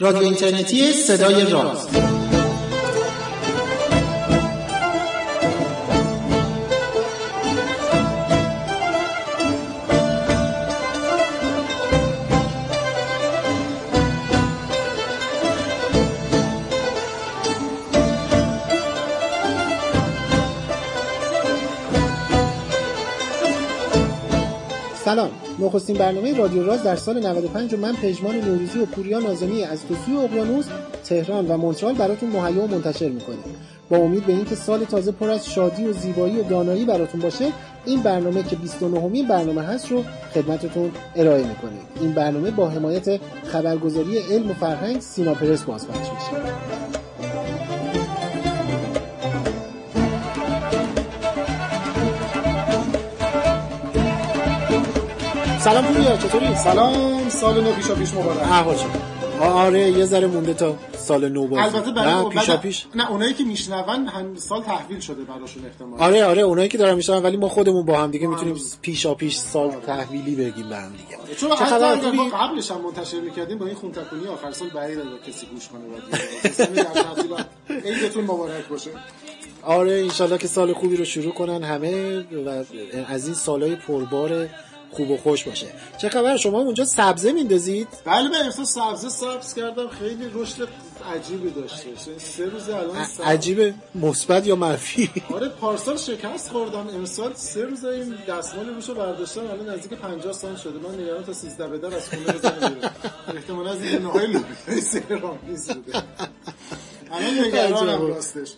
رادیو 0.00 0.22
اینترنتی 0.22 0.92
صدای 0.92 1.50
راست 1.50 1.88
سلام. 25.04 25.37
نخستین 25.58 25.96
برنامه 25.96 26.34
رادیو 26.34 26.64
راز 26.64 26.82
در 26.82 26.96
سال 26.96 27.26
95 27.26 27.74
و 27.74 27.76
من 27.76 27.92
پژمان 27.92 28.40
نوروزی 28.40 28.78
و 28.78 28.86
پوریا 28.86 29.18
نازمی 29.18 29.64
از 29.64 29.80
توسوی 29.86 30.16
اقیانوس 30.16 30.66
تهران 31.04 31.46
و 31.46 31.56
مونترال 31.56 31.94
براتون 31.94 32.28
مهیا 32.28 32.64
و 32.64 32.66
منتشر 32.66 33.08
می‌کنیم. 33.08 33.44
با 33.90 33.96
امید 33.96 34.26
به 34.26 34.32
اینکه 34.32 34.54
سال 34.54 34.84
تازه 34.84 35.12
پر 35.12 35.30
از 35.30 35.46
شادی 35.46 35.84
و 35.84 35.92
زیبایی 35.92 36.40
و 36.40 36.42
دانایی 36.42 36.84
براتون 36.84 37.20
باشه 37.20 37.52
این 37.84 38.02
برنامه 38.02 38.42
که 38.42 38.56
29 38.56 38.98
امین 38.98 39.28
برنامه 39.28 39.62
هست 39.62 39.90
رو 39.90 40.04
خدمتتون 40.34 40.90
ارائه 41.16 41.46
می‌کنیم. 41.46 41.80
این 42.00 42.12
برنامه 42.12 42.50
با 42.50 42.68
حمایت 42.68 43.20
خبرگزاری 43.44 44.18
علم 44.18 44.50
و 44.50 44.54
فرهنگ 44.54 45.00
سینا 45.00 45.34
پرس 45.34 45.62
بازپخش 45.62 45.98
میشه. 45.98 46.42
سلام 55.58 55.84
پوریا 55.84 56.16
چطوری؟ 56.16 56.56
سلام 56.56 57.28
سال 57.28 57.60
نو 57.64 57.72
پیشا 57.72 57.94
پیش 57.94 58.14
مبارک. 58.14 58.38
احوال 58.38 58.76
آره 59.40 59.90
یه 59.90 60.04
ذره 60.04 60.26
مونده 60.26 60.54
تا 60.54 60.76
سال 60.98 61.28
نو 61.28 61.46
باشه. 61.46 61.62
البته 61.62 61.90
برای 61.90 62.28
پیشا 62.28 62.56
پیش. 62.56 62.86
نه 62.94 63.10
اونایی 63.10 63.34
که 63.34 63.44
میشنون 63.44 64.08
هم 64.08 64.36
سال 64.36 64.62
تحویل 64.62 65.00
شده 65.00 65.22
براشون 65.24 65.64
احتمال 65.64 66.00
آره 66.00 66.24
آره 66.24 66.42
اونایی 66.42 66.68
که 66.68 66.78
دارن 66.78 66.94
میشن 66.94 67.22
ولی 67.22 67.36
ما 67.36 67.48
خودمون 67.48 67.84
با 67.86 67.98
هم 67.98 68.10
دیگه 68.10 68.26
می‌تونیم 68.26 68.56
پیشا 68.82 69.14
پیش 69.14 69.36
سال 69.36 69.70
تحویلی 69.86 70.34
بگیم 70.34 70.68
به 70.68 70.76
هم 70.76 70.92
دیگه. 70.92 71.34
چون 71.36 71.56
چه 71.56 71.64
حتی 71.64 72.10
ما؟ 72.10 72.28
قبلش 72.28 72.70
هم 72.70 72.80
منتشر 72.80 73.20
می‌کردیم 73.20 73.58
با 73.58 73.66
این 73.66 73.74
خونتکونی 73.74 74.26
آخر 74.26 74.52
سال 74.52 74.68
بعید 74.68 74.98
کسی 75.28 75.46
گوش 75.46 75.68
کنه. 75.68 75.80
عیدتون 77.84 78.24
مبارک 78.24 78.68
باشه. 78.70 78.90
آره 79.62 79.92
انشالله 79.92 80.38
که 80.38 80.46
سال 80.46 80.72
خوبی 80.72 80.96
رو 80.96 81.04
شروع 81.04 81.32
کنن 81.32 81.62
همه 81.62 82.18
و 82.46 82.64
از 83.08 83.26
این 83.26 83.34
سالهای 83.34 83.76
پربار 83.76 84.48
خوب 84.92 85.10
و 85.10 85.16
خوش 85.16 85.44
باشه. 85.44 85.66
چه 85.98 86.08
خبر؟ 86.08 86.36
شما 86.36 86.58
اونجا 86.58 86.84
سبزه 86.84 87.32
میندازید؟ 87.32 87.88
بله 88.04 88.28
من 88.28 88.44
امسال 88.44 88.64
سبزه 88.64 89.08
سبز 89.08 89.54
کردم. 89.54 89.88
خیلی 89.88 90.30
رشد 90.34 90.68
عجیبی 91.14 91.50
داشته. 91.50 91.88
سه 92.18 92.44
روز 92.44 92.68
الان 92.68 93.04
سبز. 93.04 93.20
عجیبه. 93.26 93.74
مثبت 93.94 94.46
یا 94.46 94.56
منفی؟ 94.56 95.10
آره 95.34 95.48
پارسال 95.48 95.96
شکست 95.96 96.48
خوردم. 96.50 96.88
امسال 96.94 97.34
سه 97.34 97.64
روز 97.64 97.84
این 97.84 98.14
دستمال 98.28 98.68
روشو 98.74 98.94
برداشتم. 98.94 99.40
الان 99.40 99.68
نزدیک 99.68 99.98
50 99.98 100.32
سانت 100.32 100.58
شده. 100.58 100.88
من 100.88 101.00
نگران 101.00 101.24
تا 101.24 101.32
13 101.32 101.68
به 101.68 101.78
در 101.78 101.96
از 101.96 102.08
خونه 102.08 102.32
بزنم 102.32 102.76
احتمالاً 103.34 103.70
از 103.70 103.82
این 103.82 104.02
نوعی 104.02 104.26
لوبیا 104.26 104.80
سهران 104.82 105.38
نیست 105.48 105.74
بوده. 105.74 105.98
الان 107.12 107.46
نگرانم. 107.46 108.06
راستش. 108.06 108.52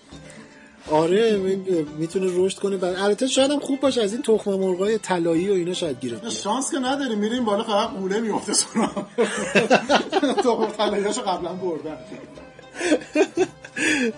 آره 0.90 1.36
می- 1.36 1.86
می‌تونه 1.98 2.26
رشد 2.34 2.58
کنه. 2.58 2.76
بعد 2.76 2.96
البته 2.98 3.26
شاید 3.26 3.50
هم 3.50 3.58
خوب 3.60 3.80
باشه 3.80 4.02
از 4.02 4.12
این 4.12 4.22
تخم 4.22 4.50
مرغای 4.54 4.98
طلایی 4.98 5.48
و 5.48 5.52
اینا 5.52 5.74
شاید 5.74 6.00
بیاد. 6.00 6.28
شانس 6.28 6.70
که 6.70 6.78
نداریم 6.78 7.18
میریم 7.18 7.44
بالا 7.44 7.64
فقط 7.64 7.90
قوله 7.90 8.20
میفته 8.20 8.52
سراغ. 8.52 9.04
تو 10.42 10.66
طلاییاشو 10.78 11.20
قبلا 11.22 11.52
بردن. 11.52 11.96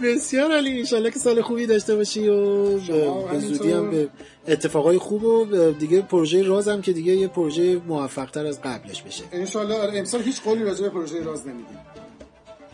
بسیار 0.03 0.53
عالی. 0.53 0.79
انشالله 0.79 1.11
که 1.11 1.19
سال 1.19 1.43
خوبی 1.43 1.67
داشته 1.67 1.97
باشی 1.97 2.29
و 2.29 2.65
به. 2.79 3.39
زودی 3.39 3.73
هم 3.73 3.91
به 3.91 4.09
اتفاقای 4.49 4.99
خوب 4.99 5.25
و 5.25 5.45
دیگه 5.79 6.01
پروژه 6.03 6.43
راز 6.43 6.69
هم 6.69 6.83
که 6.83 6.93
دیگه 6.93 7.13
یه 7.17 7.29
پروژه 7.29 7.81
موفق 7.89 8.31
تر 8.31 8.47
از 8.47 8.61
قبلش 8.63 9.03
بشه. 9.03 9.25
انشالله. 9.33 9.75
آره 9.75 9.99
امسال 9.99 10.23
هیچ 10.23 10.43
قولی 10.43 10.65
راجع 10.65 10.83
به 10.83 10.89
پروژه 10.89 11.23
راز 11.23 11.47
نمیدیم 11.47 11.79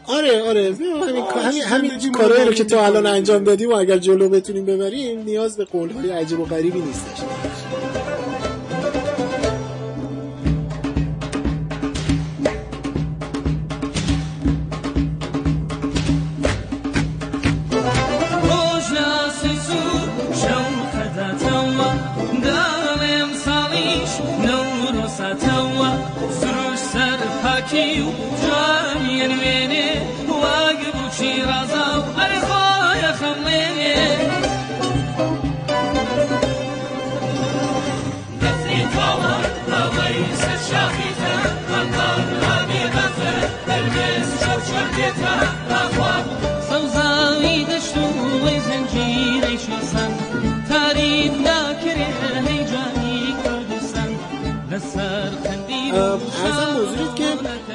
آره 0.09 0.43
آره 0.43 0.75
همین 0.75 1.63
همین, 1.63 1.63
همین 1.63 2.13
کارهایی 2.13 2.45
رو 2.45 2.53
که 2.53 2.65
تا 2.65 2.87
الان. 2.87 3.07
انجام 3.07 3.45
دادیم 3.45 3.71
و 3.71 3.75
اگر 3.75 3.99
جلو 3.99 4.29
بتونیم 4.29 4.65
ببریم 4.65 5.23
نیاز 5.23 5.57
به 5.57 5.65
قولهای 5.65 6.11
عجیب 6.11 6.41
و 6.41 6.45
غریبی 6.45 6.81
نیستش 6.81 7.19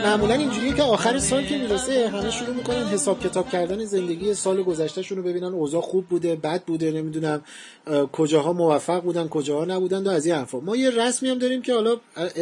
معمولا 0.04 0.34
اینجوریه 0.34 0.74
که 0.74 0.84
آخر 0.84 1.20
سال 1.20 1.46
که 1.46 1.58
می‌رسه 1.58 2.10
همه 2.10 2.30
شروع 2.30 2.56
می‌کنن 2.56 2.86
حساب 2.86 3.20
کتاب 3.20 3.50
کردن 3.50 3.86
زندگی 3.86 4.34
سال 4.34 4.64
گذشتهشون 4.64 5.18
رو 5.18 5.24
ببینن 5.24 5.54
اوضاع 5.54 5.82
خوب 5.82 6.08
بوده 6.08 6.36
بد 6.36 6.64
بوده 6.64 6.92
نمی‌دونم 6.92 7.42
اه، 7.88 8.12
کجاها 8.12 8.54
موفق 8.54 9.02
بودن 9.02 9.28
کجاها 9.28 9.66
نبودن 9.66 10.08
و 10.08 10.10
از 10.10 10.26
این 10.26 10.36
حرفا. 10.36 10.60
ما 10.60 10.76
یه 10.76 10.90
رسمی 10.90 11.30
هم 11.30 11.40
داریم 11.40 11.62
که 11.62 11.74
حالا 11.74 11.94
ال- 11.94 12.00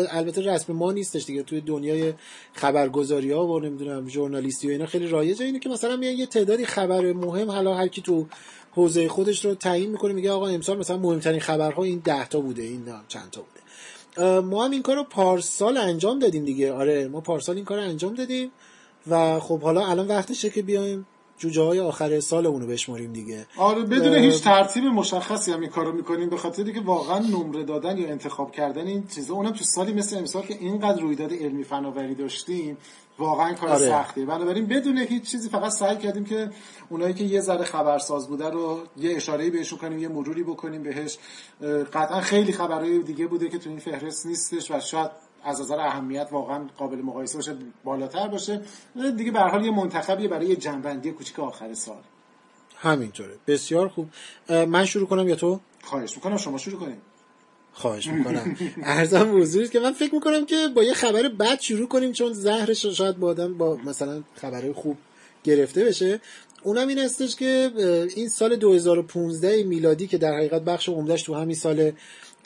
البته 0.10 0.42
رسم 0.42 0.74
ما 0.74 0.92
نیستش 0.92 1.26
دیگه 1.26 1.44
توی 1.44 1.62
دنیای 1.62 2.14
خبرگزاری 2.54 3.32
ها 3.32 3.48
و 3.48 3.60
نمی‌دونم 3.60 4.10
ژورنالیستی 4.10 4.68
و 4.68 4.72
اینا 4.72 4.86
خیلی 4.86 5.08
رایجه 5.08 5.46
اینه 5.46 5.60
که 5.60 5.70
مثلا 5.70 5.96
میان 5.96 6.14
یه 6.14 6.26
تعدادی 6.26 6.66
خبر 6.66 7.14
مهم 7.14 7.52
حالا 7.52 7.74
هر 7.74 7.88
کی 7.88 8.02
تو 8.02 8.26
حوزه 8.72 9.08
خودش 9.08 9.46
رو 9.46 9.56
تعیین 9.56 9.92
می‌کنه 9.92 10.14
میگه 10.14 10.32
آقا 10.32 10.48
امسال 10.48 10.78
مثلا 10.78 10.98
مهمترین 10.98 11.40
خبرها 11.40 11.84
این 11.84 12.02
ده 12.06 12.28
تا 12.28 12.40
بوده 12.40 12.64
این 12.64 12.86
چند 13.08 13.32
تا 13.32 13.42
بوده. 13.42 13.61
ما 14.18 14.66
هم 14.66 14.72
این 14.72 14.82
کار 14.82 14.96
رو 14.96 15.04
پارسال 15.04 15.78
انجام 15.78 16.20
دادیم 16.20 16.46
دیگه. 16.46 16.74
آره 16.74 17.08
ما 17.08 17.22
پارسال 17.22 17.56
این 17.56 17.66
کار 17.66 17.78
رو 17.78 17.84
انجام 17.84 18.14
دادیم 18.14 18.52
و 19.08 19.40
خب 19.40 19.62
حالا 19.62 19.88
الان 19.88 20.08
وقتشه 20.08 20.50
که 20.50 20.62
بیایم 20.62 21.08
جوجه 21.41 21.62
های 21.62 21.79
آخر 21.79 22.19
سالمون 22.19 22.62
رو 22.62 22.68
بشماریم 22.68 23.13
دیگه. 23.13 23.46
آره 23.57 23.84
بدون 23.84 24.16
هیچ 24.16 24.44
ترتیب 24.44 24.84
مشخصی 24.84 25.52
هم 25.52 25.59
این 25.62 25.69
کارو 25.69 25.91
می‌کنیم 25.91 26.29
به 26.29 26.38
خاطر 26.38 26.63
که 26.63 26.81
واقعا 26.81 27.19
نمره 27.19 27.63
دادن 27.63 27.97
یا 27.97 28.09
انتخاب 28.09 28.52
کردن 28.52 28.88
این 28.88 29.07
چیزا 29.07 29.34
اونم 29.34 29.51
تو 29.51 29.63
سالی 29.63 29.94
مثل 29.94 30.18
امسال 30.18 30.41
که 30.41 30.53
اینقدر 30.59 31.01
رویداد 31.01 31.34
علمی 31.34 31.63
فناوری 31.63 32.16
داشتیم 32.16 32.78
واقعا 33.19 33.53
کار 33.53 33.69
آره. 33.69 33.90
سختیه. 33.90 34.25
بنابراین 34.25 34.66
بدون 34.66 34.97
هیچ 34.97 35.31
چیزی 35.31 35.50
فقط 35.50 35.72
سعی 35.72 35.97
کردیم 35.97 36.25
که 36.25 36.50
اونایی 36.90 37.13
که 37.13 37.24
یه 37.24 37.41
ذره 37.41 37.63
خبرساز 37.63 38.28
بوده 38.28 38.50
رو 38.50 38.80
یه 38.97 39.16
اشاره‌ای 39.16 39.50
بهشون 39.50 39.80
کنیم 39.80 40.00
یه 40.00 40.07
مروری 40.07 40.44
بکنیم 40.44 40.84
بهش. 40.84 41.18
قطعا 41.94 42.22
خیلی 42.22 42.51
خبرهای 42.51 43.00
دیگه 43.00 43.28
بوده 43.28 43.50
که 43.50 43.57
تو 43.57 43.69
این 43.69 43.80
فهرست 43.80 44.25
نیستش 44.25 44.72
و 44.72 44.80
شاید 44.80 45.12
از 45.44 45.62
نظر 45.62 45.79
اهمیت 45.79 46.28
واقعا 46.31 46.68
قابل 46.78 46.97
مقایسه 46.97 47.38
باشه 47.38 47.56
بالاتر 47.84 48.28
باشه. 48.28 48.62
دیگه 49.18 49.31
به 49.31 49.40
هر 49.40 49.47
حال 49.47 49.66
یه 49.66 49.72
منتخبیه 49.72 50.28
برای 50.28 50.48
یه 50.48 50.56
جنبندی 50.56 51.12
کوچیک 51.12 51.39
آخر 51.39 51.74
سال. 51.74 52.01
همینطوره. 52.77 53.33
بسیار 53.48 53.88
خوب. 53.88 54.07
من 54.50 54.86
شروع 54.86 55.07
کنم 55.07 55.27
یا 55.27 55.36
تو؟ 55.36 55.60
خواهش 55.83 56.16
می‌کنم 56.16 56.38
شما 56.38 56.57
شروع 56.57 56.80
کنیم 56.80 57.01
خواهش 57.74 58.07
می‌کنم. 58.07 58.57
ارزم 58.83 59.24
موضوعی 59.24 59.68
که 59.68 59.80
من 59.80 59.92
فکر 59.92 60.16
می‌کنم 60.16 60.45
که 60.45 60.68
با 60.75 60.83
یه 60.83 60.94
خبر 60.94 61.27
بد 61.27 61.60
شروع 61.60 61.88
کنیم 61.88 62.12
چون 62.12 62.33
زهرش 62.33 62.86
شاید 62.86 63.18
با 63.18 63.27
آدم 63.27 63.57
با 63.57 63.75
مثلا 63.75 64.24
خبرهای 64.36 64.74
خوب 64.74 64.98
گرفته 65.44 65.86
بشه. 65.86 66.21
اونم 66.63 66.88
این 66.88 67.00
هستش 67.00 67.36
که 67.36 67.71
این 68.16 68.30
سال 68.30 68.56
2015 68.56 69.63
میلادی 69.63 70.07
که 70.07 70.18
در 70.18 70.33
حقیقت 70.33 70.62
بخش 70.62 70.89
عمدهش 70.89 71.24
تو 71.24 71.36
همین 71.36 71.56
سال 71.56 71.92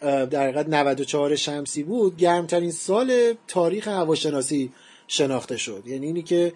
در 0.01 0.43
حقیقت 0.43 0.67
94 0.69 1.35
شمسی 1.35 1.83
بود 1.83 2.17
گرمترین 2.17 2.71
سال 2.71 3.33
تاریخ 3.47 3.87
هواشناسی 3.87 4.71
شناخته 5.07 5.57
شد. 5.57 5.83
یعنی 5.85 6.05
اینی 6.05 6.23
که 6.23 6.53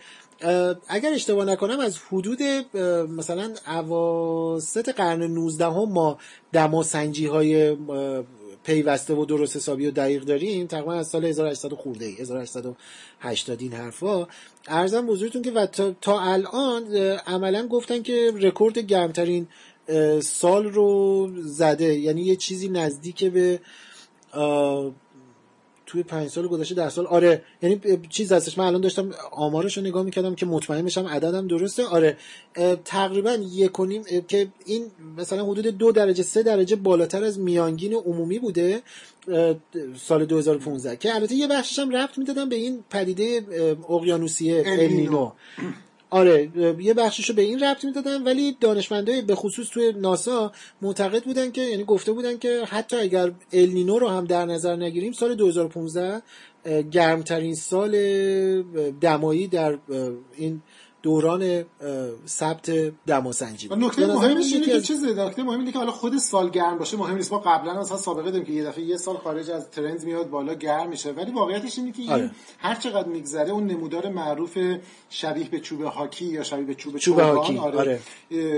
اگر 0.88 1.14
اشتباه 1.14 1.46
نکنم 1.46 1.80
از 1.80 1.98
حدود 2.12 2.42
مثلا 3.18 3.52
اواسط 3.68 4.90
قرن 4.90 5.24
19 5.24 5.66
هم 5.66 5.90
ما 5.90 6.18
دماسنجی 6.54 7.26
های 7.26 7.78
پیوسته 8.64 9.14
و 9.14 9.26
درست 9.26 9.56
حسابی 9.56 9.86
و 9.86 9.92
دقیق 9.92 10.24
داریم 10.24 10.68
تقریبا 10.68 10.94
از 10.94 11.08
سال 11.08 11.26
1800 11.26 11.74
خورده 11.74 12.06
ای 12.06 12.16
1880 12.16 13.62
این 13.62 13.74
حرفا 13.74 14.28
ارزم 14.68 15.08
بزرگتون 15.08 15.42
که 15.42 15.52
و 15.52 15.66
تا, 15.66 15.92
تا 16.02 16.20
الان 16.20 16.96
عملا 17.28 17.68
گفتن 17.68 18.02
که 18.02 18.32
رکورد 18.42 18.80
گرمترین 18.80 19.48
سال 20.22 20.66
رو 20.66 21.30
زده. 21.42 21.96
یعنی 22.00 22.22
یه 22.22 22.36
چیزی 22.36 22.70
نزدیک 22.70 23.26
به 23.26 23.60
توی 25.86 26.04
پنج 26.04 26.30
سال 26.30 26.48
گذشته 26.48 26.76
در 26.76 26.90
سال. 26.90 27.08
آره 27.08 27.44
یعنی 27.62 27.82
چیز 28.10 28.32
هستش. 28.32 28.58
من 28.58 28.66
الان 28.66 28.82
داشتم 28.82 29.12
آمارش 29.32 29.78
رو 29.78 29.84
نگاه 29.84 30.04
می‌کردم 30.04 30.36
که 30.36 30.46
مطمئن 30.46 30.86
بشم 30.86 31.08
عددم 31.08 31.48
درسته. 31.48 31.86
آره 31.86 32.18
تقریبا 32.86 33.38
یک 33.52 33.72
که 34.28 34.48
این 34.66 34.86
مثلا 35.18 35.46
حدود 35.46 35.66
دو 35.66 35.92
درجه 35.92 36.24
سه 36.24 36.44
درجه 36.44 36.76
بالاتر 36.76 37.24
از 37.24 37.40
میانگین 37.40 37.94
عمومی 37.94 38.40
بوده 38.40 38.82
سال 39.98 40.26
2015 40.26 40.96
که 40.96 41.16
البته 41.16 41.36
یه 41.36 41.48
بخشش 41.48 41.80
هم 41.80 41.90
رفت 41.90 42.18
می‌دادم 42.18 42.50
به 42.50 42.56
این 42.56 42.84
پدیده 42.90 43.46
اقیانوسیه 43.90 44.64
النینو 44.68 45.32
آره 46.10 46.50
یه 46.80 46.94
بخششو 46.94 47.34
به 47.34 47.42
این 47.42 47.60
ربط 47.60 47.86
می‌دادن 47.86 48.24
ولی 48.24 48.58
دانشمندای 48.60 49.22
به 49.22 49.36
خصوص 49.36 49.70
توی 49.70 49.94
ناسا 49.98 50.52
معتقد 50.82 51.24
بودن 51.24 51.52
که 51.52 51.62
یعنی 51.62 51.84
گفته 51.84 52.12
بودن 52.12 52.38
که 52.38 52.64
حتی 52.66 52.96
اگر 52.96 53.32
النینو 53.54 54.00
رو 54.00 54.08
هم 54.08 54.26
در 54.26 54.46
نظر 54.46 54.76
نگیریم 54.76 55.14
سال 55.14 55.36
2015 55.36 56.22
گرمترین 56.92 57.56
سال 57.56 57.92
دمایی 59.02 59.48
در 59.48 59.78
این 60.38 60.62
دوران 61.02 61.66
ثبت 62.28 62.72
دماسنجی 63.08 63.68
بود. 63.68 63.78
نکته 63.78 64.08
مهمش 64.08 64.54
اینه 64.54 64.66
که 64.66 64.82
چیز 64.82 65.04
نکته 65.04 65.44
مهم 65.44 65.60
اینه 65.60 65.72
که 65.72 65.78
حالا 65.78 65.92
خود 65.92 66.18
سال 66.18 66.50
گرم 66.50 66.78
باشه 66.78 66.98
مهم 66.98 67.16
نیست. 67.16 67.34
ما 67.34 67.40
قبلا 67.40 67.80
مثلا 67.80 67.98
سابقه 67.98 68.32
داریم 68.32 68.46
که 68.46 68.54
یه 68.54 68.64
دفعه 68.64 68.84
یه 68.84 68.98
سال 68.98 69.18
خارج 69.18 69.50
از 69.50 69.70
ترند 69.70 70.04
میاد 70.04 70.30
بالا 70.30 70.54
گرم 70.54 70.90
میشه. 70.90 71.12
ولی 71.12 71.32
واقعیتش 71.32 71.78
اینه 71.78 71.92
که 71.92 72.14
آره. 72.14 72.32
هر 72.58 72.76
چقدر 72.76 73.08
میگذره 73.08 73.52
اون 73.52 73.68
نمودار 73.68 74.10
معروف 74.10 74.58
شبیه 75.10 75.50
به 75.50 75.60
چوب 75.60 75.82
هاکی 75.82 76.26
یا 76.26 76.44
شبیه 76.44 76.66
به 76.66 76.76
چوب, 76.76 76.98
چوب 76.98 77.20
هاکی. 77.20 77.58
آره, 77.58 77.78
آره. 77.78 78.00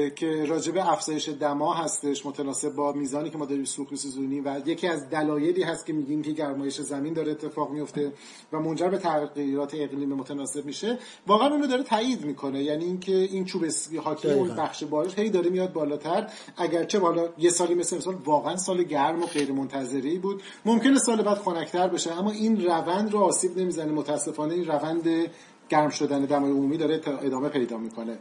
که 0.10 0.46
راجب 0.46 0.78
افزایش 0.78 1.30
دما 1.30 1.74
هستش 1.74 2.26
متناسب 2.26 2.76
با 2.76 2.92
میزانی 2.92 3.30
که 3.30 3.38
ما 3.38 3.46
داریم 3.46 3.66
سوخت 3.66 3.92
می‌سوزونیم 3.92 4.46
و 4.46 4.62
یکی 4.66 4.88
از 4.88 5.10
دلایلی 5.10 5.64
هست 5.64 5.86
که 5.86 5.94
میگیم 5.94 6.22
که 6.22 6.32
گرمایش 6.32 6.82
زمین 6.82 7.14
داره 7.14 7.32
اتفاق 7.32 7.72
میفته 7.72 8.12
و 8.54 8.60
منجر 8.60 8.90
به 8.90 8.98
تغییرات 8.98 9.74
اقلیمی 9.74 10.16
متناسب 10.16 10.66
میشه. 10.66 11.00
واقعا 11.28 11.48
اونو 11.48 11.68
داره 11.68 11.84
تایید 11.84 12.31
می‌کنه. 12.32 12.64
یعنی 12.64 12.86
اینکه 12.86 13.16
این 13.16 13.46
چوب 13.46 13.64
هاکی 14.06 14.32
اون 14.32 14.56
بخش 14.56 14.84
بارش 14.84 15.20
هی 15.20 15.30
داره 15.30 15.50
میاد 15.50 15.74
بالاتر. 15.74 16.28
اگرچه 16.58 17.00
بالا 17.00 17.30
یه 17.38 17.50
سالی 17.50 17.76
مثل 17.76 17.98
مثال 17.98 18.16
واقعا 18.26 18.58
سال 18.58 18.84
گرم 18.84 19.24
و 19.24 19.26
غیر 19.26 19.52
منتظری 19.52 20.18
بود. 20.18 20.42
ممکنه 20.66 21.00
سال 21.00 21.22
بعد 21.22 21.38
خنکتر 21.38 21.88
بشه 21.88 22.12
اما 22.20 22.32
این 22.32 22.66
روند 22.66 23.12
رو 23.12 23.20
آسیب 23.20 23.58
نمی‌زنه. 23.58 23.92
متاسفانه 23.92 24.54
این 24.54 24.66
روند 24.66 25.32
گرم 25.70 25.90
شدن 25.90 26.26
دمای 26.26 26.52
عمومی 26.52 26.78
داره 26.78 27.02
ادامه 27.22 27.50
پیدا 27.50 27.78
می‌کنه. 27.78 28.18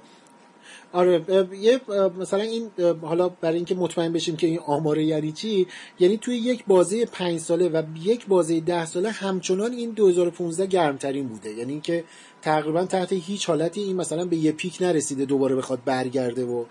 آره 0.92 1.24
یه 1.60 1.80
مثلا 2.18 2.42
این 2.42 2.70
حالا 3.02 3.28
برای 3.28 3.56
اینکه 3.56 3.74
مطمئن 3.74 4.12
بشیم 4.12 4.36
که 4.36 4.46
این 4.46 4.58
آماره 4.58 5.04
یعنی 5.04 5.32
چی 5.32 5.66
یعنی 5.98 6.16
توی 6.16 6.36
یک 6.36 6.64
بازه 6.66 7.06
پنج 7.06 7.38
ساله 7.38 7.68
و 7.68 7.82
یک 8.02 8.26
بازه 8.26 8.60
ده 8.60 8.86
ساله 8.86 9.10
همچنان 9.10 9.72
این 9.72 9.90
2015 9.90 10.66
گرمترین 10.66 11.28
بوده. 11.28 11.50
یعنی 11.50 11.72
اینکه 11.72 12.04
تقریبا 12.42 12.84
تحت 12.84 13.12
هیچ 13.12 13.46
حالتی 13.46 13.80
این 13.80 13.96
مثلا 13.96 14.24
به 14.24 14.36
یه 14.36 14.52
پیک 14.52 14.82
نرسیده 14.82 15.24
دوباره 15.24 15.56
بخواد 15.56 15.84
برگرده 15.84 16.44
و 16.44 16.64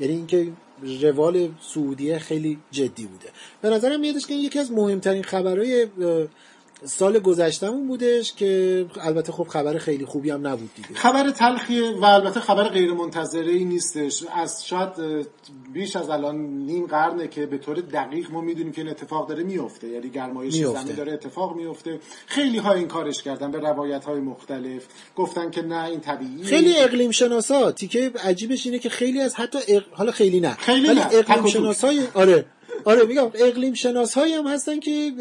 یعنی 0.00 0.14
اینکه 0.14 0.52
روال 1.02 1.48
سعودیه 1.60 2.18
خیلی 2.18 2.58
جدی 2.70 3.06
بوده. 3.06 3.28
به 3.62 3.70
نظرم 3.70 4.00
میادش 4.00 4.26
که 4.26 4.34
یکی 4.34 4.58
از 4.58 4.72
مهمترین 4.72 5.22
خبرهای 5.22 5.86
سال 6.84 7.18
گذشتمون 7.18 7.88
بودش 7.88 8.32
که 8.32 8.86
البته 9.00 9.32
خب 9.32 9.48
خبر 9.48 9.78
خیلی 9.78 10.04
خوبی 10.04 10.30
هم 10.30 10.46
نبود 10.46 10.70
دیگه. 10.74 10.88
خبر 10.94 11.30
تلخیه 11.30 11.90
و 11.90 12.04
البته 12.04 12.40
خبر 12.40 12.68
غیر 12.68 12.92
منتظره 12.92 13.52
ای 13.52 13.64
نیستش. 13.64 14.24
از 14.34 14.66
شاید 14.66 14.88
بیش 15.72 15.96
از 15.96 16.10
الان 16.10 16.36
نیم 16.36 16.86
قرنه 16.86 17.28
که 17.28 17.46
به 17.46 17.58
طور 17.58 17.76
دقیق 17.76 18.30
ما 18.30 18.40
می‌دونیم 18.40 18.72
که 18.72 18.80
این 18.80 18.90
اتفاق 18.90 19.28
داره 19.28 19.42
میفته 19.42 19.88
یعنی 19.88 20.10
گرمایش 20.10 20.54
زمین 20.54 20.94
داره 20.96 21.12
اتفاق 21.12 21.56
میفته 21.56 22.00
خیلی 22.26 22.58
ها 22.58 22.72
این 22.72 22.88
کارش 22.88 23.22
کردن 23.22 23.50
به 23.50 23.58
روایت 23.58 24.04
های 24.04 24.20
مختلف. 24.20 24.86
گفتن 25.16 25.50
که 25.50 25.62
نه 25.62 25.84
این 25.84 26.00
طبیعیه. 26.00 26.44
خیلی 26.44 26.78
اقلیم 26.78 27.10
شناسا 27.10 27.72
تیکه 27.72 28.12
عجیبش 28.24 28.66
اینه 28.66 28.78
که 28.78 28.88
خیلی 28.88 29.20
از 29.20 29.34
حتی 29.34 29.58
حالا 29.92 30.12
خیلی 30.12 30.40
نه. 30.40 30.54
خیلی 30.54 30.94
نه. 30.94 31.06
اقلیم 31.12 31.46
شناسای 31.46 32.00
آره. 32.14 32.46
آره 32.84 33.04
میگم 33.04 33.30
اقلیم 33.34 33.74
شناس 33.74 34.14
هایی 34.14 34.34
هم 34.34 34.46
هستن 34.46 34.80
که 34.80 35.12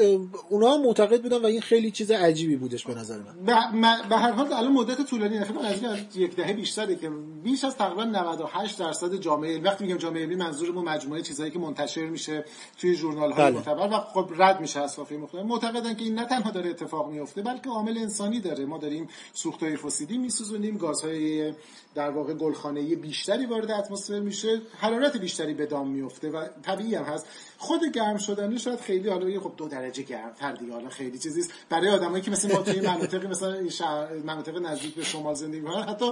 اونا 0.50 0.78
معتقد 0.78 1.22
بودن 1.22 1.38
و 1.38 1.46
این 1.46 1.62
خیلی 1.62 1.92
چیز 1.92 2.12
عجیبی 2.12 2.56
بودش 2.56 2.86
به 2.86 2.94
نظر 2.96 3.18
من. 3.18 4.10
به 4.10 4.16
هر 4.16 4.32
حال 4.32 4.54
الان 4.54 4.72
مدت 4.72 5.02
طولانی 5.02 5.40
فکر 5.40 5.60
از 5.60 6.16
یک 6.16 6.36
دهه 6.36 6.54
بیشتره 6.54 6.96
که 6.96 7.10
بیش 7.44 7.64
از 7.64 7.76
تقریبا 7.76 8.04
98 8.04 8.80
درصد 8.80 9.16
جامعه 9.16 9.62
وقتی 9.62 9.84
میگم 9.86 9.98
جامعه 9.98 10.22
علمی 10.22 10.36
منظورمون 10.36 10.86
مجموعه 10.86 11.22
چیزایی 11.22 11.52
که 11.52 11.60
منتشر 11.60 12.06
میشه 12.06 12.46
توی 12.78 12.96
ژورنال 12.96 13.32
های 13.32 13.44
بله. 13.44 13.56
معتبر 13.56 13.98
و 13.98 14.00
خب 14.00 14.30
رد 14.38 14.62
میشه 14.62 14.80
از 14.80 14.92
صفحه 14.92 15.18
مختلف. 15.18 15.46
معتقدن 15.46 15.94
که 15.94 16.04
این 16.04 16.16
نه 16.16 16.26
تنها 16.26 16.52
داره 16.52 16.70
اتفاق 16.70 17.12
میفته 17.12 17.42
بلکه 17.42 17.70
عامل 17.70 17.98
انسانی 17.98 18.40
داره. 18.40 18.66
ما 18.66 18.78
داریم 18.78 19.08
سوختهای 19.34 19.76
فسیلی 19.76 20.18
میسوزونیم 20.18 20.78
گازهای 20.78 21.54
در 21.96 22.10
واقع 22.10 22.34
گلخانه‌ای 22.34 22.96
بیشتری 22.96 23.46
وارد 23.46 23.72
اتمسفر 23.72 24.20
میشه 24.20 24.62
حرارت 24.78 25.18
بیشتری 25.18 25.54
به 25.54 25.66
دام 25.66 25.88
میفته 25.88 26.30
و 26.30 26.46
طبیعی 26.64 26.96
هم 26.96 27.04
هست. 27.04 27.28
خود 27.58 27.92
گرم 27.94 28.18
شدنی 28.18 28.60
شاید 28.60 28.80
خیلی 28.80 29.10
حالا 29.10 29.40
خب 29.40 29.52
دو 29.58 29.68
درجه 29.68 30.04
تر 30.40 30.52
دیگه 30.52 30.74
حالا 30.74 30.90
خیلی 30.90 31.18
چیزی 31.20 31.44
برای 31.70 31.90
آدمایی 31.90 32.24
که 32.24 32.32
مثل 32.32 32.54
ما 32.54 32.62
توی 32.62 32.82
مناطقی 32.92 33.28
مثلا 33.28 33.54
این 33.54 33.72
مناطق 34.26 34.58
نزدیک 34.58 34.96
به 34.96 35.04
شمال 35.04 35.36
زندگی 35.36 35.60
می‌کنن 35.60 35.84
حتی 35.84 36.12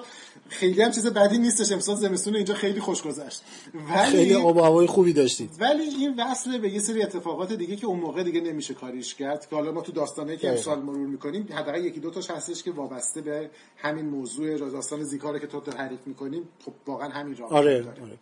خیلی 0.50 0.82
هم 0.82 0.92
چیز 0.92 1.08
بدی 1.08 1.38
نیستش. 1.38 1.72
امسال 1.72 1.96
زمستون 1.96 2.36
اینجا 2.36 2.54
خیلی 2.54 2.80
خوش 2.80 3.02
گذشت. 3.02 3.42
ولی 3.74 4.12
خیلی 4.12 4.34
آب 4.34 4.58
و 4.58 4.62
هوای 4.62 4.88
خوبی 4.88 5.14
داشتید. 5.14 5.50
ولی 5.60 5.84
این 5.84 6.16
وصل 6.20 6.58
به 6.58 6.70
یه 6.70 6.80
سری 6.80 7.04
اتفاقات 7.04 7.54
دیگه 7.54 7.76
که 7.76 7.88
اون 7.88 8.00
موقع 8.00 8.24
دیگه 8.24 8.42
نمیشه 8.42 8.74
کاریش 8.74 9.16
کرد. 9.16 9.50
که 9.50 9.56
حالا 9.56 9.72
ما 9.72 9.82
تو 9.82 9.92
داستانه 9.92 10.38
که 10.38 10.50
امسال 10.50 10.80
مرور 10.80 11.08
می‌کنیم 11.08 11.48
حداقل 11.52 11.86
یکی 11.86 12.00
دو 12.00 12.10
تاش 12.10 12.32
هستش 12.32 12.64
که 12.64 12.72
وابسته 12.72 13.22
به 13.22 13.50
همین 13.78 14.06
موضوع 14.06 14.58
داستان 14.58 15.04
زیکاره 15.04 15.40
که 15.40 15.48
تو 15.48 15.60
تعریف 15.60 16.00
می‌کنیم 16.06 16.50
خب 16.66 16.74
واقعا 16.88 17.10
همین 17.10 17.38
راه 17.38 17.54
آره, 17.54 17.78
آره. 17.78 18.18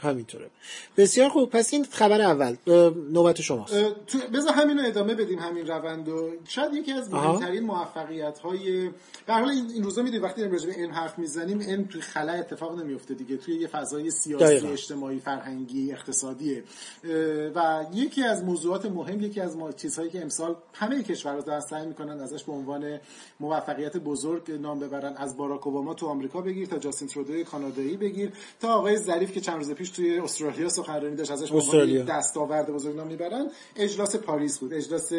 همینطوره. 0.00 0.50
بسیار 0.96 1.28
خوب. 1.28 1.50
پس 1.50 1.72
این 1.72 1.84
خبر 1.84 2.20
اول 2.20 2.56
نوبت 3.12 3.40
شماست. 3.40 3.74
بذار 4.34 4.52
همین 4.52 4.78
رو 4.78 4.86
ادامه 4.86 5.14
بدیم 5.14 5.38
همین 5.38 5.66
روند 5.66 6.08
و 6.08 6.32
شاید 6.48 6.74
یکی 6.74 6.92
از 6.92 7.12
مهمترین 7.12 7.64
موفقیت 7.64 8.38
های 8.38 8.90
در 9.26 9.40
حال 9.40 9.48
این 9.48 9.82
روزا 9.82 10.02
می‌دونید 10.02 10.22
وقتی 10.22 10.44
راجع 10.44 10.66
به 10.66 10.80
این 10.80 10.90
حرف 10.90 11.18
می‌زنیم 11.18 11.58
این 11.58 11.88
توی 11.88 12.00
خلا 12.00 12.32
اتفاق 12.32 12.80
نمیفته 12.80 13.14
دیگه. 13.14 13.36
توی 13.36 13.54
یه 13.54 13.66
فضای 13.66 14.10
سیاسی 14.10 14.44
دقیقا. 14.44 14.68
اجتماعی 14.68 15.20
فرهنگی 15.20 15.92
اقتصادیه. 15.92 16.64
و 17.54 17.86
یکی 17.94 18.22
از 18.22 18.44
موضوعات 18.44 18.86
مهم 18.86 19.20
یکی 19.20 19.40
از 19.40 19.56
چیزهایی 19.76 20.10
که 20.10 20.22
امسال 20.22 20.56
همه 20.72 21.02
کشورها 21.02 21.40
دارن 21.40 21.60
سعی 21.60 21.86
می‌کنن 21.86 22.20
ازش 22.20 22.44
به 22.44 22.52
عنوان 22.52 23.00
موفقیت 23.40 23.96
بزرگ 23.96 24.50
نام 24.50 24.78
ببرن. 24.78 25.16
از 25.16 25.36
باراک 25.36 25.66
اوباما 25.66 25.94
تو 25.94 26.06
آمریکا 26.06 26.40
بگیر 26.40 26.66
تا 26.66 26.78
جاستین 26.78 27.08
ترودو 27.08 27.44
کانادایی 27.44 27.96
بگیر 27.96 28.32
تا 28.60 28.74
آقای 28.74 28.96
ظریف 28.96 29.32
که 29.32 29.40
چند 29.40 29.56
روز 29.56 29.72
پیش 29.72 29.87
توی 29.90 30.18
استرالیا 30.18 30.68
سخنرانی 30.68 31.16
داشت 31.16 31.30
ازش 31.30 31.52
به 31.52 32.02
دستاورد 32.02 32.70
بزرگ 32.70 32.96
نام 32.96 33.06
می‌برن. 33.06 33.50
اجلاس 33.76 34.16
پاریس 34.16 34.58
بود. 34.58 34.74
اجلاس 34.74 35.12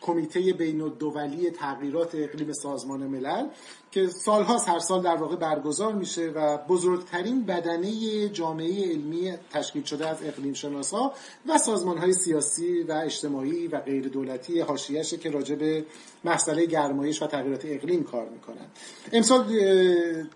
کمیته 0.00 0.52
بین 0.52 0.80
الدولی 0.80 1.50
تغییرات 1.50 2.14
اقلیم 2.14 2.52
سازمان 2.52 3.00
ملل. 3.00 3.46
که 3.94 4.06
سالهاست 4.06 4.68
هر 4.68 4.78
سال 4.78 5.02
در 5.02 5.16
واقع 5.16 5.36
برگزار 5.36 5.92
میشه 5.92 6.32
و 6.34 6.58
بزرگترین 6.58 7.44
بدنه 7.44 8.28
جامعه 8.28 8.90
علمی 8.90 9.32
تشکیل 9.52 9.84
شده 9.84 10.08
از 10.08 10.16
اقلیم 10.22 10.52
شناسا 10.52 11.12
و 11.48 11.58
سازمان 11.58 11.98
های 11.98 12.12
سیاسی 12.12 12.82
و 12.82 12.92
اجتماعی 13.04 13.68
و 13.68 13.80
غیر 13.80 14.08
دولتی 14.08 14.60
حاشیه‌شه 14.60 15.16
که 15.16 15.30
راجع 15.30 15.54
به 15.54 15.84
مسئله 16.24 16.66
گرمایش 16.66 17.22
و 17.22 17.26
تغییرات 17.26 17.62
اقلیم 17.64 18.04
کار 18.04 18.28
می‌کنن. 18.28 18.66
امسال 19.12 19.44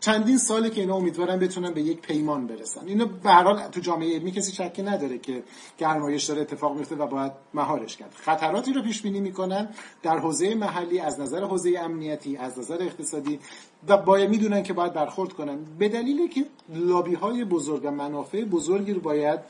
چندین 0.01 0.39
ساله 0.39 0.71
که 0.71 0.81
اینا 0.81 0.97
امیدوارن 0.97 1.39
بتونن 1.39 1.75
به 1.75 1.83
یک 1.83 2.01
پیمان 2.01 2.47
برسن. 2.47 2.87
اینو 2.87 3.07
به 3.07 3.31
هر 3.31 3.43
حال 3.43 3.69
تو 3.69 3.81
جامعه 3.81 4.15
علمی 4.15 4.31
کسی 4.31 4.53
شکی 4.53 4.83
نداره 4.83 5.19
که 5.19 5.43
گرمایش 5.79 6.25
داره 6.25 6.41
اتفاق 6.41 6.77
میفته 6.77 6.95
و 6.95 7.07
باید 7.07 7.33
مهارش 7.55 7.97
کرد. 7.97 8.13
خطراتی 8.15 8.73
رو 8.73 8.83
پیش 8.83 9.03
بینی 9.03 9.21
می‌کنن 9.21 9.69
در 10.03 10.19
حوزه 10.19 10.55
محلی 10.55 11.01
از 11.01 11.21
نظر 11.21 11.45
حوزه 11.45 11.75
امنیتی 11.79 12.37
از 12.37 12.59
نظر 12.59 12.83
اقتصادی 12.83 13.41
و 13.89 13.97
باید 13.97 14.31
می‌دونن 14.31 14.63
که 14.63 14.73
باید 14.73 14.93
برخورد 14.93 15.33
کنن. 15.33 15.59
به 15.79 15.89
دلیلی 15.89 16.29
که 16.29 16.45
لابی 16.75 17.15
های 17.15 17.45
بزرگ 17.45 17.85
و 17.85 17.91
منافع 17.91 18.45
بزرگی 18.45 18.93
رو 18.93 19.01
باید 19.01 19.41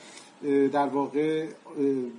در 0.72 0.86
واقع 0.86 1.46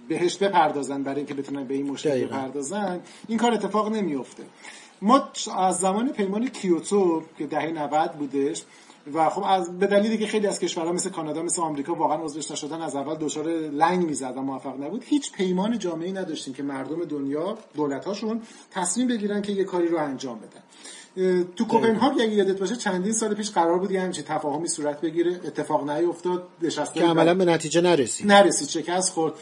بهش 0.08 0.38
بپردازن 0.38 1.04
برای 1.04 1.18
اینکه 1.18 1.34
بتونن 1.34 1.64
به 1.64 1.74
این 1.74 1.92
مشکل 1.92 2.26
بپردازن 2.26 3.00
این 3.28 3.38
کار 3.38 3.54
اتفاق 3.54 3.92
نمیفته 3.92 4.44
ما 5.02 5.30
از 5.58 5.80
زمان 5.80 6.10
پیمان 6.10 6.48
کیوتو 6.48 7.24
که 7.38 7.48
دهه 7.48 7.72
90 7.72 8.12
بودش 8.12 8.64
و 9.14 9.30
خب 9.30 9.44
از 9.48 9.80
به 9.80 9.88
دلیلی 9.88 10.18
که 10.18 10.28
خیلی 10.28 10.48
از 10.48 10.60
کشورها 10.60 10.92
مثل 10.92 11.10
کانادا 11.10 11.44
مثل 11.44 11.62
آمریکا 11.62 11.94
واقعا 11.94 12.24
عضوش 12.24 12.52
نشدن 12.52 12.82
از 12.82 12.96
اول 12.96 13.16
دچار 13.16 13.48
لنگ 13.70 14.06
می‌زد 14.06 14.34
و 14.38 14.42
موفق 14.42 14.84
نبود. 14.84 15.04
هیچ 15.06 15.32
پیمان 15.32 15.80
جامعی 15.80 16.12
نداشتیم 16.12 16.54
که 16.54 16.64
مردم 16.64 17.06
دنیا 17.06 17.58
دولت‌هاشون 17.76 18.42
تصمیم 18.72 19.08
بگیرن 19.08 19.42
که 19.42 19.52
یه 19.52 19.64
کاری 19.64 19.88
رو 19.88 19.98
انجام 19.98 20.40
بدن. 20.40 20.62
تو 21.56 21.66
کوپنهاگ 21.66 22.14
اگه 22.14 22.34
یادت 22.34 22.60
باشه 22.60 22.76
چندین 22.76 23.14
سال 23.14 23.34
پیش 23.34 23.52
قرار 23.52 23.80
بود 23.80 23.92
یه 23.92 24.02
همچین 24.02 24.24
تفاهمی 24.24 24.68
صورت 24.68 25.02
بگیره 25.02 25.32
اتفاق 25.32 25.90
نیفتاد 25.90 26.48
که 26.94 27.04
عملا 27.04 27.34
به 27.34 27.46
نتیجه 27.46 27.82
نرسید. 27.82 28.28
نرسید 28.28 28.70
شکست 28.70 29.14
خورد. 29.14 29.34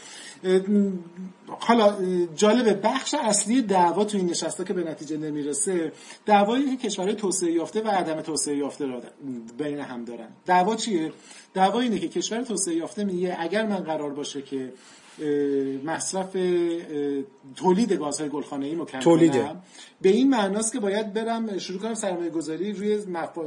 حالا 1.46 1.96
جالبه 2.36 2.74
بخش 2.74 3.14
اصلی 3.14 3.62
دعوا 3.62 4.04
تو 4.04 4.18
این 4.18 4.26
نشسته 4.26 4.64
که 4.64 4.72
به 4.72 4.84
نتیجه 4.84 5.16
نمی‌رسه. 5.16 5.92
دعوایی 6.26 6.76
که 6.76 6.88
کشورهای 6.88 7.14
توسعه 7.14 7.52
یافته 7.52 7.82
و 7.82 7.88
عدم 7.88 8.20
توسعه 8.20 8.56
یافته 8.56 8.86
را 8.86 9.02
بین 9.58 9.78
هم 9.78 10.04
دارن. 10.04 10.28
دعوا 10.46 10.76
چیه؟ 10.76 11.12
دعوا 11.54 11.80
اینه 11.80 11.98
که 11.98 12.08
کشور 12.08 12.42
توسعه 12.42 12.74
یافته 12.74 13.04
میگه 13.04 13.36
اگر 13.38 13.66
من 13.66 13.76
قرار 13.76 14.10
باشه 14.10 14.42
که 14.42 14.72
مصرف 15.84 16.36
تولید 17.56 17.92
گازهای 17.92 18.28
گلخانه 18.28 18.66
ای 18.66 18.76
کم 18.76 18.98
تولیده. 18.98 19.50
به 20.02 20.08
این 20.08 20.30
معناست 20.30 20.72
که 20.72 20.80
باید 20.80 21.12
برم 21.12 21.58
شروع 21.58 21.80
کنم 21.80 21.94
سرمایه 21.94 22.30
گذاری 22.30 22.72
روی 22.72 22.96
مف... 22.96 23.38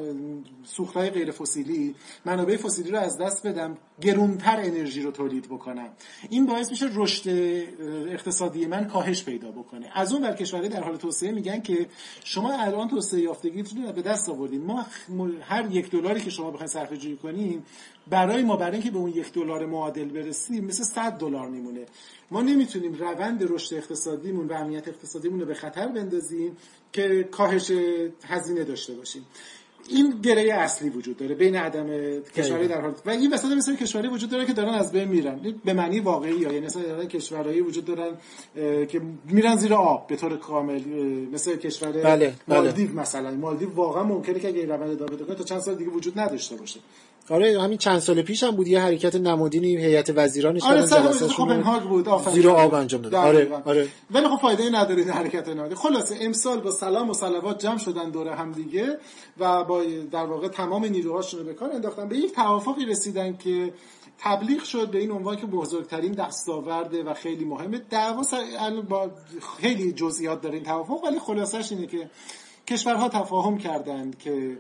سوختهای 0.64 1.10
غیر 1.10 1.32
فسیلی 1.32 1.96
منابع 2.26 2.58
فسیلی 2.58 2.92
رو 2.92 2.98
از 2.98 3.18
دست 3.18 3.48
بدم 3.48 3.78
گرونتر 4.02 4.60
انرژی 4.60 5.02
رو 5.02 5.12
تولید 5.12 5.46
بکنم. 5.46 5.90
این 6.30 6.46
باعث 6.46 6.72
میشه 6.72 6.90
رشد 6.94 7.30
اقتصادی 8.10 8.66
من 8.66 8.88
کاهش 8.88 9.24
پیدا 9.24 9.52
بکنه. 9.52 9.90
از 9.94 10.14
اون 10.14 10.22
بر 10.22 10.34
کشورهای 10.34 10.70
در 10.70 10.84
حال 10.84 10.98
توسعه 10.98 11.32
میگن 11.32 11.62
که 11.62 11.88
شما 12.24 12.54
الان 12.54 12.88
توسعه 12.88 13.22
یافتگیتون 13.22 13.84
رو 13.84 13.92
به 13.92 14.02
دست 14.02 14.30
آوردین. 14.30 14.64
ما 14.64 14.86
هر 15.42 15.72
یک 15.72 15.92
دلاری 15.92 16.22
که 16.22 16.30
شما 16.30 16.52
بخواید 16.52 16.70
صرفه 16.70 16.98
جویی 16.98 17.18
کنین 17.18 17.64
برای 18.10 18.44
ما 18.44 18.56
برای 18.56 18.74
اینکه 18.74 18.92
به 18.92 18.98
اون 18.98 19.10
یک 19.10 19.34
دلار 19.34 19.66
معادل 19.66 20.06
برسیم 20.06 20.66
مثل 20.66 20.84
100 20.84 21.12
دلار 21.12 21.50
میمونه. 21.50 21.86
ما 22.32 22.42
نمی‌تونیم 22.42 22.94
روند 22.94 23.52
رشد 23.52 23.76
اقتصادیمون 23.76 24.48
و 24.48 24.54
امنیت 24.54 24.88
اقتصادیمون 24.88 25.40
رو 25.40 25.46
به 25.46 25.54
خطر 25.54 25.88
بندازیم 25.88 26.58
که 26.94 27.28
کاهش 27.32 27.72
هزینه 28.24 28.64
داشته 28.64 28.94
باشیم. 28.94 29.26
این 29.90 30.22
گره 30.22 30.54
اصلی 30.54 30.90
وجود 30.90 31.18
داره 31.18 31.36
بین 31.36 31.56
عدم 31.56 31.88
کشورهای 32.22 32.68
در 32.68 32.82
حال. 32.82 32.94
و 33.06 33.10
این 33.10 33.34
وسط 33.34 33.52
مثلا 33.52 33.76
کشورهایی 33.76 34.14
وجود 34.14 34.30
داره 34.30 34.46
که 34.46 34.54
دارن 34.54 34.74
از 34.74 34.92
بین 34.92 35.08
میرن. 35.08 35.40
به 35.66 35.74
معنی 35.74 36.00
واقعی 36.00 36.36
یا 36.36 36.52
یعنی 36.52 36.66
مثلا 36.66 36.84
دارن 36.84 37.08
کشورهایی 37.08 37.62
وجود 37.62 37.86
دارن 37.86 38.18
که 38.86 39.02
میرن 39.26 39.56
زیر 39.56 39.74
آب 39.74 40.08
به 40.08 40.16
طور 40.16 40.38
کامل. 40.38 40.82
مثل 41.34 41.56
کشور 41.56 41.92
بله، 41.92 42.34
مالدیو 42.48 42.88
بله. 42.88 43.02
مثلا. 43.02 43.32
مالدیو 43.32 43.74
واقعا 43.74 44.04
ممکنه 44.04 44.40
که 44.40 44.48
اگه 44.48 44.60
این 44.60 44.70
روند 44.70 44.90
ادامه 44.90 45.12
بده 45.12 45.36
تا 45.36 45.44
چند 45.44 45.60
سال 45.60 45.76
دیگه 45.76 45.92
وجود 45.92 46.20
نداشته 46.20 46.56
باشه. 46.56 46.80
آره 47.30 47.62
همین 47.62 47.78
چند 47.78 48.00
سال 48.00 48.22
پیش 48.22 48.44
هم 48.44 48.52
بود 48.52 48.68
یه 48.68 48.80
حرکت 48.80 49.16
نمادینی 49.16 49.78
هیئت 49.78 50.12
وزیرانش 50.16 50.64
آره 50.64 50.88
کوپنهاگ 51.38 51.82
بود 51.82 52.10
آفرین. 52.10 52.36
زیر 52.36 52.50
آب 52.50 52.74
انجام 52.74 53.02
داد 53.02 53.16
آره 53.16 53.62
آره. 53.66 53.88
ولی 54.12 54.28
خب 54.28 54.42
فایده 54.42 54.70
نداره 54.70 55.02
این 55.02 55.10
حرکت 55.10 55.48
نمادین. 55.50 55.78
خلاصه 55.78 56.16
امسال 56.22 56.60
با 56.60 56.72
سلام 56.72 57.10
و 57.10 57.14
صلوات 57.14 57.60
جمع 57.60 57.78
شدن 57.78 58.10
دور 58.10 58.28
هم 58.28 58.52
دیگه 58.52 58.98
و 59.40 59.64
با 59.64 59.84
در 60.12 60.26
واقع 60.26 60.48
تمام 60.48 60.86
نیروهاشون 60.86 61.40
رو 61.40 61.46
به 61.46 61.54
کار 61.54 61.72
انداختن. 61.72 62.08
به 62.08 62.18
یک 62.18 62.36
توافقی 62.36 62.86
رسیدن 62.86 63.38
که 63.38 63.74
تبلیغ 64.20 64.64
شد 64.64 64.92
به 64.92 64.98
این 64.98 65.12
عنوان 65.12 65.36
که 65.38 65.46
بزرگترین 65.46 66.12
دستاورده 66.12 67.04
و 67.04 67.14
خیلی 67.14 67.46
مهمه. 67.46 67.82
دعوا 67.90 68.24
با 68.90 69.12
خیلی 69.62 69.92
جزئیات 69.92 70.42
داره 70.42 70.56
این 70.56 70.64
توافق 70.64 71.04
ولی 71.04 71.20
خلاصش 71.20 71.72
اینه 71.72 71.88
که 71.88 72.10
کشورها 72.68 73.10
تفاهم 73.10 73.58
کردند 73.58 74.18
که 74.18 74.58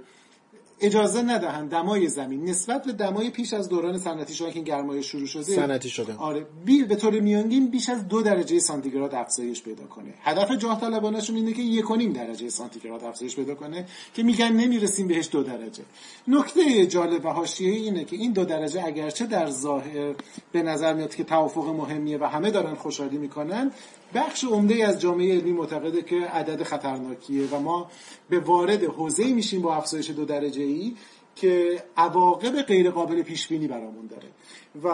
اجازه 0.82 1.22
ندهند 1.22 1.70
دمای 1.70 2.08
زمین 2.08 2.50
نسبت 2.50 2.86
به 2.86 2.92
دمای 2.92 3.30
پیش 3.30 3.54
از 3.54 3.70
دوران 3.70 3.98
صنعتی 3.98 4.34
که 4.34 4.46
این 4.46 4.64
گرمایش 4.64 5.06
شروع 5.06 5.26
شده 5.26 5.44
صنعتی 5.44 5.90
شده. 5.90 6.16
آره. 6.16 6.46
بی 6.66 6.84
به 6.84 6.96
طور 6.96 7.20
میانگین 7.20 7.68
بیش 7.68 7.90
از 7.90 8.08
دو 8.08 8.22
درجه 8.22 8.60
سانتیگراد 8.60 9.16
افزایش 9.16 9.64
پیدا 9.64 9.84
کنه. 9.84 10.14
هدف 10.22 10.52
جاه 10.52 10.82
طلبانشون 10.82 11.36
اینه 11.36 11.54
که 11.54 11.62
یک 11.62 11.86
درجه 12.14 12.50
سانتیگراد 12.50 13.04
افزایش 13.04 13.36
پیدا 13.36 13.56
کنه 13.56 13.86
که 14.14 14.24
میگن 14.24 14.52
نمی‌رسیم 14.52 15.08
بهش 15.08 15.30
دو 15.32 15.44
درجه. 15.44 15.84
نکته 16.28 16.86
جالب 16.86 17.26
و 17.26 17.30
حاشیه 17.30 17.72
اینه 17.72 18.06
که 18.06 18.16
این 18.16 18.32
دو 18.32 18.46
درجه 18.46 18.86
اگرچه 18.86 19.26
در 19.26 19.50
ظاهر 19.50 20.16
به 20.52 20.64
نظر 20.64 20.94
میاد 20.94 21.16
که 21.16 21.24
توافق 21.24 21.68
مهمیه 21.68 22.18
و 22.18 22.24
همه 22.24 22.52
دارن 22.52 22.76
خوشحالی 22.76 23.18
می‌کنن 23.18 23.72
بخش 24.15 24.44
عمده 24.44 24.88
از 24.88 25.01
جامعه 25.01 25.34
علمی 25.34 25.51
معتقده 25.51 26.01
که 26.01 26.15
عدد 26.15 26.63
خطرناکیه 26.63 27.48
و 27.48 27.60
ما 27.60 27.91
به 28.30 28.39
وارد 28.39 28.84
حوزه 28.84 29.34
میشیم 29.34 29.62
با 29.62 29.75
افزایش 29.75 30.10
دو 30.10 30.25
درجه 30.25 30.63
ای 30.63 30.94
که 31.36 31.84
عواقب 31.98 32.62
غیر 32.62 32.91
قابل 32.91 33.22
پیش 33.22 33.48
بینی 33.48 33.68
برامون 33.68 34.08
داره. 34.08 34.27
و 34.84 34.88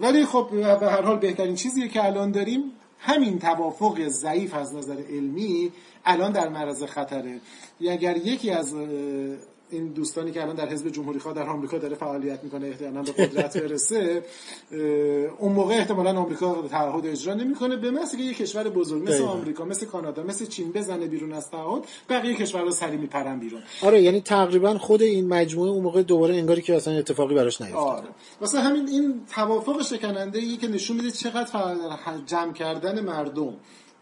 ولی 0.00 0.24
خب 0.24 0.48
به 0.80 0.90
هر 0.90 1.02
حال 1.02 1.18
بهترین 1.18 1.54
چیزیه 1.54 1.88
که 1.88 2.04
الان 2.04 2.30
داریم 2.30 2.62
همین 2.98 3.38
توافق 3.38 4.08
ضعیف 4.08 4.54
از 4.54 4.74
نظر 4.74 4.96
علمی 5.10 5.72
الان 6.04 6.32
در 6.32 6.48
معرض 6.48 6.84
خطره. 6.84 7.40
اگر 7.80 8.16
یکی 8.16 8.50
از 8.50 8.74
این 9.70 9.88
دوستانی 9.88 10.32
که 10.32 10.42
الان 10.42 10.56
در 10.56 10.68
حزب 10.68 10.88
جمهوری 10.88 11.18
خواه 11.18 11.34
در 11.34 11.48
آمریکا 11.48 11.78
داره 11.78 11.96
فعالیت 11.96 12.44
می‌کنه 12.44 12.66
احتمالاً 12.66 13.02
به 13.02 13.12
قدرت 13.12 13.56
برسه 13.56 14.22
اون 15.38 15.52
موقع 15.52 15.74
احتمالاً 15.74 16.20
آمریکا 16.20 16.62
تعهد 16.70 17.06
اجرا 17.06 17.34
نمی‌کنه. 17.34 17.76
به 17.76 17.90
مثل 17.90 18.16
که 18.16 18.22
یه 18.22 18.34
کشور 18.34 18.68
بزرگ 18.68 19.02
مثل 19.02 19.22
آمریکا 19.22 19.64
مثل 19.64 19.86
کانادا 19.86 20.22
مثل 20.22 20.46
چین 20.46 20.72
بزنه 20.72 21.06
بیرون 21.06 21.32
از 21.32 21.50
تعهد 21.50 21.82
بقیه 22.10 22.34
کشورها 22.34 22.70
سری 22.70 22.96
میپرن 22.96 23.38
بیرون. 23.38 23.62
آره 23.82 24.02
یعنی 24.02 24.20
تقریبا 24.20 24.78
خود 24.78 25.02
این 25.02 25.28
مجموعه 25.28 25.70
اون 25.70 25.82
موقع 25.82 26.02
دوباره 26.02 26.34
انگاری 26.34 26.62
که 26.62 26.76
اصلا 26.76 26.98
اتفاقی 26.98 27.34
براش 27.34 27.60
نیفتاد. 27.60 27.82
آره. 27.82 28.08
واسه 28.40 28.60
همین 28.60 28.88
این 28.88 29.20
توافق 29.34 29.82
شکننده 29.82 30.38
ای 30.38 30.56
که 30.56 30.68
نشون 30.68 30.96
میده 30.96 31.10
چقدر 31.10 31.78
جمع 32.26 32.52
کردن 32.52 33.00
مردم 33.00 33.54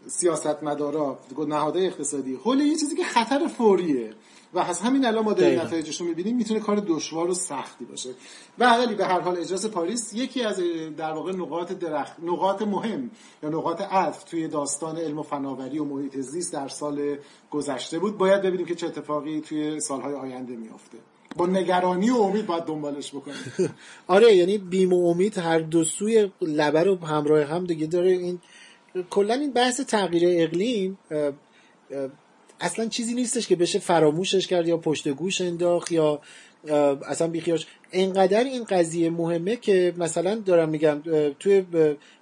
سیاستمدارا 0.07 1.19
نهادهای 1.49 1.87
اقتصادی 1.87 2.35
حول 2.35 2.61
یه 2.61 2.77
چیزی 2.77 2.97
که 2.97 3.05
خطر 3.05 3.47
فوریه. 3.47 4.11
و 4.57 4.59
از 4.59 4.81
همین 4.81 5.07
الان 5.07 5.25
ما 5.25 5.33
داریم 5.33 5.61
نتایجش 5.61 6.01
رو 6.01 6.07
می‌بینیم 6.07 6.37
می‌تونه 6.37 6.61
کار 6.61 6.83
دشوار 6.87 7.31
و 7.31 7.35
سختی 7.35 7.85
باشه. 7.85 8.11
و 8.59 8.77
ولی 8.77 8.95
به 8.95 9.05
هر 9.05 9.21
حال 9.21 9.37
اجلاس 9.37 9.67
پاریس 9.67 10.15
یکی 10.15 10.43
از 10.43 10.61
در 10.97 11.13
واقع 11.13 11.33
نقاط 11.33 11.73
درخت 11.73 12.17
نقاط 12.23 12.63
مهم 12.63 13.11
یا 13.43 13.49
نقاط 13.49 13.81
عطف 13.81 14.25
توی 14.25 14.49
داستان 14.49 14.99
علم 14.99 15.19
و 15.19 15.23
فناوری 15.23 15.79
و 15.79 15.85
محیط 15.85 16.17
زیست 16.17 16.53
در 16.53 16.69
سال 16.69 17.17
گذشته 17.51 17.99
بود. 17.99 18.19
باید 18.19 18.43
ببینیم 18.43 18.67
که 18.67 18.75
چه 18.75 18.87
اتفاقی 18.87 19.41
توی 19.41 19.81
سالهای 19.81 20.15
آینده 20.15 20.57
میافته. 20.57 20.99
با 21.37 21.47
نگرانی 21.47 22.11
و 22.11 22.17
امید 22.17 22.47
باید 22.47 22.65
دنبالش 22.65 23.11
بکنیم. 23.11 23.37
آره 24.07 24.35
یعنی 24.35 24.59
بیم 24.59 24.93
و 24.93 25.11
امید 25.11 25.39
هر 25.39 25.59
دو 25.59 25.85
سوی 25.85 26.31
لبه 26.41 26.83
رو 26.83 27.05
همراه 27.05 27.45
هم 27.45 27.65
دیگه 27.65 27.87
داره. 27.87 28.11
این 28.11 28.41
کلا 29.11 29.35
این 29.35 29.53
بحث 29.53 29.81
تغییر 29.81 30.43
اقلیم 30.43 30.99
اصلا 32.61 32.87
چیزی 32.89 33.15
نیستش 33.15 33.47
که 33.47 33.57
بشه 33.57 33.79
فراموشش 33.79 34.47
کرد 34.47 34.69
یا 34.69 34.77
پشت 34.77 35.09
گوش 35.09 35.41
انداخت 35.41 35.93
یا 35.93 36.21
اصلا 37.09 37.29
بیخیاش. 37.29 37.67
انقدر 37.93 38.45
این 38.45 38.65
قضیه 38.65 39.11
مهمه 39.11 39.57
که 39.57 39.95
مثلا 39.97 40.35
دارم 40.35 40.69
میگم 40.69 41.03
توی 41.41 41.65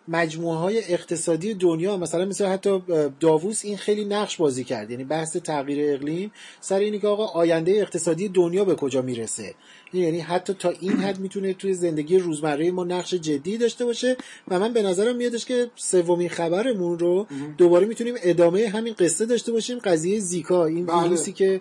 مجموعه 0.08 0.58
های 0.58 0.92
اقتصادی 0.92 1.54
دنیا 1.54 1.96
مثلا 1.96 2.24
مثل 2.24 2.46
حتی 2.46 2.82
داووس 3.20 3.64
این 3.64 3.76
خیلی 3.76 4.04
نقش 4.04 4.36
بازی 4.36 4.64
کرد. 4.64 4.90
یعنی 4.90 5.04
بحث 5.04 5.36
تغییر 5.36 5.94
اقلیم 5.94 6.32
سر 6.60 6.78
اینی 6.78 6.98
که 6.98 7.08
آقا 7.08 7.24
آینده 7.24 7.72
اقتصادی 7.72 8.28
دنیا 8.28 8.64
به 8.64 8.74
کجا 8.74 9.02
می‌رسه؟ 9.02 9.54
یعنی 9.92 10.20
حتی 10.20 10.54
تا 10.54 10.70
این 10.80 10.92
حد 10.92 11.18
می‌تونه 11.18 11.52
توی 11.52 11.74
زندگی 11.74 12.18
روزمره 12.18 12.70
ما 12.70 12.84
نقش 12.84 13.14
جدی 13.14 13.58
داشته 13.58 13.84
باشه 13.84 14.16
و 14.48 14.58
من 14.58 14.72
به 14.72 14.82
نظرم 14.82 15.16
میادش 15.16 15.44
که 15.44 15.70
سومین 15.76 16.28
خبرمون 16.28 16.98
رو 16.98 17.26
دوباره 17.58 17.86
می‌تونیم 17.86 18.14
ادامه 18.22 18.68
همین 18.68 18.94
قصه 18.98 19.26
داشته 19.26 19.52
باشیم. 19.52 19.78
قضیه 19.78 20.18
زیکا 20.18 20.66
این 20.66 20.86
بله. 20.86 21.02
ویروسی 21.02 21.32
که 21.32 21.60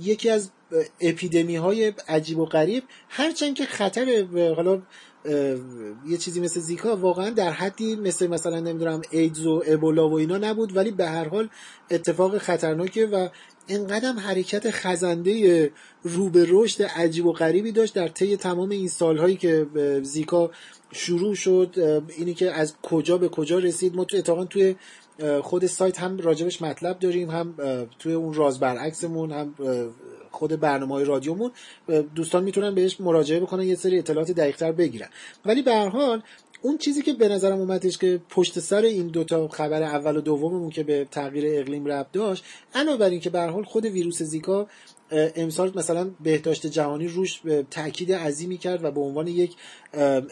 یکی 0.00 0.30
از 0.30 0.50
اپیدمی 1.00 1.56
های 1.56 1.92
عجیب 2.08 2.38
و 2.38 2.44
غریب 2.44 2.82
هرچند 3.08 3.54
که 3.54 3.64
خطر 3.64 4.26
حالا 4.56 4.82
یه 6.06 6.16
چیزی 6.18 6.40
مثل 6.40 6.60
زیکا 6.60 6.96
واقعا 6.96 7.30
در 7.30 7.50
حدی 7.50 7.96
مثل 7.96 8.26
مثلا 8.26 8.60
نمی‌دونم 8.60 9.02
ایدز 9.10 9.46
و 9.46 9.62
ابولا 9.66 10.08
و 10.08 10.14
اینا 10.14 10.38
نبود 10.38 10.76
ولی 10.76 10.90
به 10.90 11.06
هر 11.06 11.28
حال 11.28 11.48
اتفاق 11.90 12.38
خطرناکه 12.38 13.06
و 13.06 13.28
اینقدر 13.66 14.12
حرکت 14.12 14.70
خزنده 14.70 15.70
رو 16.02 16.30
به 16.30 16.46
رشد 16.48 16.82
عجیب 16.82 17.26
و 17.26 17.32
غریبی 17.32 17.72
داشت 17.72 17.94
در 17.94 18.08
طی 18.08 18.36
تمام 18.36 18.70
این 18.70 18.88
سالهایی 18.88 19.36
که 19.36 19.66
زیکا 20.02 20.50
شروع 20.92 21.34
شد 21.34 22.02
اینی 22.18 22.34
که 22.34 22.52
از 22.52 22.74
کجا 22.82 23.18
به 23.18 23.28
کجا 23.28 23.58
رسید. 23.58 23.94
ما 23.94 24.04
تو 24.04 24.16
اتفاقا 24.16 24.44
توی 24.44 24.76
خود 25.42 25.66
سایت 25.66 26.00
هم 26.00 26.18
راجبش 26.18 26.62
مطلب 26.62 26.98
داریم 26.98 27.30
هم 27.30 27.54
توی 27.98 28.12
اون 28.12 28.34
راز 28.34 28.60
برعکسمون 28.60 29.32
هم 29.32 29.54
خود 30.30 30.60
برنامه 30.60 30.94
های 30.94 31.04
رادیومون 31.04 31.50
دوستان 32.14 32.44
می‌تونن 32.44 32.74
بهش 32.74 33.00
مراجعه 33.00 33.40
بکنن 33.40 33.62
یه 33.62 33.74
سری 33.74 33.98
اطلاعات 33.98 34.30
دقیقتر 34.30 34.72
بگیرن. 34.72 35.08
ولی 35.46 35.62
به 35.62 35.74
هر 35.74 35.88
حال 35.88 36.22
اون 36.62 36.78
چیزی 36.78 37.02
که 37.02 37.12
به 37.12 37.28
نظرم 37.28 37.58
اومدش 37.58 37.98
که 37.98 38.20
پشت 38.30 38.58
سر 38.58 38.82
این 38.82 39.06
دوتا 39.08 39.48
خبر 39.48 39.82
اول 39.82 40.16
و 40.16 40.20
دوممون 40.20 40.70
که 40.70 40.82
به 40.82 41.06
تغییر 41.10 41.60
اقلیم 41.60 41.86
ربط 41.86 42.12
داشت 42.12 42.44
علاوه 42.74 42.98
بر 42.98 43.10
اینکه 43.10 43.30
به 43.30 43.40
حال 43.40 43.64
خود 43.64 43.84
ویروس 43.84 44.22
زیکا 44.22 44.66
امسال 45.10 45.72
مثلا 45.74 46.10
بهداشت 46.20 46.66
جهانی 46.66 47.08
روش 47.08 47.40
تاکید 47.70 48.12
عظیمی 48.12 48.58
کرد 48.58 48.84
و 48.84 48.90
به 48.90 49.00
عنوان 49.00 49.26
یک 49.26 49.56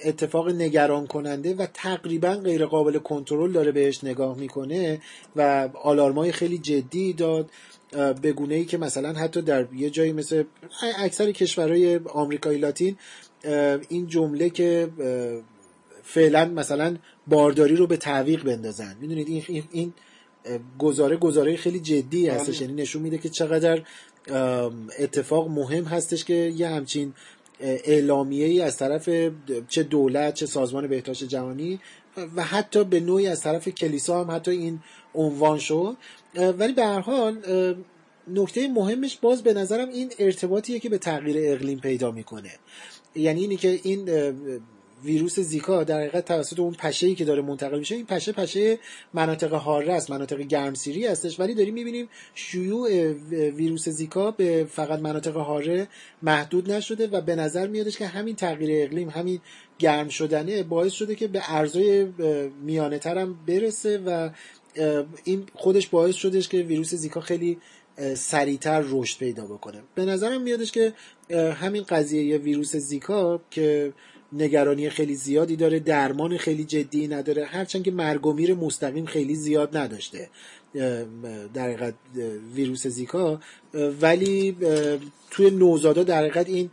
اتفاق 0.05 0.49
نگران 0.49 1.07
کننده 1.07 1.55
و 1.55 1.67
تقریبا 1.75 2.35
غیر 2.35 2.67
قابل 2.67 2.99
کنترل 2.99 3.53
داره 3.53 3.73
بهش 3.73 4.05
نگاه 4.05 4.39
می‌کنه 4.39 5.01
و 5.37 5.69
آلارمای 5.83 6.33
خیلی 6.33 6.59
جدی 6.59 7.13
داد 7.13 7.51
به 8.23 8.33
گونه 8.33 8.55
ای 8.55 8.65
که 8.65 8.79
مثلا 8.79 9.13
حتی 9.13 9.43
در 9.43 9.67
یه 9.75 9.91
جایی 9.91 10.13
مثل 10.13 10.45
اکثر 10.99 11.33
کشورهای 11.33 11.97
آمریکای 11.97 12.59
لاتین 12.59 12.97
این 13.89 14.07
جمله 14.07 14.51
که 14.51 14.89
فعلا 16.03 16.45
مثلا 16.45 16.97
بارداری 17.27 17.77
رو 17.77 17.87
به 17.87 17.97
تعویق 17.97 18.43
بندازن. 18.43 18.97
می‌دونید 19.01 19.29
این 19.29 19.65
این 19.73 19.93
گزاره 20.79 21.17
گزاره 21.17 21.57
خیلی 21.57 21.81
جدی 21.81 22.29
هستش. 22.29 22.61
یعنی 22.61 22.73
نشون 22.73 23.03
میده 23.03 23.19
که 23.19 23.29
چقدر 23.29 23.83
اتفاق 24.99 25.49
مهم 25.49 25.85
هستش 25.85 26.25
که 26.25 26.35
یه 26.35 26.69
همچین 26.69 27.15
اعلامیه 27.61 28.47
ای 28.47 28.61
از 28.61 28.77
طرف 28.77 29.09
چه 29.69 29.83
دولت 29.83 30.35
چه 30.35 30.47
سازمان 30.47 30.87
بهداشت 30.87 31.25
جهانی 31.25 31.81
و 32.37 32.43
حتی 32.43 32.85
به 32.85 33.01
نوعی 33.01 33.27
از 33.27 33.41
طرف 33.41 33.69
کلیسا 33.69 34.25
هم 34.25 34.31
حتی 34.31 34.51
این 34.51 34.81
عنوان 35.15 35.59
شد. 35.59 35.97
ولی 36.59 36.73
به 36.73 36.85
هر 36.85 37.01
حال 37.01 37.39
نکته 38.29 38.69
مهمش 38.69 39.17
باز 39.17 39.43
به 39.43 39.55
نظرم 39.55 39.89
این 39.89 40.13
ارتباطیه 40.19 40.79
که 40.79 40.89
به 40.89 40.99
تغییر 40.99 41.53
اقلیم 41.53 41.81
پیدا 41.81 42.11
می‌کنه. 42.11 42.51
یعنی 43.15 43.41
اینی 43.41 43.57
که 43.57 43.81
این 43.83 44.11
ویروس 45.07 45.41
زیکا 45.41 45.85
در 45.85 46.01
حقیقت 46.01 46.25
توسط 46.25 46.61
اون 46.61 46.73
پشه 46.73 47.07
ای 47.07 47.15
که 47.15 47.25
داره 47.25 47.43
منتقل 47.43 47.79
میشه 47.79 47.95
این 47.95 48.07
پشه 48.07 48.33
پشه 48.33 48.79
مناطق 49.15 49.53
حاره 49.53 49.93
است 49.93 50.11
مناطق 50.11 50.41
گرمسیری 50.41 51.07
هستش. 51.07 51.41
ولی 51.41 51.55
داریم 51.55 51.75
می‌بینیم 51.75 52.09
شیوع 52.35 53.13
ویروس 53.51 53.89
زیکا 53.89 54.31
به 54.31 54.67
فقط 54.71 55.01
مناطق 55.01 55.37
حاره 55.37 55.89
محدود 56.23 56.73
نشده 56.73 57.07
و 57.07 57.21
به 57.21 57.35
نظر 57.35 57.67
میادش 57.67 57.97
که 57.97 58.07
همین 58.07 58.37
تغییر 58.37 58.85
اقلیم 58.85 59.09
همین 59.09 59.41
گرم 59.79 60.09
شدنه 60.09 60.63
باعث 60.63 60.93
شده 60.93 61.15
که 61.15 61.29
به 61.29 61.43
ارزای 61.47 62.07
میانه 62.63 62.99
ترم 62.99 63.39
برسه 63.47 63.99
و 63.99 64.31
این 65.25 65.47
خودش 65.55 65.89
باعث 65.89 66.15
شدش 66.15 66.49
که 66.49 66.59
ویروس 66.59 66.95
زیکا 66.95 67.21
خیلی 67.21 67.59
سریعتر 68.15 68.85
رشد 68.89 69.19
پیدا 69.19 69.45
بکنه. 69.45 69.83
به 69.95 70.05
نظرم 70.05 70.43
میادش 70.43 70.73
که 70.73 70.93
همین 71.31 71.83
قضیه 71.83 72.39
ویروس 72.39 72.77
زیکا 72.77 73.41
که 73.51 73.93
نگرانی 74.33 74.91
خیلی 74.91 75.15
زیادی 75.15 75.57
داره 75.57 75.79
درمان 75.79 76.37
خیلی 76.37 76.65
جدی 76.65 77.09
نداره. 77.09 77.45
هرچند 77.45 77.85
که 77.85 77.91
مرگ 77.91 78.27
و 78.27 78.33
میر 78.33 78.55
مستقیم 78.55 79.05
خیلی 79.05 79.35
زیاد 79.35 79.77
نداشته 79.77 80.29
در 81.55 81.65
حقیقت 81.65 81.95
ویروس 82.55 82.87
زیکا. 82.87 83.41
ولی 84.01 84.57
توی 85.31 85.51
نوزادا 85.51 86.03
در 86.03 86.19
حقیقت 86.19 86.49
این 86.49 86.71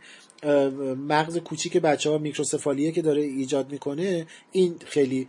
مغز 1.08 1.38
کوچیک 1.38 1.76
بچه 1.76 2.10
ها 2.10 2.18
میکروسفالیه 2.18 2.92
که 2.92 3.02
داره 3.02 3.22
ایجاد 3.22 3.72
می‌کنه 3.72 4.26
این 4.52 4.76
خیلی 4.86 5.28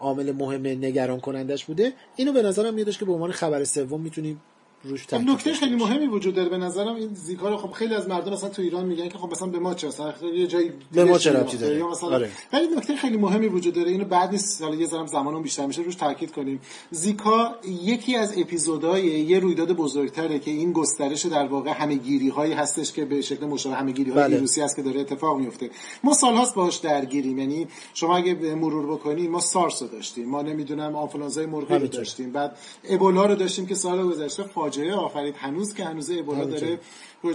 عامل 0.00 0.32
مهم 0.32 0.66
نگران 0.66 1.20
کنندش 1.20 1.64
بوده. 1.64 1.92
اینو 2.16 2.32
به 2.32 2.42
نظرم 2.42 2.74
میادش 2.74 2.98
که 2.98 3.04
به 3.04 3.12
عنوان 3.12 3.32
خبر 3.32 3.64
سوم 3.64 4.00
می‌تونیم 4.00 4.40
روش 4.84 5.06
خب 5.06 5.14
نکته 5.14 5.52
خیلی 5.52 5.76
مهمی 5.76 6.06
وجود 6.06 6.34
داره 6.34 6.48
به 6.48 6.58
نظرم. 6.58 6.94
این 6.94 7.14
زیکا 7.14 7.48
رو 7.48 7.56
خب 7.56 7.70
خیلی 7.70 7.94
از 7.94 8.08
مردم 8.08 8.32
مثلا 8.32 8.48
تو 8.48 8.62
ایران 8.62 8.84
میگن 8.86 9.08
که 9.08 9.18
خب 9.18 9.30
مثلا 9.32 9.48
به 9.48 9.58
ما 9.58 9.74
چه 9.74 9.88
یه 10.34 10.46
جایی 10.46 10.72
به 10.92 11.04
ما 11.04 11.18
چه 11.18 11.32
ربطی 11.32 11.56
داره 11.56 11.76
یا 11.76 11.88
مثلا 11.88 12.08
آره. 12.08 12.30
ولی 12.52 12.66
نکته 12.76 12.96
خیلی 12.96 13.16
مهمی 13.16 13.46
وجود 13.46 13.74
داره 13.74 13.90
اینو 13.90 14.04
بعد 14.04 14.30
نیست. 14.30 14.62
حالا 14.62 14.74
یه 14.74 14.86
ذره 14.86 15.06
زمانم 15.06 15.42
بیشتر 15.42 15.66
میشه 15.66 15.82
روش 15.82 15.94
تاکید 15.94 16.32
کنیم. 16.32 16.60
زیکا 16.90 17.54
یکی 17.82 18.16
از 18.16 18.38
اپیزودهای 18.38 19.04
یه 19.04 19.38
رویداد 19.38 19.72
بزرگتره 19.72 20.38
که 20.38 20.50
این 20.50 20.72
گسترش 20.72 21.26
در 21.26 21.46
واقع 21.46 21.70
همهگیری 21.70 22.28
هایی 22.28 22.52
هستش 22.52 22.92
که 22.92 23.04
به 23.04 23.20
شکل 23.20 23.46
مشابه 23.46 23.76
همهگیری 23.76 24.10
های 24.10 24.22
بله. 24.22 24.34
ویروسی 24.34 24.62
است 24.62 24.76
که 24.76 24.82
داره 24.82 25.00
اتفاق 25.00 25.38
میفته 25.38 25.70
ما 26.04 26.14
سالهاست 26.14 26.54
باهاش 26.54 26.76
درگیریم. 26.76 27.38
یعنی 27.38 27.66
شما 27.94 28.16
اگه 28.16 28.54
مرور 28.54 28.86
بکنید 28.86 29.30
ما 29.30 29.40
سارس 29.40 29.82
رو 29.82 29.88
داشتیم. 29.88 30.28
ما 30.28 30.42
نمی‌دونم 30.42 30.96
آنفولانزای 30.96 31.46
مرغی 31.46 31.74
رو 31.74 31.86
داشتیم. 31.86 32.32
بعد 32.32 32.58
ابولا 32.84 33.26
رو 33.26 33.34
داشتیم 33.34 33.66
که 33.66 33.74
سال 33.74 34.06
گذشته 34.06 34.42
فاجعه 34.74 34.94
آفرید. 34.94 35.34
هنوز 35.36 35.74
که 35.74 35.84
هنوز 35.84 36.10
ابولا 36.10 36.44
داره 36.44 36.78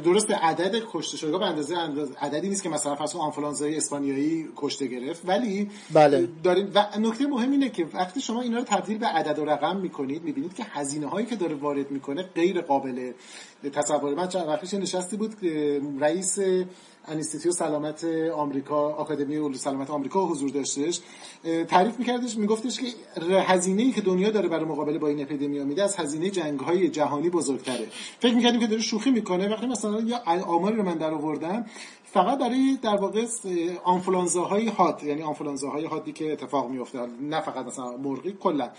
درست 0.04 0.32
عدد 0.32 0.82
کشته 0.92 1.18
شده 1.18 1.38
به 1.38 1.46
اندازه 1.46 1.76
عددی 2.22 2.50
نیست 2.50 2.64
که 2.64 2.70
مثلا 2.70 2.96
فرض 2.96 3.16
آنفولانزای 3.16 3.78
اسپانیایی 3.78 4.48
کشته 4.56 4.88
گرفت 4.88 5.22
ولی 5.26 5.70
بله. 5.94 6.28
داریم 6.44 6.72
و 6.76 6.86
نکته 7.00 7.28
مهم 7.28 7.52
اینه 7.52 7.70
که 7.70 7.86
وقتی 7.94 8.22
شما 8.22 8.42
اینا 8.42 8.58
رو 8.58 8.64
تبدیل 8.64 8.98
به 8.98 9.06
عدد 9.06 9.40
و 9.40 9.46
رقم 9.46 9.78
می‌کنید 9.78 10.24
می‌بینید 10.24 10.56
که 10.56 10.64
هزینه 10.64 11.08
هایی 11.08 11.26
که 11.26 11.36
داره 11.36 11.56
وارد 11.56 11.92
می‌کنه 11.92 12.24
غیر 12.24 12.62
قابل 12.62 13.12
تصور 13.74 14.16
من 14.16 14.28
چند 14.28 14.48
وقتش 14.48 14.74
نشستی 14.74 15.18
بود 15.18 15.36
رئیس 16.00 16.40
انستیتیو 17.10 17.52
سلامت 17.52 18.04
آمریکا 18.36 18.94
آکادمی 18.94 19.36
علوم 19.36 19.54
سلامت 19.54 19.90
آمریکا 19.90 20.26
حضور 20.26 20.50
داشتش. 20.50 21.02
تعریف 21.68 22.00
میکردش 22.00 22.38
میگفتش 22.38 22.80
که 22.80 22.88
هزینه 23.42 23.82
ای 23.82 23.92
که 23.92 24.02
دنیا 24.02 24.30
داره 24.30 24.48
برای 24.50 24.66
مقابله 24.66 24.98
با 24.98 25.08
این 25.08 25.22
اپیدمی 25.22 25.60
میده 25.60 25.84
از 25.84 25.96
هزینه 25.96 26.30
جنگ 26.30 26.60
های 26.60 26.90
جهانی 26.90 27.30
بزرگتره. 27.30 27.88
فکر 28.20 28.36
می‌کردیم 28.36 28.60
که 28.60 28.68
داره 28.68 28.82
شوخی 28.82 29.12
می‌کنه 29.12 29.50
وقتی 29.50 29.68
مثلا 29.68 30.02
یا 30.02 30.18
آماری 30.48 30.76
رو 30.76 30.84
من 30.84 30.98
در 30.98 31.12
آوردم 31.14 31.66
فقط 32.12 32.40
برای 32.40 32.78
در 32.82 32.96
واقع 32.96 33.26
آنفولانزاهای 33.84 34.68
هات 34.68 35.04
یعنی 35.04 35.22
آنفولانزاهای 35.22 35.86
هاتی 35.86 36.12
که 36.12 36.34
اتفاق 36.34 36.70
میفته 36.70 37.00
نه 37.22 37.42
فقط 37.42 37.66
مثلا 37.66 37.98
مرغی 37.98 38.32
کلا. 38.32 38.70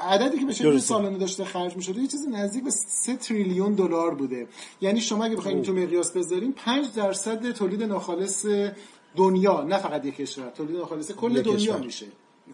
عددی 0.00 0.38
که 0.38 0.46
به 0.46 0.52
شکل 0.52 0.78
سالانه 0.78 1.18
داشته 1.18 1.44
خرج 1.44 1.76
می‌شده 1.76 2.00
یه 2.00 2.06
چیزی 2.06 2.30
نزدیک 2.30 2.64
به 2.64 2.70
3 2.70 3.16
تریلیون 3.16 3.74
دلار 3.74 4.14
بوده. 4.14 4.46
یعنی 4.80 5.00
شما 5.00 5.24
اگه 5.24 5.36
بخواید 5.36 5.62
تو 5.62 5.72
مقیاس 5.72 6.12
بذاریم 6.12 6.52
5 6.52 6.86
درصد 6.96 7.50
تولید 7.50 7.82
ناخالص 7.82 8.46
دنیا 9.16 9.62
نه 9.62 9.78
فقط 9.78 10.04
یک 10.04 10.16
کشور 10.16 10.50
تولید 10.50 10.76
ناخالص 10.76 11.12
کل 11.12 11.42
دنیا 11.42 11.78
میشه. 11.78 12.06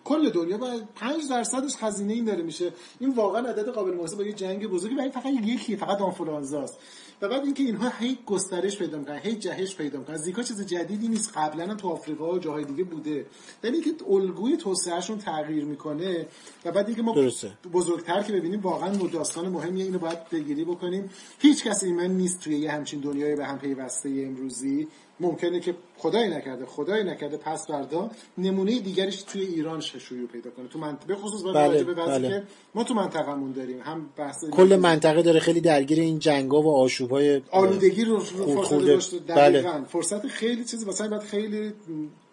کل 0.05 0.31
دنیا 0.31 0.59
با 0.59 0.81
5 0.95 1.29
درصدش 1.31 1.77
خزینه 1.77 2.12
این 2.12 2.25
داره 2.25 2.42
میشه. 2.42 2.73
این 3.01 3.11
واقعا 3.11 3.49
عدد 3.49 3.68
قابل 3.68 3.95
مقایسه 3.95 4.16
با 4.16 4.23
یه 4.23 4.33
جنگ 4.33 4.66
بزرگی 4.66 4.95
ولی 4.95 5.11
فقط 5.11 5.27
یکی 5.27 5.77
فقط 5.77 6.01
آنفولانزاست. 6.01 6.79
و 7.22 7.28
بعد 7.28 7.44
اینکه 7.44 7.62
اینها 7.62 7.88
هی 7.98 8.18
گسترش 8.26 8.78
پیدا 8.78 8.98
می‌کنن 8.98 9.18
هی 9.18 9.35
جهش 9.35 9.76
پیدا 9.76 9.98
می‌کنن. 9.98 10.16
زیکا 10.16 10.42
چیز 10.42 10.66
جدیدی 10.66 11.08
نیست. 11.08 11.32
قبلا 11.37 11.66
هم 11.66 11.76
تو 11.76 11.88
آفریقا 11.88 12.35
و 12.35 12.38
جاهای 12.38 12.64
دیگه 12.64 12.85
بوده. 12.85 13.26
یعنی 13.64 13.76
اینکه 13.76 14.04
الگوی 14.11 14.56
توسعهشون 14.56 15.18
تغییر 15.18 15.64
می‌کنه 15.64 16.26
و 16.64 16.72
بعد 16.72 16.87
اینکه 16.87 17.02
ما 17.02 17.14
درسته. 17.14 17.52
بزرگتر 17.72 18.22
که 18.22 18.32
ببینیم 18.32 18.61
واقعا 18.61 18.96
داستان 18.96 19.48
مهمیه 19.48 19.85
اینو 19.85 19.98
باید 19.98 20.28
بگیری 20.28 20.64
بکنیم. 20.64 21.11
هیچ 21.38 21.64
کسی 21.64 21.87
ایمن 21.87 22.11
نیست 22.11 22.40
توی 22.40 22.58
یه 22.58 22.72
همچین 22.72 23.00
دنیای 23.00 23.37
به 23.37 23.44
هم 23.44 23.58
پیوسته 23.58 24.08
امروزی. 24.08 24.88
ممکنه 25.22 25.61
که 25.61 25.74
خدای 25.98 26.28
نکرده 26.28 26.66
خدای 26.66 27.04
نکرده 27.04 27.37
پس 27.37 27.66
فردا 27.66 28.11
نمونه 28.38 28.78
دیگرش 28.78 29.22
توی 29.22 29.42
ایران 29.42 29.80
شیوع 29.80 30.28
پیدا 30.32 30.50
کنه. 30.50 30.68
تو 30.68 30.78
منطقه 30.78 31.14
خصوص 31.16 31.42
بله، 31.54 31.85
به 31.85 31.94
بله. 31.94 32.28
که 32.28 32.42
ما 32.74 32.85
تو 32.85 32.94
منطقه‌مون 32.94 33.52
داریم. 33.52 33.80
هم 33.80 34.06
بحث 34.16 34.44
کل 34.44 34.76
منطقه 34.76 35.22
داره 35.22 35.40
خیلی 35.40 35.61
درگیر 35.61 36.00
این 36.00 36.18
جنگا 36.18 36.62
و 36.62 36.76
آشوب‌های 36.76 37.42
آلودگی 37.50 38.04
رو 38.04 38.18
فرصت 38.20 39.14
بله. 39.26 39.85
فرصت 39.85 40.26
خیلی 40.26 40.64
چیزی 40.64 40.85
واسه 40.85 41.08
باید 41.08 41.22
خیلی 41.22 41.72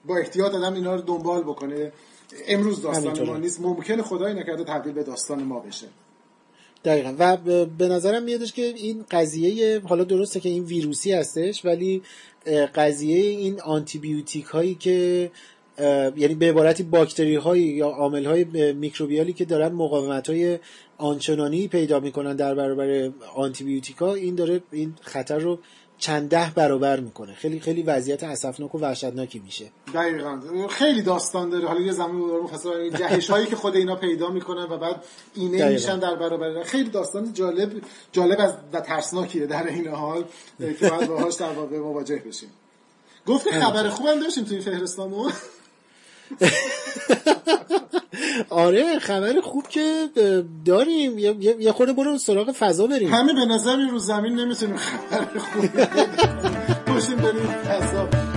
با 0.06 0.18
احتیاط 0.18 0.56
آدم 0.56 0.74
اینا 0.74 0.96
رو 0.96 1.02
دنبال 1.02 1.44
بکنه. 1.44 1.92
امروز 2.48 2.82
داستان 2.82 3.26
ما 3.26 3.38
نیست. 3.38 3.62
ممکنه 3.62 4.04
خدای 4.04 4.34
نکرده 4.34 4.64
تبدیل 4.64 4.94
به 4.94 5.04
داستان 5.04 5.44
ما 5.44 5.60
بشه. 5.60 5.88
دقیقا. 6.86 7.16
و 7.20 7.38
به 7.66 7.88
نظرم 7.88 8.24
میادش 8.24 8.54
که 8.54 8.62
این 8.62 9.06
قضیه 9.12 9.80
حالا 9.80 10.04
درسته 10.04 10.40
که 10.40 10.50
این 10.50 10.64
ویروسی 10.64 11.14
هستش 11.14 11.66
ولی 11.66 12.02
قضیه 12.76 13.30
این 13.30 13.62
آنتیبیوتیک 13.62 14.46
هایی 14.46 14.76
که 14.76 15.32
یعنی 16.18 16.36
به 16.36 16.50
عبارتی 16.50 16.84
باکتری 16.84 17.36
هایی 17.36 17.64
یا 17.64 17.88
عامل 17.88 18.26
های 18.26 18.44
میکروبیالی 18.74 19.34
که 19.34 19.46
دارن 19.46 19.72
مقاومت 19.72 20.30
های 20.30 20.60
آنچنانی 20.98 21.68
پیدا 21.68 22.00
می‌کنن 22.00 22.36
در 22.36 22.56
برابر 22.56 23.12
آنتیبیوتیک 23.36 23.98
ها 23.98 24.14
این 24.14 24.36
داره 24.36 24.62
این 24.72 24.94
خطر 25.02 25.40
رو 25.40 25.60
چند 26.00 26.30
ده 26.30 26.52
برابر 26.56 27.00
می‌کنه. 27.00 27.34
خیلی 27.34 27.60
خیلی 27.60 27.84
وضعیت 27.84 28.24
اسفناک 28.24 28.76
و 28.76 28.80
وحشتناکی 28.80 29.40
میشه. 29.40 29.72
دقیقا. 29.94 30.40
خیلی 30.70 31.02
داستان 31.02 31.50
داره. 31.50 31.68
حالا 31.68 31.82
یه 31.82 31.92
زمین 31.92 32.92
جهش 33.00 33.30
هایی 33.30 33.46
که 33.46 33.56
خود 33.56 33.76
اینا 33.76 33.96
پیدا 33.96 34.30
می‌کنن 34.30 34.64
و 34.64 34.78
بعد 34.78 35.04
اینه 35.36 35.58
دقیقا. 35.58 35.74
میشن 35.74 36.00
در 36.00 36.16
برابر. 36.16 36.64
خیلی 36.64 36.90
داستان 36.90 37.34
جالب 37.34 37.72
جالب 38.12 38.40
از 38.40 38.54
و 38.74 38.80
ترسناکیه 38.80 39.46
در 39.46 39.68
این 39.68 39.88
حال 39.88 40.24
که 40.60 40.90
باید 40.90 41.08
باهاش 41.08 41.34
در 41.34 41.52
واقع 41.52 41.78
مواجه 41.78 42.16
بشیم. 42.16 42.50
گفت 43.26 43.50
خبر 43.50 43.90
خوبم 43.90 44.20
داشتیم 44.20 44.44
توی 44.44 44.60
فهرستامون. 44.60 45.32
آره 48.50 49.00
خبر 49.00 49.42
خوب 49.42 49.68
که 49.68 50.10
داریم. 50.66 51.20
یه 51.60 51.72
خورده 51.72 51.94
برو 51.94 52.18
سراغ 52.18 52.52
فضا 52.52 52.88
بریم. 52.88 53.14
همه 53.14 53.34
به 53.34 53.46
نظر 53.46 53.76
رو 53.92 54.00
زمین 54.00 54.36
نمی‌تونیم 54.36 54.76
خبر 54.78 55.40
خوب 55.40 55.66
باشیم 56.94 57.16
بریم 57.16 57.46
فضا. 57.48 58.29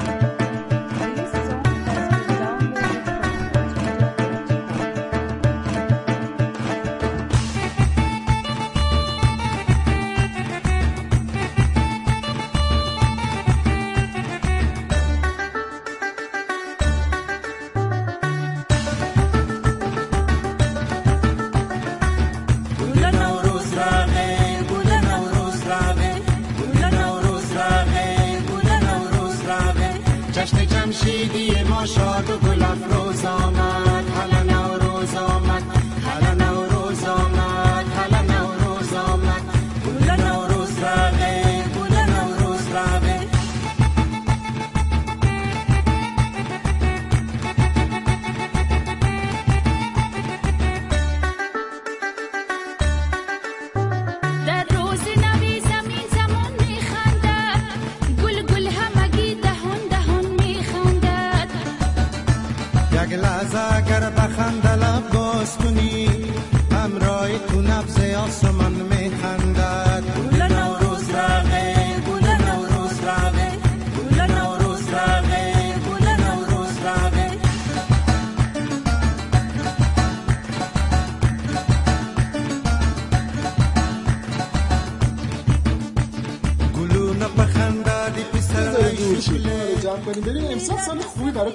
Rashidi 31.05 31.52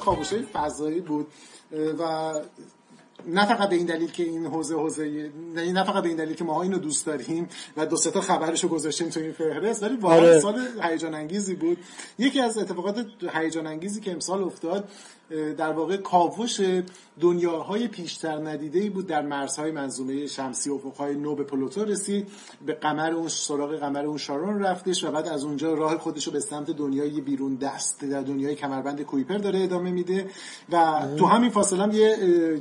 کاوش 0.08 0.34
های 0.34 0.41
فضایی 0.41 1.02
بود 1.02 1.28
و 2.00 2.34
نه 3.28 3.46
فقط 3.46 3.70
به 3.70 3.76
این 3.76 3.86
دلیل 3.86 4.12
که 4.12 4.24
این 4.24 4.46
حوزه 4.46 4.76
حوزه 4.76 5.32
نه 5.56 5.72
نه 5.72 5.84
فقط 5.84 6.04
به 6.04 6.10
این 6.10 6.17
دلیل 6.17 6.36
که 6.36 6.43
ما 6.43 6.62
اینو 6.62 6.78
دوست 6.78 7.06
داریم 7.06 7.50
و 7.78 7.86
دو 7.86 7.98
سه 7.98 8.12
تا 8.12 8.22
خبرش 8.22 8.63
رو 8.63 8.70
گذاشتیم 8.70 9.10
تو 9.10 9.20
این 9.20 9.32
فهرست 9.32 9.84
ولی 9.84 9.96
واقعا 9.96 10.17
آره. 10.17 10.39
سال 10.39 10.67
هیجان 10.84 11.13
انگیزی 11.13 11.56
بود 11.56 11.78
یکی 12.20 12.39
از 12.39 12.58
اتفاقات 12.58 13.06
هیجان 13.34 13.67
انگیزی 13.67 14.02
که 14.02 14.12
امسال 14.12 14.43
افتاد 14.43 14.89
در 15.58 15.72
واقع 15.72 15.98
کاوش 15.98 16.62
دنیاهای 17.22 17.88
پیشتر 17.88 18.50
ندیده 18.50 18.80
ای 18.80 18.90
بود. 18.90 19.08
در 19.08 19.22
مرزهای 19.22 19.72
منظومه 19.72 20.28
شمسی 20.28 20.70
افقهای 20.70 21.16
نو 21.16 21.36
به 21.36 21.44
پلوتو 21.44 21.86
رسید. 21.86 22.28
به 22.66 22.74
قمر 22.74 23.12
اون 23.12 23.28
سراغ 23.28 23.76
قمر 23.76 24.06
اون 24.06 24.18
شارون 24.18 24.60
رفتش 24.60 25.04
و 25.04 25.12
بعد 25.12 25.28
از 25.28 25.44
اونجا 25.44 25.74
راه 25.74 25.98
خودش 25.98 26.28
رو 26.28 26.34
به 26.34 26.40
سمت 26.40 26.72
دنیای 26.72 27.22
بیرون 27.22 27.56
دست 27.56 28.06
در 28.06 28.22
دنیای 28.22 28.56
کمربند 28.56 29.02
کویپر 29.02 29.38
داره 29.38 29.63
ادامه 29.63 29.92
میده. 29.92 30.30
و 30.72 31.08
تو 31.18 31.26
همین 31.26 31.50
فاصله 31.50 31.84
هم 31.84 31.92
یه 31.92 32.18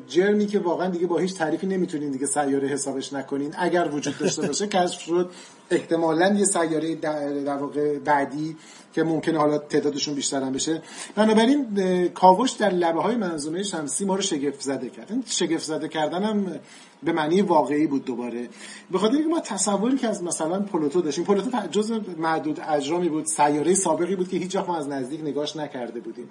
جرمی 0.08 0.46
که 0.46 0.58
واقعا 0.58 0.90
دیگه 0.90 1.06
با 1.06 1.18
هیچ 1.18 1.34
تعریفی 1.34 1.66
نمی‌تونین 1.66 2.10
دیگه 2.10 2.26
سیاره 2.26 2.68
حسابش 2.68 3.12
نکنین. 3.12 3.54
اگر 3.58 3.88
وجود 3.92 4.18
داشته 4.18 4.46
باشه 4.46 4.66
کشف 4.76 5.00
شد. 5.00 5.30
احتمالا 5.70 6.34
یه 6.34 6.44
سیاره 6.44 6.94
در 6.94 7.56
واقع 7.56 7.98
بعدی 7.98 8.56
که 8.92 9.02
ممکنه 9.02 9.38
حالا 9.38 9.58
تعدادشون 9.58 10.14
بیشتر 10.14 10.42
هم 10.42 10.52
بشه. 10.52 10.82
بنابراین 11.14 12.08
کاوش 12.08 12.50
در 12.50 12.70
لبه 12.70 13.02
های 13.02 13.16
منظومه 13.16 13.62
شمسی 13.62 14.04
ما 14.04 14.14
رو 14.14 14.22
شگفت 14.22 14.60
زده 14.60 14.90
کرد. 14.90 15.06
این 15.10 15.24
شگفت 15.26 15.64
زده 15.64 15.88
کردن 15.88 16.22
هم 16.22 16.60
به 17.02 17.12
معنی 17.12 17.42
واقعی 17.42 17.86
بود 17.86 18.04
دوباره. 18.04 18.48
به 18.90 18.98
خاطر 18.98 19.14
اینکه 19.14 19.28
ما 19.28 19.40
تصوری 19.40 19.96
که 19.96 20.08
از 20.08 20.22
مثلا 20.22 20.60
پلوتو 20.60 21.00
داشتیم 21.00 21.24
پلوتو 21.24 21.66
جز 21.70 21.92
معدود 22.18 22.60
اجرامی 22.68 23.08
بود 23.08 23.26
سیاره 23.26 23.74
سابقی 23.74 24.16
بود 24.16 24.28
که 24.28 24.36
هیچ 24.36 24.56
ما 24.56 24.76
از 24.76 24.88
نزدیک 24.88 25.20
نگاش 25.20 25.56
نکرده 25.56 26.00
بودیم. 26.00 26.30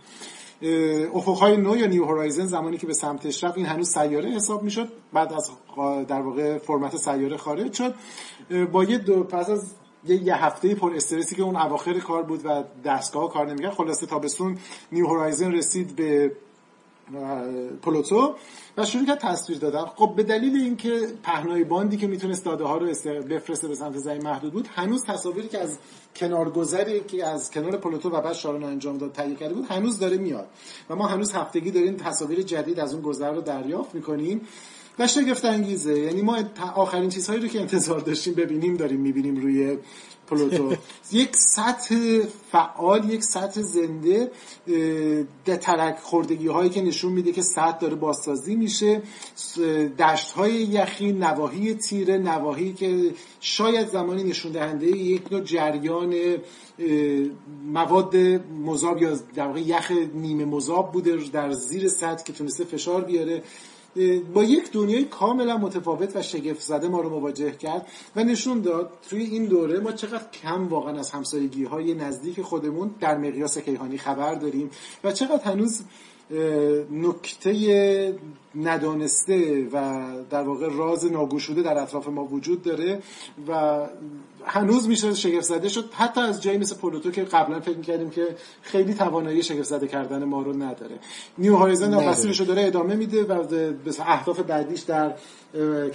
افقهای 1.13 1.57
نو 1.57 1.77
یا 1.77 1.87
نیو 1.87 2.05
هورایزن 2.05 2.45
زمانی 2.45 2.77
که 2.77 2.87
به 2.87 2.93
سمتش 2.93 3.43
رفت 3.43 3.57
این 3.57 3.65
هنوز 3.65 3.89
سیاره 3.89 4.29
حساب 4.29 4.63
می‌شد 4.63 4.87
بعد 5.13 5.33
از 5.33 5.49
در 6.07 6.21
واقع 6.21 6.57
فرمت 6.57 6.97
سیاره 6.97 7.37
خارج 7.37 7.73
شد. 7.73 7.93
با 8.71 8.83
یه 8.83 8.97
دو 8.97 9.23
پس 9.23 9.49
از 9.49 9.73
یه, 10.07 10.23
یه 10.23 10.35
هفته 10.35 10.75
پر 10.75 10.95
استرسی 10.95 11.35
که 11.35 11.43
اون 11.43 11.55
اواخر 11.55 11.99
کار 11.99 12.23
بود 12.23 12.45
و 12.45 12.63
دستگاه 12.85 13.29
کار 13.33 13.47
نمی‌کرد 13.47 13.73
خلاصه 13.73 14.05
تابستون 14.05 14.57
نیو 14.91 15.07
هورایزن 15.07 15.51
رسید 15.51 15.95
به 15.95 16.31
پلوتو 17.81 18.35
و 18.77 18.85
شروع 18.85 19.05
کرد 19.05 19.19
تصویر 19.19 19.59
دادن. 19.59 19.85
خب 19.85 20.13
به 20.15 20.23
دلیل 20.23 20.55
اینکه 20.55 21.07
پهنای 21.23 21.63
باندی 21.63 21.97
که 21.97 22.07
می‌تونست 22.07 22.45
داده 22.45 22.63
ها 22.63 22.77
رو 22.77 22.85
بفرسته 23.29 23.67
به 23.67 23.75
سمت 23.75 23.97
زمین 23.97 24.23
محدود 24.23 24.53
بود 24.53 24.67
هنوز 24.75 25.05
تصاویری 25.05 25.47
که 25.47 25.59
از 25.59 25.79
کنارگذری 26.15 26.99
که 26.99 27.25
از 27.25 27.51
کنار 27.51 27.77
پلوتو 27.77 28.09
و 28.09 28.21
بعد 28.21 28.33
شارون 28.33 28.63
انجام 28.63 28.97
داد 28.97 29.11
تهیه 29.11 29.35
کرده 29.35 29.53
بود 29.53 29.65
هنوز 29.65 29.99
داره 29.99 30.17
میاد. 30.17 30.47
و 30.89 30.95
ما 30.95 31.07
هنوز 31.07 31.33
هفتگی 31.33 31.71
داریم 31.71 31.95
تصاویر 31.95 32.41
جدید 32.41 32.79
از 32.79 32.93
اون 32.93 33.03
گذر 33.03 33.33
رو 33.33 33.41
دریافت 33.41 33.95
می‌کنیم. 33.95 34.41
و 34.99 35.07
شگفت 35.07 35.45
انگیزه 35.45 35.99
یعنی 35.99 36.21
ما 36.21 36.37
آخرین 36.75 37.09
چیزهایی 37.09 37.41
رو 37.41 37.47
که 37.47 37.59
انتظار 37.59 37.99
داشتیم 37.99 38.33
ببینیم 38.33 38.77
داریم 38.77 38.99
می‌بینیم 38.99 39.35
روی 39.35 39.77
پلوتو. 40.27 40.73
یک 41.11 41.35
سطح 41.35 42.19
فعال 42.51 43.09
یک 43.09 43.23
سطح 43.23 43.61
زنده 43.61 44.31
ترک 45.45 45.99
خوردگی 45.99 46.47
هایی 46.47 46.69
که 46.69 46.81
نشون 46.81 47.11
میده 47.11 47.31
که 47.31 47.41
سطح 47.41 47.77
داره 47.77 47.95
بازسازی 47.95 48.55
میشه. 48.55 49.01
دشت 49.99 50.31
های 50.31 50.53
یخی 50.53 51.11
نواحی 51.11 51.73
تیره 51.73 52.17
نواحی 52.17 52.73
که 52.73 53.11
شاید 53.39 53.87
زمانی 53.87 54.23
نشون 54.23 54.51
دهنده 54.51 54.87
یک 54.87 55.31
نوع 55.31 55.41
جریان 55.41 56.15
مواد 57.65 58.15
مذاب 58.65 59.01
یا 59.01 59.19
در 59.35 59.47
واقع 59.47 59.59
یخ 59.59 59.91
نیمه 60.13 60.45
مذاب 60.45 60.91
بوده 60.91 61.15
در 61.33 61.51
زیر 61.51 61.87
سطح 61.87 62.23
که 62.23 62.33
تونسته 62.33 62.63
فشار 62.63 63.03
بیاره. 63.03 63.43
با 64.33 64.43
یک 64.43 64.71
دنیای 64.71 65.03
کاملا 65.03 65.57
متفاوت 65.57 66.15
و 66.15 66.21
شگفت 66.21 66.61
زده 66.61 66.87
ما 66.87 67.01
رو 67.01 67.09
مواجه 67.09 67.51
کرد 67.51 67.87
و 68.15 68.23
نشون 68.23 68.61
داد 68.61 68.89
توی 69.09 69.23
این 69.23 69.45
دوره 69.45 69.79
ما 69.79 69.91
چقدر 69.91 70.29
کم 70.43 70.67
واقعا 70.67 70.99
از 70.99 71.11
همسایگی 71.11 71.63
های 71.63 71.93
نزدیک 71.93 72.41
خودمون 72.41 72.95
در 72.99 73.17
مقیاس 73.17 73.57
کیهانی 73.57 73.97
خبر 73.97 74.35
داریم 74.35 74.69
و 75.03 75.11
چقدر 75.11 75.43
هنوز 75.43 75.81
نکته 76.91 78.15
ندانسته 78.55 79.67
و 79.73 80.05
در 80.29 80.41
واقع 80.41 80.67
راز 80.77 81.11
ناگوشوده 81.11 81.61
در 81.61 81.77
اطراف 81.77 82.07
ما 82.07 82.25
وجود 82.25 82.61
داره 82.61 82.99
و 83.47 83.79
هنوز 84.45 84.87
میشه 84.87 85.13
شگفت 85.13 85.45
زده 85.45 85.69
شد. 85.69 85.89
حتی 85.93 86.21
از 86.21 86.43
جایی 86.43 86.57
مثل 86.57 86.75
پلوتو 86.75 87.11
که 87.11 87.23
قبلا 87.23 87.59
فکر 87.59 87.77
می‌کردیم 87.77 88.09
که 88.09 88.27
خیلی 88.61 88.93
توانایی 88.93 89.43
شگفت 89.43 89.69
زده 89.69 89.87
کردن 89.87 90.23
ما 90.23 90.41
رو 90.41 90.53
نداره. 90.53 90.99
نیو 91.37 91.55
هایزن. 91.55 92.09
مسیرش 92.09 92.39
رو 92.39 92.45
داره 92.45 92.65
ادامه 92.65 92.95
میده 92.95 93.23
و 93.23 93.43
به 93.43 93.75
اهداف 93.99 94.39
بعدیش 94.39 94.81
در 94.81 95.13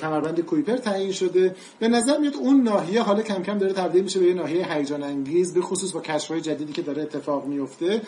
کمربند 0.01 0.41
کویپر 0.41 0.77
تعیین 0.77 1.13
شده. 1.13 1.55
به 1.79 1.89
نظر 1.89 2.19
میاد 2.19 2.37
اون 2.37 2.63
ناحیه 2.63 3.03
حالا 3.03 3.23
کم 3.23 3.43
کم 3.43 3.59
داره 3.59 3.73
تبدیل 3.73 4.03
میشه 4.03 4.21
به 4.21 4.27
یه 4.27 4.35
ناحیه 4.35 4.73
هیجان 4.73 5.03
انگیز 5.03 5.55
به 5.55 5.61
خصوص 5.61 5.93
با 5.93 6.01
کشف‌های 6.01 6.41
جدیدی 6.41 6.73
که 6.73 6.83
داره 6.83 7.03
اتفاق 7.03 7.47
میفته 7.47 8.03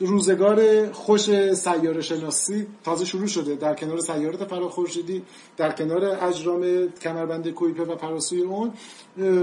روزگار 0.00 0.92
خوش 0.92 1.52
سیاره 1.52 2.00
شناسی 2.00 2.66
تازه 2.84 3.04
شروع 3.04 3.26
شده. 3.34 3.54
در 3.54 3.74
کنار 3.74 4.00
سیارات 4.00 4.44
فراخورشیدی 4.44 5.22
در 5.56 5.72
کنار 5.72 6.04
اجرام 6.04 6.62
کمربند 7.02 7.50
کویپر 7.50 7.90
و 7.90 7.96
پراسوی 7.96 8.40
اون 8.40 8.72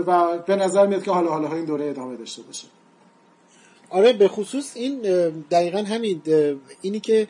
و 0.08 0.38
به 0.38 0.56
نظر 0.56 0.88
میاد 0.88 1.04
که 1.04 1.12
حالا 1.12 1.30
حالا 1.30 1.56
این 1.56 1.66
دوره 1.66 1.86
ادامه 1.86 2.16
داشته 2.18 2.42
باشه. 2.42 2.68
آره 3.90 4.14
به 4.14 4.28
خصوص 4.28 4.72
این 4.76 5.02
دقیقا 5.52 5.78
همین 5.78 6.22
اینی 6.82 7.00
که 7.00 7.28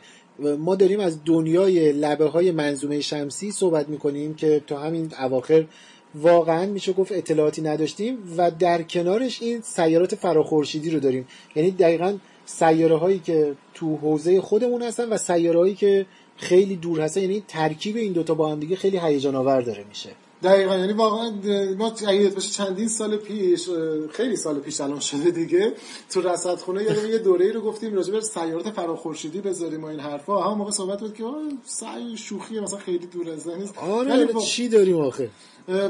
ما 0.58 0.74
داریم 0.74 1.00
از 1.00 1.18
دنیای 1.24 1.92
لبه 1.92 2.26
های 2.26 2.50
منظومه 2.50 3.00
شمسی 3.00 3.50
صحبت 3.50 3.88
می‌کنیم 3.88 4.34
که 4.34 4.62
تا 4.66 4.78
همین 4.78 5.12
اواخر 5.20 5.64
واقعا 6.14 6.66
میشه 6.66 6.92
گفت 6.92 7.12
اطلاعاتی 7.12 7.62
نداشتیم 7.62 8.18
و 8.36 8.50
در 8.50 8.82
کنارش 8.82 9.42
این 9.42 9.60
سیارات 9.60 10.14
فراخورشیدی 10.14 10.90
رو 10.90 11.00
داریم. 11.00 11.26
یعنی 11.54 11.70
دقیقا 11.70 12.18
سیاره 12.46 12.96
هایی 12.96 13.18
که 13.18 13.54
تو 13.74 13.96
حوزه 13.96 14.40
خودمون 14.40 14.82
هستن 14.82 15.08
و 15.08 15.16
سیاره 15.16 15.58
هایی 15.58 15.74
که 15.74 16.06
خیلی 16.36 16.76
دور 16.76 17.00
هستن. 17.00 17.20
یعنی 17.20 17.42
ترکیب 17.48 17.96
این 17.96 18.12
دوتا 18.12 18.34
با 18.34 18.52
هم 18.52 18.60
دیگه 18.60 18.76
خیلی 18.76 18.98
هیجان 18.98 19.34
آور 19.34 19.60
داره 19.60 19.84
میشه. 19.88 20.10
دقیقا 20.42 20.76
یعنی 20.76 20.92
واقعا 20.92 21.32
ما 21.78 21.92
اگه 22.06 22.28
باشه 22.28 22.50
چندین 22.50 22.88
سال 22.88 23.16
پیش 23.16 23.68
خیلی 24.12 24.36
سال 24.36 24.58
پیش 24.60 24.80
الان 24.80 25.00
شده 25.00 25.30
دیگه 25.30 25.72
تو 26.10 26.20
رصدخونه 26.20 26.82
یادم 26.82 27.10
یه 27.10 27.18
دوره‌ای 27.18 27.52
رو 27.52 27.60
گفتیم 27.60 27.94
راجع 27.94 28.12
به 28.12 28.20
سیارات 28.20 28.70
فراخورشیدی 28.70 29.40
بذاریم 29.40 29.84
و 29.84 29.86
این 29.86 30.00
حرفا. 30.00 30.42
همون 30.42 30.58
موقع 30.58 30.70
صحبت 30.70 31.00
بود 31.00 31.14
که 31.14 31.24
سعی 31.64 32.16
شوخی 32.16 32.60
مثلا 32.60 32.78
خیلی 32.78 33.06
دور 33.06 33.30
از 33.30 33.48
نیست. 33.48 33.78
آره 33.78 34.24
با- 34.24 34.40
چی 34.40 34.68
داریم 34.68 35.00
آخه؟ 35.00 35.30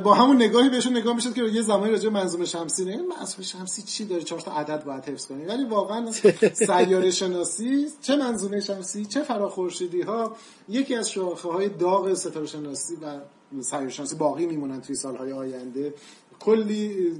با 0.04 0.14
همون 0.14 0.36
نگاهی 0.36 0.68
بهشون 0.68 0.96
نگاه 0.96 1.14
می‌شد 1.14 1.34
که 1.34 1.42
یه 1.42 1.62
زمانی 1.62 1.90
راجع 1.92 2.04
به 2.08 2.10
منظومه 2.10 2.44
شمسی 2.44 2.84
نه 2.84 2.96
منظومه 2.96 3.44
شمسی 3.44 3.82
چی 3.82 4.04
داره؟ 4.04 4.22
چهار 4.22 4.40
تا 4.40 4.52
عدد 4.52 4.84
باید 4.84 5.04
حفظ 5.04 5.26
کنی 5.26 5.44
ولی 5.44 5.64
واقعا 5.64 6.10
سیاره 6.66 7.10
شناسی 7.10 7.86
چه 8.02 8.16
منظومه 8.16 8.60
شمسی 8.60 9.04
چه 9.04 9.22
فراخورشیدی 9.22 10.00
ها 10.02 10.36
یکی 10.68 10.94
از 10.94 11.10
شاخه 11.10 11.48
های 11.48 11.68
داغ 11.68 12.14
ستاره 12.14 12.46
شناسی 12.46 12.94
و 13.02 13.20
سیاره 13.60 13.88
شناسی 13.88 14.16
باقی 14.16 14.46
میمونن 14.46 14.80
توی 14.80 14.96
سالهای 14.96 15.32
آینده 15.32 15.94
کلی 16.40 17.12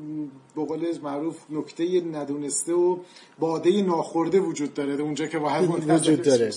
به 0.57 0.65
قول 0.65 0.99
معروف 1.03 1.37
نکته 1.51 2.01
ندونسته 2.01 2.73
و 2.73 2.97
باده 3.39 3.83
ناخورده 3.83 4.41
وجود 4.41 4.75
داره 4.75 5.03
اونجا 5.03 5.27
که 5.27 5.39
باید 5.39 5.71
وجود 5.71 6.23
داره. 6.23 6.51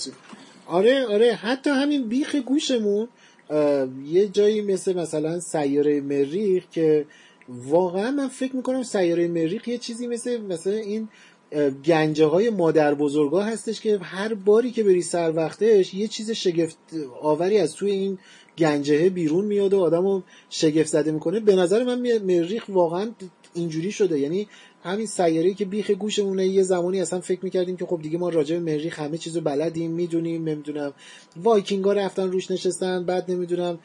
آره 0.66 1.06
آره 1.06 1.32
حتی 1.34 1.70
همین 1.70 2.08
بیخ 2.08 2.34
گوشمون 2.36 3.08
یه 4.04 4.28
جایی 4.28 4.62
مثل 4.62 4.92
مثلا 4.96 5.40
سیاره 5.40 6.00
مریخ 6.00 6.64
که 6.70 7.06
واقعا 7.48 8.10
من 8.10 8.28
فکر 8.28 8.56
می‌کنم 8.56 8.82
سیاره 8.82 9.28
مریخ 9.28 9.68
یه 9.68 9.78
چیزی 9.78 10.06
مثل 10.06 10.40
مثلا 10.40 10.72
این 10.72 11.08
گنجه 11.84 12.26
های 12.26 12.50
مادر 12.50 12.94
بزرگا 12.94 13.42
هستش 13.42 13.80
که 13.80 13.98
هر 13.98 14.34
باری 14.34 14.70
که 14.70 14.84
بری 14.84 15.02
سر 15.02 15.32
وقتش 15.36 15.94
یه 15.94 16.08
چیز 16.08 16.30
شگفت 16.30 16.78
آوری 17.22 17.58
از 17.58 17.74
توی 17.74 17.90
این 17.90 18.18
گنجه 18.58 19.10
بیرون 19.10 19.44
میاد 19.44 19.74
و 19.74 19.80
آدمو 19.80 20.22
شگفت 20.50 20.88
زده 20.88 21.12
می‌کنه. 21.12 21.40
به 21.40 21.56
نظر 21.56 21.84
من 21.84 22.18
مریخ 22.18 22.64
واقعا 22.68 23.10
اینجوری 23.54 23.92
شده. 23.92 24.18
یعنی 24.18 24.48
همین 24.82 25.06
سیاره 25.06 25.54
که 25.54 25.64
بیخ 25.64 25.90
گوشمونه 25.90 26.46
یه 26.46 26.62
زمانی 26.62 27.00
اصلا 27.00 27.20
فکر 27.20 27.40
می‌کردیم 27.42 27.76
که 27.76 27.86
خب 27.86 28.02
دیگه 28.02 28.18
ما 28.18 28.28
راجع 28.28 28.58
به 28.58 28.72
مریخ 28.72 29.00
همه 29.00 29.18
چیزو 29.18 29.40
بلدیم 29.40 29.90
می‌دونیم 29.90 30.48
نمی‌دونم. 30.48 30.92
وایکینگا 31.42 31.92
رفتن 31.92 32.32
روش 32.32 32.50
نشستن 32.50 33.04
بعد 33.04 33.30
نمی‌دونم 33.30 33.78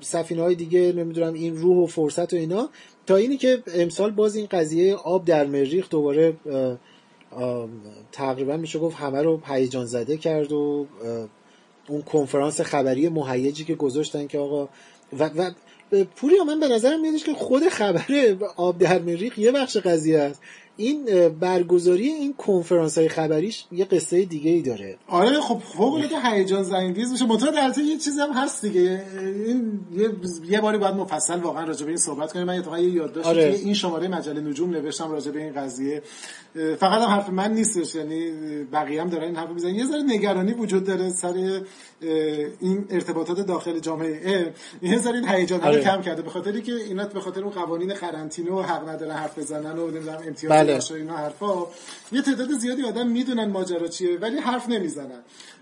سفینه 0.00 0.42
های 0.42 0.54
دیگه 0.54 0.92
نمی‌دونم 0.92 1.34
این 1.34 1.56
روح 1.56 1.76
و 1.76 1.86
فرصت 1.86 2.32
و 2.32 2.36
اینا. 2.36 2.68
تا 3.06 3.16
اینی 3.16 3.36
که 3.36 3.62
امسال 3.74 4.10
باز 4.10 4.36
این 4.36 4.46
قضیه 4.46 4.94
آب 4.94 5.24
در 5.24 5.46
مریخ 5.46 5.88
دوباره 5.90 6.36
تقریبا 8.12 8.56
میشه 8.56 8.78
گفت 8.78 8.96
همه 8.96 9.22
رو 9.22 9.40
هیجان 9.46 9.86
زده 9.86 10.16
کرد 10.16 10.52
و 10.52 10.86
اون 11.88 12.02
کنفرانس 12.02 12.60
خبری 12.60 13.08
مهیجی 13.08 13.64
که 13.64 13.74
گذاشتن 13.74 14.26
که 14.26 14.38
آقا 14.38 14.68
و, 15.18 15.30
و 15.36 15.50
پوریا 16.16 16.44
من 16.44 16.60
به 16.60 16.68
نظرم 16.68 17.00
میادش 17.00 17.24
که 17.24 17.32
خود 17.32 17.68
خبر 17.68 18.36
آب 18.56 18.78
در 18.78 18.98
مریخ 18.98 19.38
یه 19.38 19.52
بخش 19.52 19.76
قضیه 19.76 20.18
است. 20.18 20.42
این 20.76 21.28
برگزاری 21.28 22.08
این 22.08 22.34
کنفرانس 22.34 22.98
های 22.98 23.08
خبریش 23.08 23.64
یه 23.72 23.84
قصه 23.84 24.24
دیگه 24.24 24.50
ای 24.50 24.62
داره. 24.62 24.96
آره 25.08 25.40
خب 25.40 25.58
فوق 25.58 25.94
العاده 25.94 26.30
هیجان 26.30 26.62
زنگیز 26.62 27.12
میشه. 27.12 27.26
منتها 27.26 27.50
در 27.50 27.78
یه 27.78 27.98
چیزی 27.98 28.20
هم 28.20 28.32
هست 28.32 28.62
دیگه. 28.62 29.04
این 29.46 29.80
یه, 29.96 30.10
یه 30.48 30.60
باری 30.60 30.78
باید 30.78 30.94
مفصل 30.94 31.40
واقعا 31.40 31.64
راجع 31.64 31.84
به 31.84 31.88
این 31.88 31.96
صحبت 31.96 32.32
کنیم. 32.32 32.46
من 32.46 32.58
اتفاقا 32.58 32.78
یه 32.78 32.90
یادداشتی 32.90 33.30
آره. 33.30 33.60
این 33.64 33.74
شماره 33.74 34.08
مجله 34.08 34.40
نجوم 34.40 34.70
نوشتم 34.70 35.10
راجع 35.10 35.30
به 35.30 35.42
این 35.42 35.52
قضیه. 35.52 36.02
فقط 36.54 37.02
هم 37.02 37.08
حرف 37.08 37.28
من 37.28 37.54
نیستش. 37.54 37.94
یعنی 37.94 38.30
بقیه 38.72 39.00
هم 39.00 39.08
دارن 39.08 39.24
این 39.24 39.36
حرف 39.36 39.50
می‌زنن. 39.50 39.74
یه 39.74 39.86
ذره 39.86 40.02
نگرانی 40.02 40.52
وجود 40.52 40.84
داره 40.84 41.10
سر 41.10 41.60
این 42.60 42.86
ارتباطات 42.90 43.40
داخل 43.40 43.78
جامعه 43.78 44.54
یه 44.82 44.98
ذره 44.98 45.14
این 45.14 45.28
هیجان 45.28 45.60
رو 45.60 45.66
آره. 45.66 45.84
کم 45.84 46.02
کرده 46.02 46.22
به 46.22 46.30
خاطری 46.30 46.62
که 46.62 46.72
اینا 46.72 47.04
به 47.04 47.20
خاطر 47.20 47.40
اون 47.40 47.50
قوانین 47.50 47.94
قرنطینه 47.94 48.52
و 48.52 48.62
حق 48.62 48.88
ندارن 48.88 49.12
حرف 49.16 49.38
بزنن 49.38 49.78
و 49.78 49.90
نمی‌دونم 49.90 50.22
امتیاز 50.26 50.52
بله. 50.52 51.00
اینا 51.00 51.16
حرفا 51.16 51.66
یه 52.12 52.22
تعداد 52.22 52.52
زیادی 52.52 52.82
آدم 52.82 53.08
می‌دونن 53.08 53.50
ماجرا 53.50 53.88
چیه 53.88 54.18
ولی 54.18 54.38
حرف 54.38 54.68
نمی‌زنن 54.68 55.20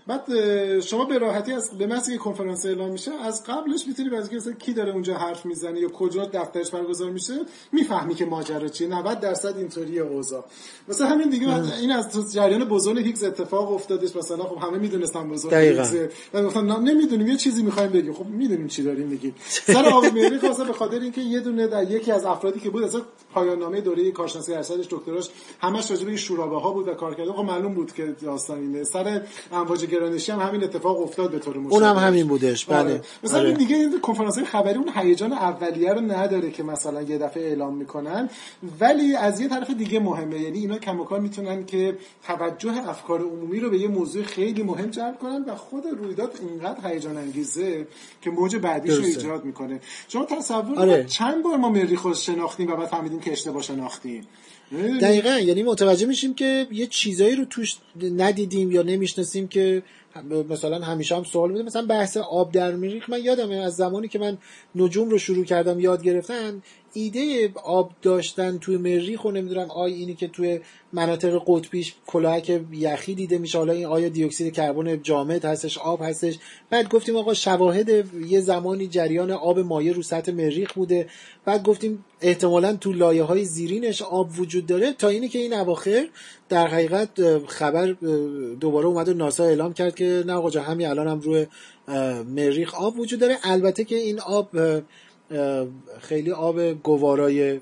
بعد 0.09 0.79
شما 0.79 1.05
به 1.05 1.17
راحتی 1.17 1.51
از 1.51 1.69
به 1.77 1.87
محض 1.87 2.09
که 2.09 2.17
کنفرانس 2.17 2.65
اعلام 2.65 2.91
میشه 2.91 3.11
از 3.11 3.43
قبلش 3.43 3.87
می‌تونی 3.87 4.15
از 4.15 4.33
مثلا 4.33 4.53
کی 4.53 4.73
داره 4.73 4.91
اونجا 4.91 5.13
حرف 5.13 5.45
می‌زنه 5.45 5.79
یا 5.79 5.89
کجا 5.89 6.25
دفترش 6.25 6.71
برگزار 6.71 7.09
میشه 7.09 7.33
می‌فهمی 7.71 8.15
که 8.15 8.25
ماجرا 8.25 8.67
چیه. 8.67 8.87
90 8.87 9.19
درصد 9.19 9.57
اینطوریه 9.57 10.01
اوضاع. 10.01 10.45
مثلا 10.87 11.07
همین 11.07 11.29
دیگه 11.29 11.75
این 11.79 11.91
از 11.91 12.09
تو 12.09 12.23
جریان 12.33 12.65
بوزون 12.65 12.97
هیگز 12.97 13.23
اتفاق 13.23 13.71
افتادش. 13.71 14.15
مثلا 14.15 14.43
خب 14.43 14.57
همه 14.57 14.77
می‌دونستن 14.77 15.27
بوزون. 15.27 15.53
هیگز 15.53 15.95
و 16.33 16.43
گفتن 16.43 16.65
نمی‌دونیم 16.65 17.27
یه 17.27 17.35
چیزی 17.35 17.63
می‌خوایم 17.63 17.91
بگیم. 17.91 18.13
خب 18.13 18.25
می‌دونیم 18.25 18.67
چی 18.67 18.83
داریم 18.83 19.07
میگیم. 19.07 19.35
سر 19.73 19.85
آب 19.85 20.05
مریخ 20.05 20.43
واسه 20.43 20.63
به 20.63 20.73
خاطر 20.73 20.99
اینکه 20.99 21.21
یه 21.21 21.39
دونه 21.39 21.67
در 21.67 21.91
یکی 21.91 22.11
از 22.11 22.25
افرادی 22.25 22.59
که 22.59 22.69
بود 22.69 22.83
اصلا 22.83 23.01
پایان 23.33 23.59
نامه 23.59 23.81
دوره 23.81 24.11
کارشناسی 24.11 24.53
ارشدش 24.53 24.87
دکتراش 24.89 25.29
همش 25.61 25.91
راجع 25.91 26.05
به 26.05 26.15
شورابه 26.15 26.59
ها 26.59 26.71
بود 26.71 26.87
و 26.87 26.93
کار 26.93 27.15
کرده 27.15 27.31
خب 27.33 27.43
معلوم 27.43 27.73
بود 27.73 27.93
که 27.93 28.15
داستان 28.21 28.59
اینه. 28.59 28.83
سر 28.83 29.21
امواج 29.51 29.85
گرانشی 29.99 30.31
هم 30.31 30.39
همین 30.39 30.63
اتفاق 30.63 31.01
افتاد 31.01 31.31
به 31.31 31.39
طور 31.39 31.57
مشابه 31.57 31.75
اونم 31.75 31.97
همین 31.97 32.27
بودش 32.27 32.65
بله 32.65 32.79
آره. 32.79 33.01
مثلا 33.23 33.39
آره. 33.39 33.51
دیگه 33.51 33.75
این 33.75 34.01
کنفرانس 34.01 34.35
های 34.35 34.45
خبری 34.45 34.77
اون 34.77 34.89
هیجان 34.95 35.33
اولیه 35.33 35.93
رو 35.93 36.01
نداره 36.01 36.51
که 36.51 36.63
مثلا 36.63 37.01
یه 37.01 37.17
دفعه 37.17 37.43
اعلام 37.43 37.75
می‌کنن 37.75 38.29
ولی 38.79 39.15
از 39.15 39.39
یه 39.39 39.47
طرف 39.47 39.69
دیگه 39.69 39.99
مهمه 39.99 40.39
یعنی 40.39 40.59
اینا 40.59 40.77
کماکان 40.77 41.21
می‌تونن 41.21 41.65
که 41.65 41.97
توجه 42.23 42.89
افکار 42.89 43.21
عمومی 43.21 43.59
رو 43.59 43.69
به 43.69 43.77
یه 43.77 43.87
موضوع 43.87 44.23
خیلی 44.23 44.63
مهم 44.63 44.89
جلب 44.89 45.19
کنن 45.19 45.43
و 45.47 45.55
خود 45.55 45.83
رویداد 45.85 46.39
اینقدر 46.41 46.89
هیجان 46.89 47.17
انگیزه 47.17 47.87
که 48.21 48.29
موج 48.29 48.55
بعدیش 48.55 48.93
رو. 48.93 49.03
ایجاد 49.03 49.45
می‌کنه 49.45 49.79
شما 50.07 50.25
تصور 50.25 50.79
آره. 50.79 51.03
چند 51.03 51.43
بار 51.43 51.57
ما 51.57 51.69
مریخ 51.69 52.01
رو 52.01 52.13
شناختیم 52.13 52.71
و 52.71 52.75
بعد 52.75 52.87
فهمیدیم 52.87 53.19
که 53.19 53.31
اشتباه 53.31 53.61
شناختیم؟ 53.61 54.27
دقیقا. 55.01 55.39
یعنی 55.39 55.63
متوجه 55.63 56.05
میشیم 56.05 56.33
که 56.33 56.67
یه 56.71 56.87
چیزایی 56.87 57.35
رو 57.35 57.45
توش 57.45 57.75
ندیدیم 58.01 58.71
یا 58.71 58.81
نمی‌شناسیم 58.81 59.47
که 59.47 59.83
مثلا 60.49 60.79
همیشه 60.85 61.15
هم 61.15 61.23
سوال 61.23 61.51
بوده 61.51 61.63
مثلا 61.63 61.85
بحث 61.85 62.17
آب 62.17 62.51
در 62.51 62.75
مریخ 62.75 63.09
من 63.09 63.23
یادمه 63.23 63.55
از 63.55 63.75
زمانی 63.75 64.07
که 64.07 64.19
من 64.19 64.37
نجوم 64.75 65.09
رو 65.09 65.17
شروع 65.17 65.45
کردم 65.45 65.79
یاد 65.79 66.03
گرفتن. 66.03 66.61
ایده 66.93 67.51
آب 67.63 67.91
داشتن 68.01 68.57
توی 68.57 68.77
مریخ 68.77 69.25
و 69.25 69.31
نمی‌دونم 69.31 69.71
آیا 69.71 69.95
اینی 69.95 70.15
که 70.15 70.27
توی 70.27 70.59
مناطق 70.93 71.41
قطبیش 71.47 71.95
کلاهک 72.07 72.61
یخی 72.71 73.15
دیده 73.15 73.37
میشه. 73.37 73.57
حالا 73.57 73.73
این 73.73 73.85
آیا 73.85 74.09
دیوکسید 74.09 74.53
کربن 74.53 75.01
جامد 75.03 75.45
هستش 75.45 75.77
آب 75.77 76.01
هستش. 76.03 76.39
بعد 76.69 76.89
گفتیم 76.89 77.15
آقا 77.15 77.33
شواهد 77.33 77.89
یه 78.27 78.39
زمانی 78.39 78.87
جریان 78.87 79.31
آب 79.31 79.59
مایع 79.59 79.93
رو 79.93 80.01
سطح 80.01 80.31
مریخ 80.31 80.73
بوده. 80.73 81.07
بعد 81.45 81.63
گفتیم 81.63 82.05
احتمالا 82.21 82.75
تو 82.75 82.93
لایه 82.93 83.23
های 83.23 83.45
زیرینش 83.45 84.01
آب 84.01 84.39
وجود 84.39 84.65
داره. 84.65 84.93
تا 84.93 85.07
اینی 85.07 85.29
که 85.29 85.39
این 85.39 85.53
اواخر 85.53 86.07
در 86.49 86.67
حقیقت 86.67 87.09
خبر 87.47 87.95
دوباره 88.59 88.87
اومد 88.87 89.09
و 89.09 89.13
ناسا 89.13 89.43
اعلام 89.43 89.73
کرد 89.73 89.95
که 89.95 90.23
نه 90.27 90.33
آقا 90.33 90.59
همین 90.59 90.87
الان 90.87 91.07
هم 91.07 91.19
روی 91.19 91.45
مریخ 92.35 92.73
آب 92.73 92.99
وجود 92.99 93.19
داره. 93.19 93.37
البته 93.43 93.83
که 93.83 93.95
این 93.95 94.19
آب 94.19 94.49
خیلی 95.99 96.31
آب 96.31 96.61
گوارای 96.73 97.59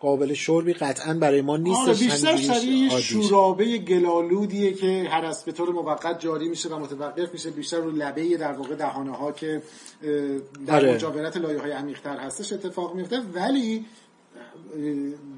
قابل 0.00 0.34
شربی 0.34 0.72
قطعا 0.72 1.14
برای 1.14 1.42
ما 1.42 1.52
آره 1.52 1.62
نیستش 1.62 1.98
بیشتر 1.98 2.36
شبیه. 2.36 3.00
شورابه 3.00 3.78
گلالودیه 3.78 4.72
که 4.72 5.08
هر 5.10 5.24
از 5.24 5.44
به 5.44 5.52
طور 5.52 5.70
موقت 5.70 6.20
جاری 6.20 6.48
میشه 6.48 6.68
و 6.68 6.78
متوقف 6.78 7.32
میشه 7.32 7.50
بیشتر 7.50 7.76
رو 7.76 7.90
لبه 7.90 8.36
در 8.36 8.52
واقع 8.52 8.74
دهانه 8.74 9.16
ها 9.16 9.32
که 9.32 9.62
در 10.66 10.74
آره. 10.74 10.94
مجاورت 10.94 11.36
لایه 11.36 11.60
های 11.60 11.70
عمیق‌تر 11.70 12.16
هستش 12.16 12.52
اتفاق 12.52 12.94
میفته 12.94 13.20
ولی 13.34 13.84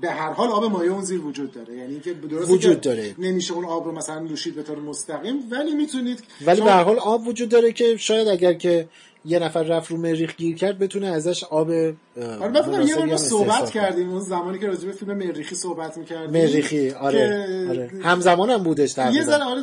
به 0.00 0.10
هر 0.10 0.32
حال 0.32 0.48
آب 0.48 0.64
مایع 0.64 0.92
اون 0.92 1.04
زیر 1.04 1.20
وجود 1.20 1.52
داره 1.52 1.76
یعنی 1.76 2.00
که 2.00 2.14
درسته 2.14 2.52
وجود 2.52 2.80
داره. 2.80 3.14
نمیشه 3.18 3.54
اون 3.54 3.64
آب 3.64 3.84
رو 3.84 3.92
مثلا 3.92 4.18
نوشید 4.18 4.54
به 4.54 4.62
طور 4.62 4.78
مستقیم 4.78 5.36
ولی 5.50 5.74
می‌تونید 5.74 6.22
ولی 6.46 6.60
به 6.60 6.70
هر 6.70 6.82
حال 6.82 6.98
آب 6.98 7.28
وجود 7.28 7.48
داره 7.48 7.72
که 7.72 7.96
شاید 7.96 8.28
اگر 8.28 8.52
که 8.52 8.88
یه 9.24 9.38
نفر 9.38 9.62
رفت 9.62 9.90
رو 9.90 9.96
مریخ 9.96 10.36
گیر 10.36 10.56
کرد 10.56 10.78
بتونه 10.78 11.06
ازش 11.06 11.44
آب 11.44 11.70
آره 11.70 12.62
فکر 12.62 12.80
یه 12.80 12.96
بار 12.96 13.16
صحبت. 13.16 13.70
کردیم 13.70 14.10
اون 14.10 14.20
زمانی 14.20 14.58
که 14.58 14.66
راجع 14.66 14.86
به 14.86 14.92
فیلم 14.92 15.14
مریخی 15.14 15.54
صحبت 15.54 15.98
می‌کردیم 15.98 16.30
مریخی 16.30 16.90
آره, 16.90 17.46
آره. 17.68 17.90
همزمان 18.02 18.50
هم 18.50 18.62
بودش 18.62 18.90
یه 18.90 18.94
تقریبا 18.94 19.24
ذره 19.24 19.44
آره 19.44 19.62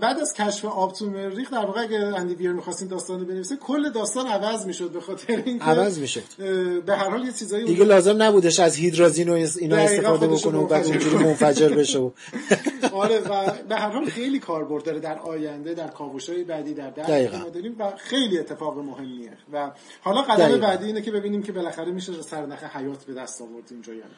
بعد 0.00 0.20
از 0.20 0.34
کشف 0.34 0.64
آب 0.64 0.92
تو 0.92 1.10
مریخ 1.10 1.50
در 1.50 1.58
واقع 1.58 1.80
اگه 1.80 1.96
اندی 1.96 2.34
بیر 2.34 2.52
می‌خواستین 2.52 2.88
داستان 2.88 3.20
رو 3.20 3.26
بنویسه 3.26 3.56
کل 3.56 3.92
داستان 3.92 4.26
عوض 4.26 4.66
می‌شد 4.66 4.90
به 4.90 5.00
خاطر 5.00 5.42
اینکه 5.46 5.64
عوض 5.64 5.98
می‌شد. 5.98 6.22
به 6.86 6.96
هر 6.96 7.10
حال 7.10 7.24
یه 7.24 7.32
چیزایی 7.32 7.64
دیگه 7.64 7.84
لازم 7.84 8.22
نبودش 8.22 8.60
از 8.60 8.76
هیدرازین 8.76 9.28
و 9.28 9.46
اینا 9.58 9.76
استفاده 9.76 10.26
بکنه 10.26 10.58
و 10.58 10.66
بعد 10.66 10.86
اونجوری. 10.86 11.24
منفجر 11.24 11.68
بشه 11.68 11.98
و 11.98 12.10
آره 12.92 13.18
و 13.18 13.52
به 13.68 13.76
هر 13.76 13.90
حال 13.90 14.04
خیلی 14.04 14.38
کاربرد 14.38 14.84
داره 14.84 15.00
در 15.00 15.18
آینده 15.18 15.74
در 15.74 15.88
کاوش‌های 15.88 16.44
بعدی 16.44 16.74
در. 16.74 16.90
که 16.90 17.36
ما 17.36 17.48
داریم 17.48 17.76
و 17.78 17.92
خیلی 17.96 18.38
اتفاق 18.38 18.78
مهمیه 18.98 19.32
و 19.52 19.70
حالا 20.00 20.22
قدم. 20.22 20.60
بعدی 20.60 20.86
اینه 20.86 21.02
که 21.02 21.10
ببینیم 21.10 21.42
که 21.42 21.52
بالاخره 21.52 21.92
میشه 21.92 22.22
سرنخ 22.22 22.64
حیات 22.64 23.04
به 23.04 23.14
دست 23.14 23.42
آورد 23.42 23.64
اینجا 23.70 23.92
یا 23.92 24.04
نه 24.04 24.14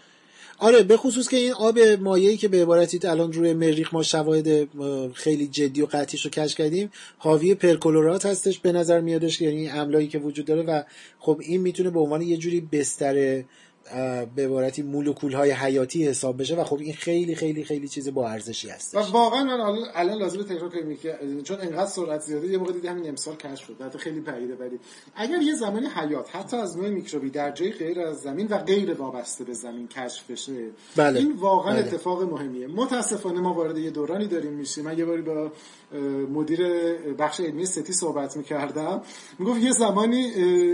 آره 0.58 0.82
به 0.82 0.96
خصوص 0.96 1.28
که 1.28 1.36
این 1.36 1.52
آب 1.52 1.78
مایعی 1.78 2.36
که 2.36 2.48
به 2.48 2.62
عبارتی 2.62 3.08
الان 3.08 3.32
روی 3.32 3.52
مریخ 3.54 3.94
ما 3.94 4.02
شواهد 4.02 4.48
اه، 4.48 5.12
خیلی 5.12 5.46
جدی 5.46 5.82
و 5.82 5.86
قطعیش 5.86 6.24
رو 6.24 6.30
کشف 6.30 6.56
کردیم 6.56 6.90
حاوی 7.18 7.54
پرکلورات 7.54 8.26
هستش 8.26 8.58
به 8.58 8.72
نظر 8.72 9.00
میادش 9.00 9.40
یعنی 9.40 9.68
املایی 9.68 10.08
که 10.08 10.18
وجود 10.18 10.46
داره 10.46 10.62
و 10.62 10.82
خب 11.18 11.40
این 11.42 11.60
می‌تونه 11.60 11.90
به 11.90 12.00
عنوان 12.00 12.22
یه 12.22 12.36
جوری 12.36 12.60
بستر 12.60 13.44
به 14.34 14.44
عبارتی 14.44 14.82
مولکول 14.82 15.32
های 15.32 15.50
حیاتی 15.50 16.06
حساب 16.06 16.40
بشه 16.40 16.56
و 16.56 16.64
خب 16.64 16.78
این 16.78 16.94
خیلی 16.94 17.34
خیلی 17.34 17.64
خیلی 17.64 17.88
چیز 17.88 18.14
با 18.14 18.28
ارزشی 18.28 18.68
هست 18.68 18.94
و 18.94 18.98
واقعا 18.98 19.44
من 19.44 19.60
الان 19.60 19.78
الان 19.94 20.18
لازم 20.18 20.42
تکرار 20.42 20.68
کنم 20.68 20.96
که 20.96 21.18
چون 21.44 21.60
انقدر 21.60 21.86
سرعت 21.86 22.20
زیاده 22.20 22.46
یه 22.46 22.58
موقع 22.58 22.72
دیدی 22.72 22.88
همین 22.88 23.08
امسال 23.08 23.36
کشف 23.36 23.66
شد 23.66 23.82
حتی 23.82 23.98
خیلی 23.98 24.20
بعیده 24.20 24.54
ولی 24.54 24.78
اگر 25.16 25.42
یه 25.42 25.54
زمانی 25.54 25.86
حیات 25.86 26.36
حتی 26.36 26.56
از 26.56 26.76
نوع 26.76 26.88
میکروبی 26.88 27.30
در 27.30 27.50
جای 27.50 27.72
غیر 27.72 28.00
از 28.00 28.20
زمین 28.20 28.46
و 28.46 28.58
غیر 28.58 28.94
وابسته 28.94 29.44
به 29.44 29.54
زمین 29.54 29.88
کشف 29.88 30.30
بشه 30.30 30.52
بله. 30.96 31.20
این 31.20 31.32
واقعا 31.32 31.72
بله. 31.72 31.86
اتفاق 31.86 32.22
مهمیه 32.22 32.66
متاسفانه 32.66 33.40
ما 33.40 33.54
وارد 33.54 33.78
یه 33.78 33.90
دورانی 33.90 34.26
داریم 34.26 34.52
میشیم 34.52 34.84
من 34.84 34.98
یه 34.98 35.04
باری 35.04 35.22
با 35.22 35.52
مدیر 36.34 36.60
بخش 37.18 37.40
علمی 37.40 37.66
ستی 37.66 37.92
صحبت 37.92 38.36
می‌کردم. 38.36 39.02
می‌گفت 39.38 39.60
یه 39.62 39.72
زمانی 39.72 40.32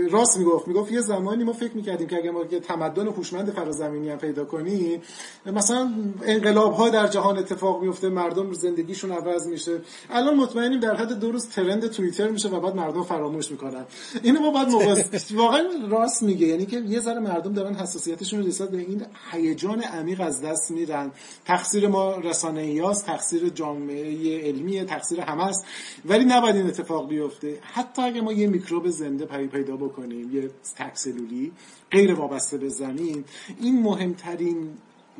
راست 0.09 0.37
می‌گفت. 0.37 0.67
می‌گفت 0.67 0.91
یه 0.91 1.01
زمانی 1.01 1.43
ما 1.43 1.53
فکر 1.53 1.73
می‌کردیم 1.73 2.07
که 2.07 2.17
اگر 2.17 2.31
ما 2.31 2.43
یه 2.51 2.59
تمدن 2.59 3.07
هوشمند 3.07 3.51
فرازمینی 3.51 4.09
هم 4.09 4.17
پیدا 4.17 4.45
کنی 4.45 5.01
مثلا 5.45 5.91
انقلاب 6.25 6.73
ها 6.73 6.89
در 6.89 7.07
جهان 7.07 7.37
اتفاق 7.37 7.81
میفته 7.81 8.09
مردم 8.09 8.53
زندگیشون 8.53 9.11
عوض 9.11 9.47
میشه. 9.47 9.79
الان 10.09 10.35
مطمئنیم 10.35 10.79
در 10.79 10.95
حد 10.95 11.19
دو 11.19 11.31
روز 11.31 11.47
ترند 11.47 11.87
توییتر 11.87 12.27
میشه 12.29 12.49
و 12.49 12.59
بعد 12.59 12.75
مردم 12.75 13.03
فراموش 13.03 13.51
می‌کنن. 13.51 13.85
اینو 14.23 14.39
ما 14.39 14.51
باید 14.51 14.69
مواظب 14.69 15.05
واقعا 15.41 15.63
راست 15.89 16.23
میگه. 16.23 16.47
یعنی 16.47 16.65
که 16.65 16.79
یه 16.79 16.99
ذره 16.99 17.19
مردم 17.19 17.53
دارن 17.53 17.73
حساسیتشون 17.75 18.39
رو 18.41 18.47
نسبت 18.47 18.69
به 18.69 18.77
این 18.77 19.05
هیجان 19.31 19.81
عمیق 19.81 20.21
از 20.21 20.41
دست 20.41 20.71
میدن. 20.71 21.11
تقصیر 21.45 21.87
ما 21.87 22.15
رسانه‌ای 22.15 22.79
هاست 22.79 23.05
تقصیر 23.05 23.49
جامعه 23.49 24.47
علمی 24.47 24.83
تقصیر 24.83 25.06
همه 25.15 25.43
است. 25.45 25.65
ولی 26.05 26.25
نباید 26.25 26.55
این 26.55 26.67
اتفاق 26.67 27.09
بیفته. 27.09 27.59
حتی 27.61 28.01
اگه 28.01 28.21
ما 28.21 28.33
یه 28.33 28.47
میکروب 28.47 28.89
زنده 28.89 29.25
پی 29.25 29.47
پیدا 29.47 29.75
بکنیم 29.77 30.35
یه 30.35 30.49
تک 30.77 30.97
سلولی 30.97 31.51
غیر 31.91 32.13
وابسته 32.13 32.57
به 32.57 32.69
زمین 32.69 33.23
این 33.61 33.81
مهمترین 33.81 34.69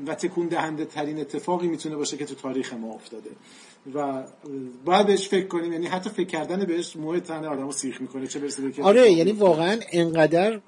و 0.08 0.16
تکون 0.16 0.48
دهنده 0.48 0.86
ترین 0.86 1.20
اتفاقی 1.20 1.68
می‌تونه 1.68 1.96
باشه 1.96 2.18
که 2.18 2.26
تو 2.26 2.36
تاریخ 2.36 2.74
ما 2.74 2.94
افتاده. 2.94 3.30
و 3.94 4.24
باید 4.86 5.08
بهش 5.08 5.28
فکر 5.28 5.48
کنیم. 5.48 5.74
یعنی 5.74 5.88
حتی 5.88 6.10
فکر 6.10 6.28
کردن 6.28 6.66
بهش 6.66 6.96
موه 6.96 7.20
تن 7.20 7.46
آدمو 7.46 7.72
سیخ 7.72 8.02
می‌کنه. 8.02 8.28
چه 8.28 8.40
برسه 8.40 8.62
به 8.62 8.84
آره 8.84 9.12
یعنی 9.12 9.32
واقعا 9.32 9.80
انقدر 9.92 10.60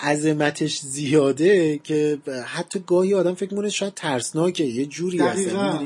عظمتش 0.00 0.80
زیاده 0.80 1.78
که 1.78 2.18
حتی 2.46 2.84
گاهی 2.86 3.14
آدم 3.14 3.34
فکر 3.34 3.50
می‌کنه 3.50 3.68
شاید 3.70 3.94
ترسناکه. 3.94 4.64
یه 4.64 4.86
جوری 4.86 5.18
دقیقاً. 5.18 5.78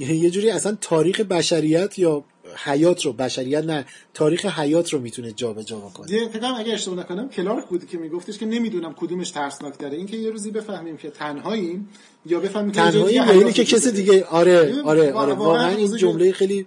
یه 0.00 0.30
جوری 0.30 0.50
اصلا 0.50 0.76
تاریخ 0.80 1.20
بشریت 1.20 1.98
یا 1.98 2.24
حیات 2.64 3.04
رو 3.04 3.12
بشریت 3.12 3.64
نه 3.64 3.84
تاریخ 4.14 4.46
حیات 4.46 4.92
رو 4.92 5.00
می‌تونه 5.00 5.32
جابجا 5.32 5.76
بکنه. 5.78 6.12
یه 6.12 6.28
فکرم 6.28 6.54
اگه 6.54 6.72
اشتباه 6.72 6.98
نکنم 6.98 7.28
کلارک 7.28 7.66
بودی 7.66 7.86
که 7.86 7.98
میگفتش 7.98 8.38
که 8.38 8.46
نمی‌دونم 8.46 8.94
کدومش 8.94 9.30
ترسناک 9.30 9.78
داره 9.78 9.96
اینکه 9.96 10.16
یه 10.16 10.30
روزی 10.30 10.50
بفهمیم 10.50 10.96
که 10.96 11.10
تنهاییم 11.10 11.88
یا 12.26 12.40
بفهمیم 12.40 12.72
جای 12.72 12.90
تنهایی 12.90 13.14
یا 13.14 13.30
اینی 13.30 13.52
که 13.52 13.64
داره. 13.64 13.90
دیگه 13.90 14.24
آره 14.24 14.82
آره 14.82 15.12
واقعاً 15.12 15.22
آره 15.22 15.34
واقعا 15.34 15.68
این 15.76 15.96
جمله 15.96 16.32
خیلی 16.32 16.66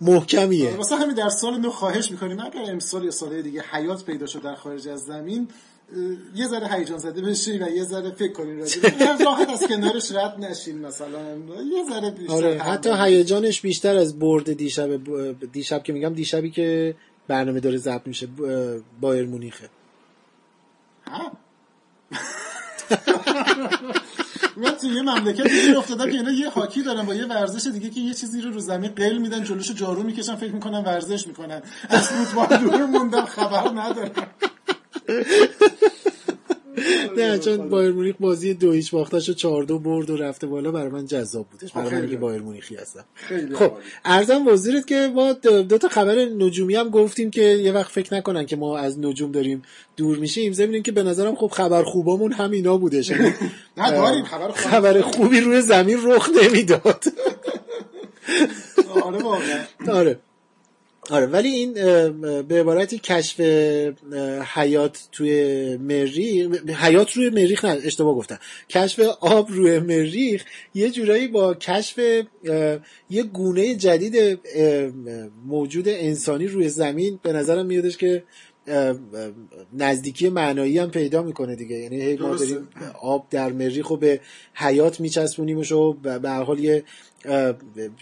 محکمیه. 0.00 0.76
واسه 0.76 0.96
همین 0.96 1.14
در 1.14 1.28
سال 1.28 1.56
نو 1.56 1.70
خواهش 1.70 2.10
می‌کنیم 2.10 2.40
اگر 2.40 2.70
امسال 2.70 3.04
یا 3.04 3.10
سال 3.10 3.42
دیگه 3.42 3.64
حیات 3.72 4.04
پیدا 4.04 4.26
شد 4.26 4.42
در 4.42 4.54
خارج 4.54 4.88
از 4.88 5.00
زمین 5.00 5.48
یه 6.34 6.46
ذره 6.46 6.68
هیجان 6.74 6.98
زده 6.98 7.20
بشین 7.20 7.62
و 7.62 7.68
یه 7.68 7.84
ذره 7.84 8.10
فکر 8.10 8.32
کنین 8.32 8.58
راجع. 8.58 8.80
راحت 9.24 9.48
از 9.48 9.62
کنارش 9.62 10.12
رد 10.12 10.36
نشین 10.38 10.78
مثلا 10.78 11.36
یه 11.76 11.84
ذره 11.90 12.10
بیشتر 12.10 12.32
آره 12.32 12.58
حتی 12.58 12.90
هیجانش 12.90 13.60
بیشتر 13.60 13.96
از 13.96 14.18
برد 14.18 14.52
دیشب 14.52 14.90
دیشب 15.52 15.82
که 15.82 15.92
میگم 15.92 16.14
دیشبی 16.14 16.50
که 16.50 16.94
برنامه 17.28 17.60
داره 17.60 17.76
ضبط 17.76 18.06
میشه 18.06 18.28
بایر 19.00 19.26
مونیخه؟ 19.26 19.68
من 24.56 24.70
توی 24.70 24.90
یه 24.90 25.02
مملکت 25.02 25.48
گیر 25.48 25.78
افتادم 25.78 26.10
که 26.10 26.16
اینا 26.16 26.30
یه 26.30 26.50
هاکی 26.50 26.82
دارن 26.82 27.06
با 27.06 27.14
یه 27.14 27.26
ورزش 27.26 27.70
دیگه 27.70 27.90
که 27.90 28.00
یه 28.00 28.14
چیزی 28.14 28.40
رو 28.40 28.50
رو 28.50 28.60
زمین 28.60 28.90
قل 28.90 29.18
میدن 29.18 29.44
جلوشو 29.44 29.74
جارو 29.74 30.02
می‌کشن 30.02 30.36
فکر 30.36 30.52
می‌کنن 30.52 30.78
ورزش 30.78 31.26
می‌کنن 31.26 31.62
از 31.88 32.08
فوتبال 32.08 32.58
دور 32.58 32.86
موندم 32.86 33.24
خبر 33.24 33.80
ندارم 33.80 34.30
نه 37.16 37.38
چون 37.38 37.68
بایر 37.68 37.92
مونیخ 37.92 38.14
بازی 38.20 38.54
دو 38.54 38.72
هیچ 38.72 38.90
باختش 38.90 39.30
چهار 39.30 39.62
دو 39.62 39.78
برد 39.78 40.10
و 40.10 40.16
رفته 40.16 40.46
بالا 40.46 40.70
برای 40.70 40.88
من 40.88 41.06
جذاب 41.06 41.46
بودش 41.48 41.72
برای 41.72 42.00
من 42.00 42.10
که 42.10 42.16
بایر 42.16 42.42
مونیخی 42.42 42.76
هستم. 42.76 43.04
خیلی 43.14 43.54
خب. 43.54 43.72
ارزم 44.04 44.48
وزیرت 44.48 44.86
که 44.86 45.10
ما 45.14 45.32
دو 45.32 45.78
تا 45.78 45.88
خبر 45.88 46.24
نجومی 46.24 46.74
هم 46.74 46.88
گفتیم 46.88 47.30
که 47.30 47.42
یه 47.42 47.72
وقت 47.72 47.92
فکر 47.92 48.14
نکنن 48.14 48.46
که 48.46 48.56
ما 48.56 48.78
از 48.78 48.98
نجوم 48.98 49.32
داریم 49.32 49.62
دور 49.96 50.18
میشیم. 50.18 50.52
ضمن 50.52 50.82
که 50.82 50.92
به 50.92 51.02
نظرم 51.02 51.34
خب 51.34 51.46
خبر 51.46 51.82
خوبامون 51.82 52.32
همینا 52.32 52.76
بودش 52.76 53.10
یعنی 53.10 53.32
نه 53.78 53.90
داریم. 53.90 54.24
خبر 54.24 54.52
خبر 54.52 55.00
خوبی 55.00 55.40
روی 55.40 55.62
زمین 55.62 55.98
رخ 56.04 56.28
نمی‌داد. 56.42 57.04
آره 59.04 59.18
واقعا. 59.22 59.64
آره. 59.88 60.18
آره 61.10 61.26
ولی 61.26 61.48
این 61.48 61.72
به 62.42 62.60
عبارتی 62.60 62.98
کشف 62.98 63.40
حیات 64.54 65.08
توی 65.12 65.76
مریخ 65.76 66.60
حیات 66.70 67.12
روی 67.12 67.30
مریخ 67.30 67.64
نه 67.64 67.80
اشتباه 67.84 68.14
گفتم 68.14 68.38
کشف 68.68 69.00
آب 69.20 69.50
روی 69.50 69.78
مریخ 69.78 70.44
یه 70.74 70.90
جورایی 70.90 71.28
با 71.28 71.54
کشف 71.54 71.98
یه 73.10 73.22
گونه 73.22 73.74
جدید 73.74 74.40
موجود 75.46 75.88
انسانی 75.88 76.46
روی 76.46 76.68
زمین 76.68 77.18
به 77.22 77.32
نظرم 77.32 77.66
میادش 77.66 77.96
که 77.96 78.22
نزدیکی 79.72 80.28
معنایی 80.28 80.78
هم 80.78 80.90
پیدا 80.90 81.22
می‌کنه 81.22 81.56
دیگه 81.56 81.76
یعنی 81.76 82.00
هی 82.00 82.16
ما. 82.16 82.36
داریم 82.36 82.68
آب 83.02 83.26
در 83.30 83.52
مریخ 83.52 83.88
رو 83.88 83.96
به 83.96 84.20
حیات 84.54 85.00
میچسبونیمش 85.00 85.72
و 85.72 85.92
به 85.92 86.30
هر 86.30 86.42
حال 86.42 86.58
یه 86.58 86.84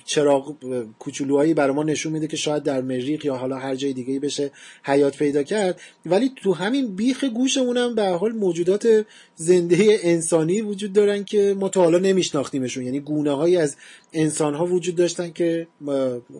چراغ 0.05 0.55
کوچولوهایی 0.98 1.55
برای 1.55 1.74
ما 1.74 1.83
نشون 1.83 2.12
میده 2.12 2.26
که 2.26 2.37
شاید 2.37 2.62
در 2.62 2.81
مریخ 2.81 3.24
یا 3.24 3.37
حالا 3.37 3.57
هر 3.57 3.74
جای 3.74 3.92
دیگه 3.92 4.20
بشه 4.20 4.50
حیات 4.85 5.16
پیدا 5.16 5.42
کرد. 5.42 5.81
ولی 6.07 6.33
تو 6.37 6.52
همین 6.52 6.96
بیخ 6.96 7.24
گوشمون 7.24 7.76
هم 7.76 7.94
به 7.94 8.02
حال 8.02 8.33
موجودات 8.33 9.07
زنده 9.37 9.99
انسانی 10.03 10.61
وجود 10.61 10.92
دارن 10.92 11.25
که 11.25 11.57
ما 11.61 11.68
تا 11.68 11.83
حالا 11.83 11.99
نمیشناختیمشون. 11.99 12.85
یعنی 12.85 13.01
گونه 13.01 13.31
هایی 13.31 13.57
از 13.57 13.77
انسان 14.12 14.55
ها 14.55 14.66
وجود 14.66 14.96
داشتن 14.96 15.31
که 15.31 15.66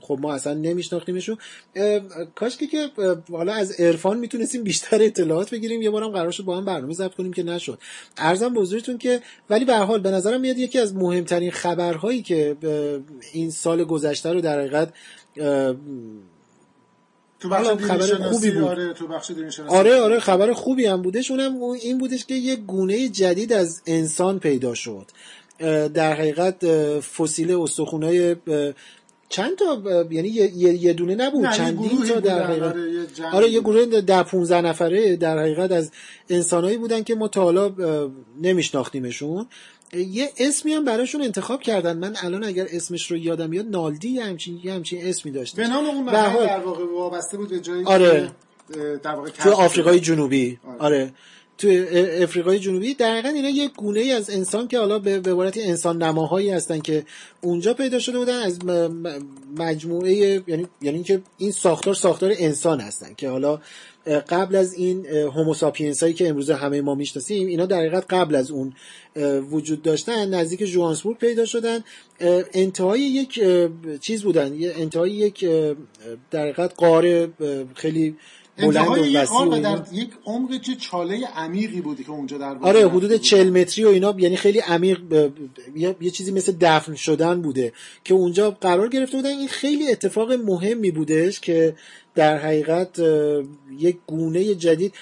خب 0.01 0.19
ما 0.21 0.33
اصلا 0.33 0.55
نمیشناختیمشون. 0.55 1.37
کاش 2.35 2.57
که 2.57 2.91
حالا 3.31 3.53
از 3.53 3.81
عرفان 3.81 4.19
می‌تونستیم 4.19 4.63
بیشتر 4.63 5.03
اطلاعات 5.03 5.51
بگیریم. 5.51 5.83
یه 5.83 5.91
بارم 5.91 6.09
قرار 6.09 6.31
شد 6.31 6.45
با 6.45 6.57
هم 6.57 6.65
برنامه 6.65 6.95
ضبط 6.95 7.15
کنیم 7.15 7.33
که 7.33 7.43
نشد. 7.43 7.79
ارزم 8.17 8.55
بزرگتون 8.55 8.99
که 8.99 9.21
ولی 9.51 9.65
به 9.65 9.77
حال 9.77 10.01
به 10.01 10.11
نظرم 10.11 10.41
میاد 10.41 10.59
یکی 10.59 10.79
از 10.79 10.95
مهمترین 10.95 11.51
خبرهایی 11.51 12.23
که 12.23 12.57
این 13.33 13.51
سال 13.51 13.85
گذشته 13.85 14.33
رو 14.33 14.41
در 14.41 14.61
حقیقت 14.61 14.93
تو 17.49 17.77
بخش 17.77 18.13
خبر 18.13 18.29
خوبی 18.31 18.51
بود. 18.51 18.63
آره 18.65 18.93
تو 18.93 19.07
بخش 19.07 19.31
آره 19.69 20.01
آره 20.01 20.21
خبر 20.21 20.53
خوبی 20.53 20.87
هم 20.87 21.03
بودش. 21.03 21.31
اونم 21.31 21.57
اون- 21.57 21.79
این 21.83 21.99
بودش 21.99 22.25
که 22.25 22.35
یه 22.35 22.57
گونه 22.57 23.09
جدید 23.09 23.53
از 23.53 23.83
انسان 23.87 24.39
پیدا 24.39 24.75
شد. 24.75 25.07
در 25.95 26.13
حقیقت 26.15 26.67
فسیل 27.01 27.51
استخونای 27.55 28.37
چند 29.29 29.57
تا 29.59 29.83
یعنی 30.11 30.29
یه, 30.29 30.75
یه- 30.75 30.93
دونه 30.93 31.15
نبود. 31.15 31.51
چندین 31.51 32.05
تا 32.09 32.21
در 32.21 32.43
حقیقت. 32.47 32.73
آره، 32.75 32.91
یه 32.91 33.07
آره 33.33 33.51
یه. 33.51 33.61
گروه 33.61 34.01
در 34.01 34.23
15 34.23 34.61
نفره 34.61 35.17
در 35.17 35.39
حقیقت 35.39 35.73
از 35.73 35.91
انسانایی 36.31 36.77
بودن 36.77 37.03
که 37.03 37.15
ما 37.15 37.29
تا 37.29 37.43
حالا 37.43 37.73
نمیشناختیمشون. 38.43 39.47
یه 39.97 40.33
اسمی 40.39 40.73
هم 40.73 40.85
براشون 40.85 41.23
انتخاب 41.23 41.63
کردن 41.63 41.99
من 41.99 42.15
الان 42.23 42.45
اگر 42.45 42.67
اسمش 42.71 43.11
رو 43.11 43.17
یادم 43.17 43.51
بیاد 43.51 43.67
نالدی 43.67 44.09
یه 44.09 44.25
همچین 44.25 44.61
یه 44.65 44.73
همچین 44.73 45.07
اسمی 45.07 45.33
داشت 45.33 45.57
به 45.57 45.69
نام 45.69 45.87
اون 45.87 46.09
حال- 46.09 46.47
در 46.47 46.59
واقع 46.59 46.85
وابسته 46.85 47.37
بود 47.37 47.49
به 47.49 47.61
جایی 47.61 47.85
آره. 47.85 48.31
در 49.03 49.15
واقع 49.15 49.31
تو 49.31 49.51
آفریقای. 49.51 50.01
جنوبی 50.01 50.59
آره. 50.67 50.79
آره 50.79 51.13
تو 51.59 51.69
افریقای 52.23 52.59
جنوبی 52.59 52.95
دقیقا 52.95 53.29
اینا 53.29 53.49
یه 53.49 53.69
گونه 53.69 54.01
ای 54.01 54.13
از 54.13 54.31
انسان 54.31 54.69
که 54.69 54.79
حالا 54.79 54.99
به 54.99 55.17
عبارت 55.17 55.59
انسان 55.59 56.03
نماهایی 56.03 56.51
هستن 56.51 56.79
که 56.79 57.05
اونجا 57.41 57.75
پیدا 57.75 57.99
شده 57.99 58.19
بودن 58.19 58.43
از 58.43 58.59
مجموعه 59.57 60.43
یعنی 60.47 60.67
یعنی 60.83 61.03
که 61.03 61.23
این 61.39 61.53
ساختار 61.53 61.95
ساختار 61.95 62.33
انسان 62.39 62.81
هستن 62.81 63.15
که 63.17 63.29
حالا 63.29 63.61
قبل 64.07 64.57
از 64.57 64.75
این 64.75 65.07
هوموساپینس 65.07 66.03
هایی 66.03 66.15
که 66.15 66.29
امروز 66.29 66.51
همه 66.51 66.81
ما 66.81 66.95
می‌شناسیم 66.95 67.49
اینا 67.49 67.67
در 67.67 67.79
حقیقت 67.79 68.05
قبل 68.11 68.35
از 68.35 68.51
اون 68.51 68.73
وجود 69.51 69.83
داشتن 69.83 70.35
نزدیک 70.35 70.65
جوانسبورگ 70.65 71.19
پیدا 71.19 71.45
شدن 71.45 71.85
انتهای 72.55 73.01
یک 73.01 73.41
چیز 74.01 74.23
بودن 74.23 74.53
انتهای 74.61 75.11
یک 75.11 75.45
در 76.31 76.43
حقیقت 76.43 76.75
قاره 76.77 77.29
خیلی 77.75 78.17
بلند 78.59 78.89
و 78.89 79.19
وسیع 79.19 79.39
و. 79.39 79.61
در 79.61 79.83
یک 79.93 80.11
عمق 80.27 80.61
چه 80.61 80.75
چاله 80.75 81.27
عمیقی 81.27 81.81
بودی 81.81 82.05
که 82.05 82.11
اونجا 82.11 82.39
در 82.39 82.57
آره 82.61 82.89
حدود 82.89 83.11
بود. 83.11 83.21
40 83.21 83.51
متری 83.51 83.85
و 83.85 83.89
اینا 83.89 84.15
یعنی 84.19 84.37
خیلی 84.37 84.59
عمیق 84.59 85.01
یه 86.01 86.11
چیزی 86.11 86.33
مثل 86.33 86.53
دفن 86.61 86.95
شدن 86.95 87.43
بوده 87.43 87.73
که 88.05 88.15
اونجا 88.15 88.51
قرار 88.51 88.89
گرفته 88.89 89.17
بودن 89.17 89.31
این 89.31 89.49
خیلی 89.49 89.91
اتفاق 89.91 90.33
مهمی 90.33 90.91
بودش 90.91 91.41
که 91.41 91.75
در 92.17 92.39
حقیقت 92.39 92.99
یک 93.79 93.97
گونه 94.07 94.55
جدید. 94.55 94.95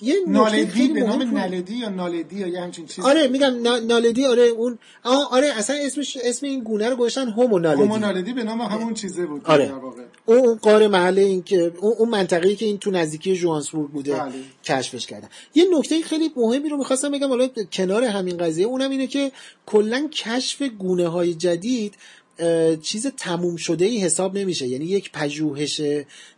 یه 0.00 0.14
نالدی 0.26 0.88
به 0.88 1.00
نام 1.00 1.22
نالدی 1.38 1.74
یا 1.74 1.88
نالدی 1.88 2.36
یا 2.36 2.46
یه 2.46 2.60
همچین 2.60 2.86
چیزی. 2.86 3.02
آره 3.08 3.28
میگم 3.28 3.62
نا- 3.62 3.78
نالدی 3.78 4.26
آره 4.26 4.42
اون 4.42 4.78
آره 5.30 5.46
اصلا 5.46 5.76
اسمش 5.76 6.16
اسم 6.24 6.46
این 6.46 6.60
گونه 6.64 6.88
رو 6.88 6.96
گذاشتن 6.96 7.28
هومو 7.28 7.58
نالدی 7.58 7.82
هومو 7.82 7.96
نالدی 7.98 8.32
به 8.32 8.44
نام 8.44 8.60
همون 8.60 8.94
چیزه 8.94 9.26
بود 9.26 9.42
آره. 9.44 9.72
اون 10.26 10.38
اون 10.38 10.54
قاره 10.56 10.88
محل 10.88 11.18
این 11.18 11.42
که 11.42 11.72
اون, 11.80 12.08
منطقه‌ای 12.08 12.56
که 12.56 12.66
این 12.66 12.78
تو 12.78 12.90
نزدیکی 12.90 13.36
جوانسبورگ 13.36 13.90
بوده 13.90 14.12
بله. 14.14 14.32
کشفش 14.64 15.06
کردن. 15.06 15.28
یه 15.54 15.64
نکته 15.78 16.02
خیلی 16.02 16.30
مهمی 16.36 16.68
رو 16.68 16.76
می‌خواستم 16.76 17.10
بگم 17.10 17.28
حالا 17.28 17.48
کنار 17.72 18.04
همین 18.04 18.36
قضیه 18.36 18.66
اونم 18.66 18.90
اینه 18.90 19.06
که 19.06 19.32
کلا 19.66 20.08
کشف 20.12 20.62
گونه 20.62 21.08
های 21.08 21.34
جدید 21.34 21.94
چیز 22.82 23.06
تموم 23.06 23.56
شده 23.56 23.84
ای 23.84 23.98
حساب 23.98 24.38
نمیشه. 24.38 24.66
یعنی 24.66 24.84
یک 24.84 25.12
پژوهش 25.12 25.80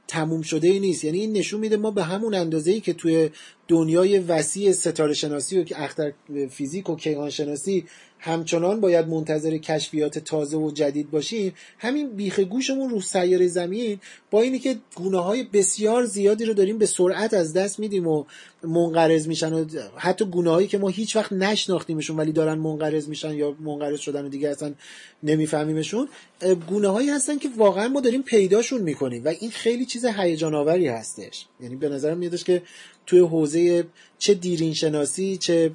تموم 0.08 0.42
شده 0.42 0.68
ای 0.68 0.80
نیست. 0.80 1.04
یعنی 1.04 1.20
این 1.20 1.32
نشون 1.32 1.60
میده 1.60 1.76
ما 1.76 1.90
به 1.90 2.02
همون 2.02 2.34
اندازه 2.34 2.70
ای 2.70 2.80
که 2.80 2.92
توی 2.92 3.30
دنیای 3.68 4.18
وسیع 4.18 4.72
ستاره 4.72 5.14
شناسی 5.14 5.60
و 5.60 5.64
اختر 5.76 6.12
فیزیک 6.50 6.90
و 6.90 6.96
کیهان 6.96 7.30
شناسی 7.30 7.84
همچنان 8.18 8.80
باید 8.80 9.08
منتظر 9.08 9.56
کشفیات 9.56 10.18
تازه 10.18 10.56
و 10.56 10.70
جدید 10.70 11.10
باشیم 11.10 11.54
همین 11.78 12.10
بیخ 12.10 12.40
گوشمون 12.40 12.90
رو 12.90 13.00
سیاره 13.00 13.46
زمین 13.46 13.98
با 14.30 14.42
اینی 14.42 14.58
که 14.58 14.76
گونه 14.94 15.18
های 15.18 15.42
بسیار 15.42 16.04
زیادی 16.04 16.44
رو 16.44 16.54
داریم 16.54 16.78
به 16.78 16.86
سرعت 16.86 17.34
از 17.34 17.52
دست 17.52 17.80
میدیم 17.80 18.06
و 18.06 18.24
منقرض 18.62 19.28
میشن 19.28 19.52
و 19.52 19.64
حتی 19.96 20.24
گونه 20.24 20.50
هایی 20.50 20.68
که 20.68 20.78
ما 20.78 20.88
هیچ 20.88 21.16
وقت 21.16 21.32
نشناختیمشون 21.32 22.16
ولی 22.16 22.32
دارن 22.32 22.58
منقرض 22.58 23.08
میشن 23.08 23.34
یا 23.34 23.56
منقرض 23.60 24.00
شدن 24.00 24.24
و 24.24 24.28
دیگه 24.28 24.48
اصلا 24.48 24.72
نمیفهمیمشون. 25.22 26.08
گونه 26.68 26.88
هایی 26.88 27.10
هستن 27.10 27.38
که 27.38 27.48
واقعا 27.56 27.88
ما 27.88 28.00
داریم 28.00 28.22
پیداشون 28.22 28.80
می‌کنیم 28.80 29.24
و 29.24 29.28
این 29.28 29.50
خیلی 29.50 29.86
چیز 29.86 30.04
هیجان 30.04 30.54
آوری 30.54 30.88
هستش. 30.88 31.46
یعنی 31.60 31.76
به 31.76 31.88
نظرم 31.88 32.18
میادش 32.18 32.44
که 32.44 32.62
توی 33.06 33.20
حوزه 33.20 33.84
چه 34.18 34.34
دیرین 34.34 34.74
شناسی 34.74 35.36
چه 35.36 35.70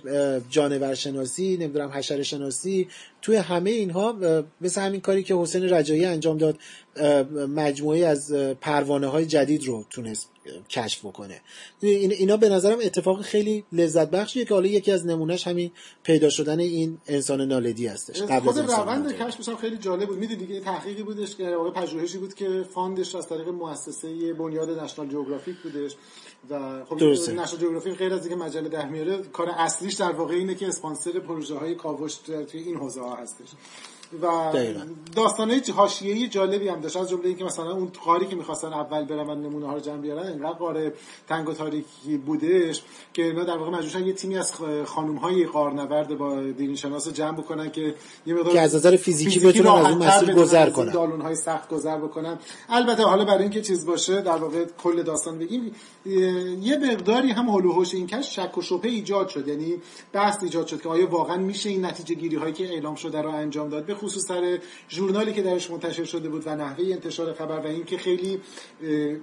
جانور 0.50 0.96
شناسی 0.96 1.58
نمی‌دونم 1.58 1.90
حشره 1.90 2.24
شناسی 2.24 2.88
توی 3.22 3.36
همه 3.36 3.70
اینها 3.70 4.16
مثل 4.62 4.82
همین 4.82 5.02
کاری 5.02 5.24
که 5.24 5.36
حسین 5.36 5.64
رجایی 5.64 6.06
انجام 6.06 6.38
داد 6.38 6.60
مجموعه 7.56 8.06
از 8.06 8.34
پروانه 8.62 9.08
های 9.08 9.26
جدید 9.26 9.64
رو 9.64 9.86
تونست 9.90 10.30
کشف 10.70 11.06
بکنه. 11.06 11.42
اینا 11.82 12.38
به 12.38 12.50
نظرم 12.50 12.80
اتفاق 12.82 13.22
خیلی 13.22 13.64
لذت 13.72 14.10
بخشیه 14.10 14.46
که 14.46 14.54
حالا 14.54 14.68
یکی 14.68 14.92
از 14.92 15.06
نمونهش 15.06 15.48
همین 15.48 15.72
پیدا 16.04 16.30
شدن 16.30 16.60
این 16.60 16.98
انسان 17.08 17.42
نالدی 17.42 17.88
هستش 17.88 18.22
قبل 18.22 18.52
خود 18.52 18.58
روند 18.58 19.14
کشفش 19.14 19.50
هم 19.50 19.56
خیلی 19.56 19.78
جالب 19.78 20.08
بود. 20.08 20.18
می‌دید 20.18 20.40
دیگه 20.40 20.60
تحقیقی 20.60 21.04
بودش 21.04 21.36
که 21.36 21.56
واقعا 21.56 21.72
پژوهشی 21.72 22.18
بود 22.18 22.34
که 22.34 22.66
فاندش 22.74 23.16
از 23.16 23.28
طریق 23.28 23.48
مؤسسه 23.48 24.34
بنیاد 24.34 24.80
نشنال 24.80 25.08
جغرافیک 25.08 25.56
بودش 25.64 25.96
و 26.50 26.86
خب 26.86 27.04
نشنال 27.04 27.46
جغرافیک 27.46 27.98
غیر 27.98 28.14
از 28.14 28.24
دیگه 28.24 28.36
مجله 28.36 28.70
ده 28.70 28.90
میاره 28.90 29.18
کار 29.18 29.50
اصلیش 29.50 29.94
در 29.94 30.12
واقع 30.12 30.34
اینه 30.34 30.56
که 30.56 30.68
اسپانسر 30.68 31.20
پروژه 31.20 31.56
های 31.56 31.76
کاوش 31.76 32.16
توی 32.16 32.62
این 32.62 32.76
حوزه 32.76 33.02
ها 33.02 33.16
هستش. 33.16 33.48
و 34.22 34.54
داستانه 35.16 35.62
حاشیه‌ای 35.76 36.28
جالبی 36.28 36.68
هم 36.68 36.82
داشت. 36.82 36.98
از 36.98 37.10
جمله 37.10 37.28
اینکه 37.28 37.44
مثلا 37.44 37.72
اون 37.72 37.92
قاری 38.06 38.26
که 38.26 38.36
می‌خواستن 38.36 38.68
اول 38.68 39.06
برن 39.06 39.38
نمونه 39.38 39.68
ها 39.68 39.74
رو 39.74 39.80
جمع 39.80 39.98
بیارن 39.98 40.28
اینقدر 40.28 40.54
قاره 40.54 40.94
تنگ 41.28 41.50
و 41.50 41.54
تاریکی 41.54 42.18
بودش 42.18 42.84
که 43.14 43.24
اینا 43.24 43.44
در 43.44 43.58
واقع 43.58 43.72
مجبور 43.72 44.08
یه 44.08 44.14
تیمی 44.14 44.38
از 44.38 44.54
خانم 44.86 45.16
های 45.16 45.46
قارنورد 45.46 46.18
با 46.18 46.42
دین 46.44 46.76
شناس 46.76 47.08
جمع 47.08 47.38
بکنن 47.38 47.72
که 47.72 47.96
یه 48.26 48.34
مقدار 48.34 48.54
که 48.54 48.62
از 48.62 48.76
نظر 48.76 48.96
فیزیکی, 48.96 49.40
بتونن 49.40 49.70
از 49.70 49.86
اون 49.86 50.08
مسیر 50.08 50.34
گذر 50.34 50.70
کنن. 50.70 50.92
دالون 50.92 51.22
های 51.22 51.36
سخت 51.36 51.70
گذر 51.70 51.98
بکنن. 51.98 52.40
البته 52.70 53.04
حالا 53.04 53.26
برای 53.26 53.42
اینکه 53.42 53.62
چیز 53.62 53.86
باشه 53.86 54.22
در 54.22 54.38
واقع 54.38 54.66
کل 54.84 55.04
داستان 55.04 55.40
بگیم 55.40 55.76
یه 56.62 56.78
مقداری 56.92 57.32
هم 57.32 57.50
هول 57.50 57.86
این 57.94 58.08
کش 58.08 58.36
شک 58.36 58.58
و 58.58 58.62
شبهه 58.62 58.92
ایجاد 58.92 59.28
شد. 59.28 59.48
یعنی 59.48 59.76
بحث 60.14 60.44
ایجاد 60.44 60.68
شد 60.68 60.82
که 60.82 60.90
آیا 60.90 61.10
واقعا 61.10 61.38
میشه 61.38 61.70
این 61.70 61.86
نتیجه 61.86 62.16
گیری 62.16 62.36
هایی 62.36 62.54
که 62.54 62.74
اعلام 62.74 62.96
شده 62.96 63.22
رو 63.22 63.30
انجام 63.30 63.70
داد؟ 63.70 63.86
خصوص 63.98 64.26
سر 64.26 64.60
ژورنالی 64.90 65.34
که 65.34 65.42
درش 65.42 65.72
منتشر 65.72 66.04
شده 66.04 66.30
بود 66.30 66.44
و 66.46 66.56
نحوه 66.56 66.86
انتشار 66.86 67.34
خبر 67.34 67.60
و 67.60 67.68
اینکه 67.68 67.98
خیلی 67.98 68.40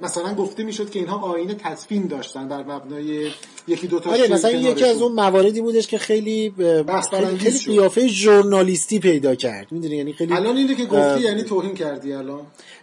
مثلا 0.03 0.35
گفته 0.35 0.65
می‌شد 0.65 0.91
که 0.91 0.99
اینها 0.99 1.21
آینه 1.21 1.55
تدفین 1.55 2.07
داشتن 2.07 2.49
بر 2.49 2.63
مبنای 2.63 3.31
یکی 3.69 3.87
دو 3.87 4.01
تا 4.01 4.11
آره 4.11 4.33
مثلا 4.33 4.51
یکی 4.51 4.85
از 4.85 5.03
اون 5.03 5.13
مواردی 5.13 5.61
بودش 5.61 5.87
که 5.87 5.99
خیلی 5.99 6.51
بحث 6.87 7.09
خیلی 7.09 7.59
قیافه 7.59 8.07
ژورنالیستی 8.07 8.99
پیدا 8.99 9.35
کرد. 9.35 9.67
می‌دونی؟ 9.71 9.97
یعنی 9.97 10.13
خیلی 10.13 10.33
الان 10.33 10.57
اینه 10.57 10.75
که 10.75 10.85
گفتی 10.85 11.21
یعنی 11.21 11.43
توهین 11.43 11.75
کردی 11.75 12.13
الان. 12.13 12.41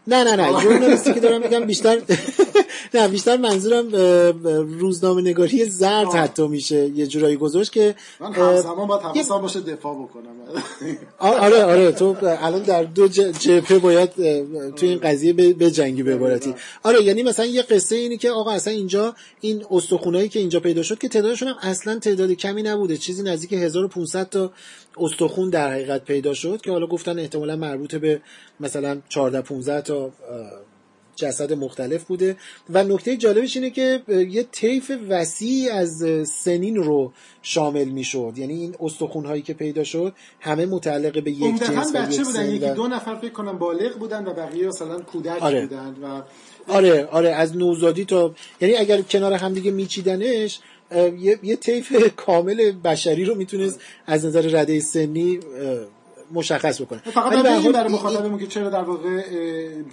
نه 0.07 0.23
نه 0.23 0.35
نه. 0.35 0.61
ژورنالیستی 0.61 1.13
که 1.13 1.19
دارم 1.19 1.41
میگم 1.41 1.65
بیشتر 1.65 2.01
نه 2.93 3.07
بیشتر 3.07 3.37
منظورم 3.37 3.89
روزنامه 4.79 5.21
نگاری 5.21 5.65
زرد 5.65 6.13
حتی 6.13 6.47
میشه 6.47 6.87
یه 6.87 7.07
جورایی 7.07 7.35
گذاشت 7.35 7.71
که 7.71 7.95
من 8.19 8.33
همزمان 8.33 8.87
باید 8.87 9.01
حواسم 9.01 9.37
باشه 9.41 9.59
دفاع 9.59 9.95
بکنم. 9.95 10.31
آره 11.19 11.63
آره. 11.63 11.80
تو 11.89 12.15
الان 12.21 12.61
در 12.61 12.83
دو 12.83 13.07
جبهه 13.07 13.79
باید 13.79 14.09
تو 14.75 14.85
این 14.85 14.99
قضیه 14.99 15.33
به 15.33 15.71
جنگی 15.71 16.03
به 16.03 16.15
عبارتی 16.15 16.55
آره 16.83 17.03
یعنی 17.03 17.23
مثلا 17.23 17.45
یه 17.45 17.61
قصه 17.61 17.95
اینی 17.95 18.17
که 18.17 18.31
آقا 18.31 18.51
اصلا 18.51 18.73
اینجا 18.73 19.15
این 19.41 19.65
استخونایی 19.71 20.29
که 20.29 20.39
اینجا 20.39 20.59
پیدا 20.59 20.83
شد 20.83 20.97
که 20.97 21.07
تعدادشون 21.07 21.47
هم 21.47 21.55
اصلا 21.61 21.99
تعداد 21.99 22.31
کمی 22.31 22.63
نبوده. 22.63 22.97
چیزی 22.97 23.23
نزدیک 23.23 23.53
1500 23.53 24.29
تا 24.29 24.51
استخون 24.97 25.49
در 25.49 25.71
حقیقت 25.71 26.05
پیدا 26.05 26.33
شد 26.33 26.61
که 26.61 26.71
حالا 26.71 26.87
گفتن 26.87 27.19
احتمالا 27.19 27.55
مربوط 27.55 27.95
به 27.95 28.21
مثلا 28.59 29.01
14 29.09 29.41
15 29.41 29.81
تا 29.81 30.11
جسد 31.21 31.53
مختلف 31.53 32.03
بوده. 32.03 32.35
و 32.69 32.83
نکته 32.83 33.17
جالبش 33.17 33.57
اینه 33.57 33.69
که 33.69 34.01
یه 34.29 34.43
طیف 34.43 34.91
وسیع 35.09 35.73
از 35.73 36.03
سنین 36.27 36.75
رو 36.75 37.11
شامل 37.41 37.85
می‌شد. 37.85 38.33
یعنی 38.37 38.53
این 38.53 38.75
استخون 38.79 39.25
هایی 39.25 39.41
که 39.41 39.53
پیدا 39.53 39.83
شد 39.83 40.13
همه 40.39 40.65
متعلق 40.65 41.23
به 41.23 41.31
یک 41.31 41.59
جنس 41.59 41.93
یک 42.11 42.25
بودن. 42.25 42.55
یکی 42.55 42.69
دو 42.69 42.87
نفر 42.87 43.15
فکر 43.15 43.31
کنم 43.31 43.57
بالغ 43.57 43.97
بودن 43.97 44.25
و 44.25 44.33
بقیه 44.33 44.67
مثلا 44.67 44.99
کودک 44.99 45.43
آره. 45.43 45.61
بودن 45.61 45.95
و 46.03 46.21
آره 46.67 47.05
آره 47.05 47.29
از 47.29 47.57
نوزادی 47.57 48.05
تا 48.05 48.35
یعنی 48.61 48.75
اگر 48.75 49.01
کنار 49.01 49.33
همدیگه 49.33 49.71
میچیدنش 49.71 50.59
یه, 51.19 51.39
یه 51.43 51.55
طیف 51.55 52.15
کامل 52.15 52.71
بشری 52.71 53.25
رو 53.25 53.35
می‌تونست 53.35 53.79
از 54.05 54.25
نظر 54.25 54.41
رده 54.41 54.79
سنی 54.79 55.39
مشخص 56.33 56.81
بکنه. 56.81 56.99
فقط 56.99 57.43
برای, 57.43 57.71
برای 57.71 57.93
مخاطبمون 57.93 58.39
که 58.39 58.47
چرا 58.47 58.69
در 58.69 58.83
واقع 58.83 59.23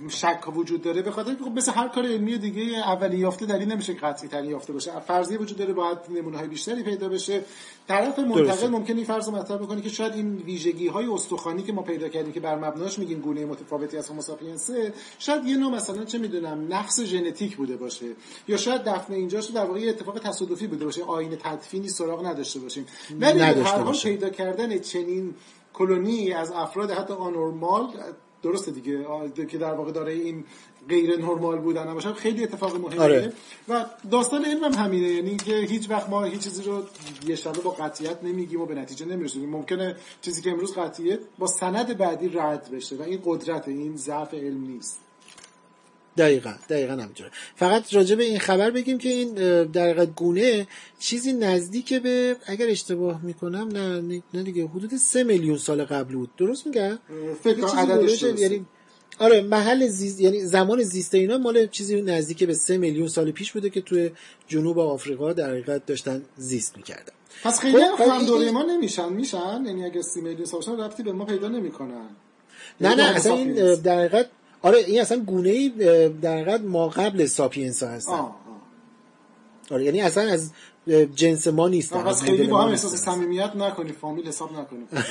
شک 0.09 0.57
وجود 0.57 0.83
داره 0.83 1.03
به 1.03 1.11
خاطر 1.11 1.37
خب 1.45 1.53
مثل 1.57 1.73
هر 1.73 1.89
کار 1.89 2.07
علمی 2.07 2.39
دیگه 2.39 2.63
اولی 2.63 3.19
یافته 3.19 3.47
در 3.47 3.59
این 3.59 3.73
نمیشه 3.73 3.93
قطعی 3.93 4.29
ترین 4.29 4.51
یافته 4.51 4.73
باشه. 4.73 5.01
فرضیه 5.01 5.39
وجود 5.39 5.59
داره 5.59 5.73
باید 5.73 5.99
نمونه 6.11 6.39
های 6.39 6.49
بیشتری 6.49 6.83
پیدا 6.83 7.09
بشه. 7.09 7.41
طرف 7.89 8.19
منتقد 8.19 8.65
ممکنه 8.65 8.97
این 8.97 9.05
فرض 9.05 9.29
رو 9.29 9.37
مطرح 9.37 9.57
بکنه 9.57 9.81
که 9.81 9.89
شاید 9.89 10.13
این 10.13 10.37
ویژگی 10.37 10.89
های 10.89 11.07
استخوانی 11.07 11.63
که 11.63 11.73
ما 11.73 11.83
پیدا 11.83 12.09
کردیم 12.09 12.33
که 12.33 12.41
بر 12.41 12.57
مبناش 12.57 12.99
میگیم 12.99 13.21
گونه 13.21 13.45
متفاوتی 13.45 13.97
از 13.97 14.09
هوموساپینس 14.09 14.71
شاید 15.19 15.47
یه 15.47 15.57
نوع 15.57 15.73
مثلا 15.73 16.05
چه 16.05 16.19
می‌دونم 16.19 16.67
نقص 16.71 17.01
ژنتیک 17.01 17.57
بوده 17.57 17.77
باشه. 17.77 18.07
یا 18.49 18.57
شاید 18.57 18.85
دفن 18.85 19.13
اینجاش 19.13 19.47
در 19.47 19.65
واقع 19.65 19.81
اتفاق 19.89 20.19
تصادفی 20.19 20.67
بوده 20.67 20.85
باشه. 20.85 21.05
آینه 21.05 21.37
تدفینی 21.37 21.89
سراغ 21.89 22.27
نداشته 22.27 22.61
باشیم. 22.61 22.87
ولی 23.21 23.41
هر 23.41 23.93
پیدا 24.03 24.29
کردن 24.29 24.79
چنین 24.79 25.35
کلونی 25.79 26.33
از 26.33 26.51
افراد 26.51 26.91
حتی 26.91 27.15
آنورمال 27.15 27.89
درسته 28.43 28.71
دیگه 28.71 29.07
که 29.51 29.59
در 29.59 29.73
واقع 29.73 29.93
داره 29.93 30.13
این 30.13 30.45
غیر 30.89 31.17
نرمال 31.19 31.59
بودن 31.59 31.95
باشن 31.95 32.13
خیلی 32.13 32.45
اتفاق 32.45 32.77
مهمیه. 32.77 33.01
آره. 33.01 33.33
و 33.69 33.87
داستان 34.11 34.45
علم 34.45 34.65
هم 34.65 34.73
همینه 34.73 35.09
یعنی 35.09 35.37
که 35.37 35.57
هیچ 35.57 35.91
وقت 35.91 36.09
ما 36.09 36.25
هیچ 36.25 36.41
چیزی 36.41 36.63
رو 36.63 36.83
یه 37.27 37.37
شبه 37.37 37.61
با 37.61 37.71
قطعیت 37.71 38.25
نمیگیم 38.25 38.61
و 38.61 38.67
به 38.67 38.75
نتیجه 38.75 39.07
نمی‌رسیم 39.07 39.51
ممکنه 39.51 39.97
چیزی 40.23 40.43
که 40.43 40.51
امروز 40.51 40.75
قطعیت 40.75 41.19
با 41.39 41.47
سند 41.47 41.99
بعدی 41.99 42.29
رد 42.29 42.71
بشه 42.71 42.97
و 42.97 43.03
این 43.03 43.21
قدرت 43.25 43.69
این 43.69 43.97
ضعف 43.97 44.35
علم 44.35 44.67
نیست. 44.67 45.01
دقیقا 46.19 46.55
دقیقا 46.69 46.93
همینطوره. 46.93 47.31
فقط 47.57 47.95
راجع 47.95 48.15
به 48.15 48.25
این 48.25 48.39
خبر 48.39 48.71
بگیم 48.71 48.99
که 48.99 49.09
این 49.09 49.35
در 49.65 50.07
گونه 50.07 50.67
چیزی 50.99 51.33
نزدیک 51.33 51.95
به 51.95 52.37
اگر 52.47 52.67
اشتباه 52.67 53.23
می‌کنم 53.23 53.69
نه 53.73 54.23
نه 54.35 54.43
دیگه 54.43 54.67
حدود 54.67 54.97
سه 54.97 55.25
میلیون 55.25 55.59
سال 55.59 55.85
قبل 55.85 56.15
بود. 56.15 56.31
درست 56.37 56.67
میگم 56.67 56.99
فکر 57.43 57.65
عددش 57.67 58.23
یعنی 58.23 58.67
آره 59.19 59.43
محل 59.43 59.87
زیست 59.87 60.21
یعنی 60.21 60.41
زمان 60.41 60.83
زیست 60.83 61.15
اینا 61.15 61.39
مال 61.39 61.67
چیزی 61.67 62.03
نزدیک 62.03 62.45
به 62.45 62.55
سه 62.55 62.79
میلیون 62.79 63.09
سال 63.09 63.31
پیش 63.31 63.53
بوده 63.53 63.71
که 63.71 63.81
توی 63.81 64.11
جنوب 64.49 64.79
آفریقا 64.79 65.33
در 65.33 65.51
حقیقت 65.51 65.87
داشتن 65.87 66.23
زیست 66.37 66.77
می‌کردن. 66.77 67.13
پس 67.45 67.61
خیلی 67.61 67.83
هم 67.99 68.27
دوره 68.27 68.51
ما 68.51 68.63
نمیشن. 68.63 69.13
میشن؟ 69.13 69.63
یعنی 69.67 69.85
اگه 69.85 70.03
سی 70.03 70.21
میلیون 70.21 70.45
سال 70.45 70.81
رفتی 70.81 71.03
به 71.03 71.13
ما 71.13 71.25
پیدا 71.25 71.49
نمی‌کنن. 71.49 72.09
نه 72.81 72.95
نه 72.95 73.03
اصلا 73.03 73.35
این 73.35 73.75
در 73.75 73.99
حقیقت 73.99 74.27
آره 74.63 74.79
این 74.79 75.01
اصلا 75.01 75.19
گونه 75.19 75.51
ای 75.51 75.69
در 76.23 76.35
حقیقت 76.35 76.61
ما 76.61 76.89
قبل 76.89 77.27
sapiens 77.27 77.83
ها 77.83 77.89
هستن 77.89 78.25
آره 79.71 79.85
یعنی 79.85 80.01
اصلا 80.01 80.23
از 80.23 80.51
جنس 81.15 81.47
ما 81.47 81.69
نیستن 81.69 82.03
پس 82.03 82.23
خیلی 82.23 82.47
با 82.47 82.63
هم 82.63 82.69
احساس 82.69 82.95
صمیمیت 82.95 83.57
نکنی 83.57 83.93
فامیل 83.93 84.29
حساب 84.29 84.51
نکنی. 84.53 84.85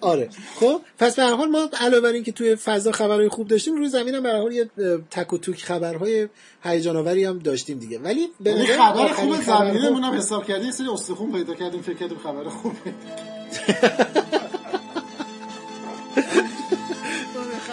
آره. 0.00 0.28
خب 0.60 0.80
پس 0.98 1.16
به 1.16 1.22
هر 1.22 1.34
حال 1.34 1.48
ما 1.48 1.68
علاوه 1.80 2.00
بر 2.00 2.12
اینکه 2.12 2.32
توی 2.32 2.56
فضا 2.56 2.92
خبرهای 2.92 3.28
خوب 3.28 3.48
داشتیم 3.48 3.74
روی 3.74 3.88
زمین 3.88 4.14
هم 4.14 4.22
به 4.22 4.28
هر 4.28 4.40
حال 4.40 4.52
یه 4.52 4.70
تک 5.10 5.32
و 5.32 5.38
توک 5.38 5.64
خبرهای 5.64 6.28
هیجان 6.62 6.96
آوری 6.96 7.24
هم 7.24 7.38
داشتیم 7.38 7.78
دیگه. 7.78 7.98
ولی 7.98 8.28
به 8.40 8.50
یعنی 8.50 8.66
خبر 8.66 9.08
خوب 9.08 9.42
زمینمون 9.42 10.04
هم 10.04 10.14
حساب 10.14 10.44
کردیم 10.44 10.70
سری 10.70 10.88
استخون 10.88 11.32
پیدا 11.32 11.54
کردیم 11.54 11.82
فکر 11.82 11.96
کردیم 11.96 12.18
خبر 12.18 12.48
خوبه. 12.48 12.76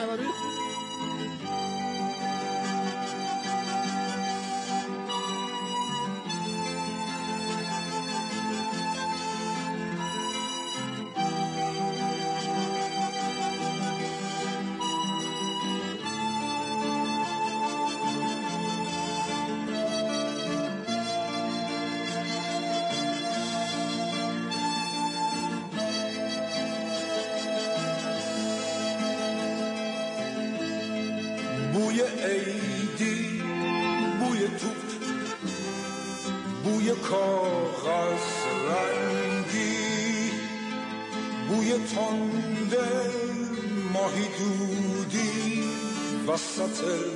বাবি 0.07 0.54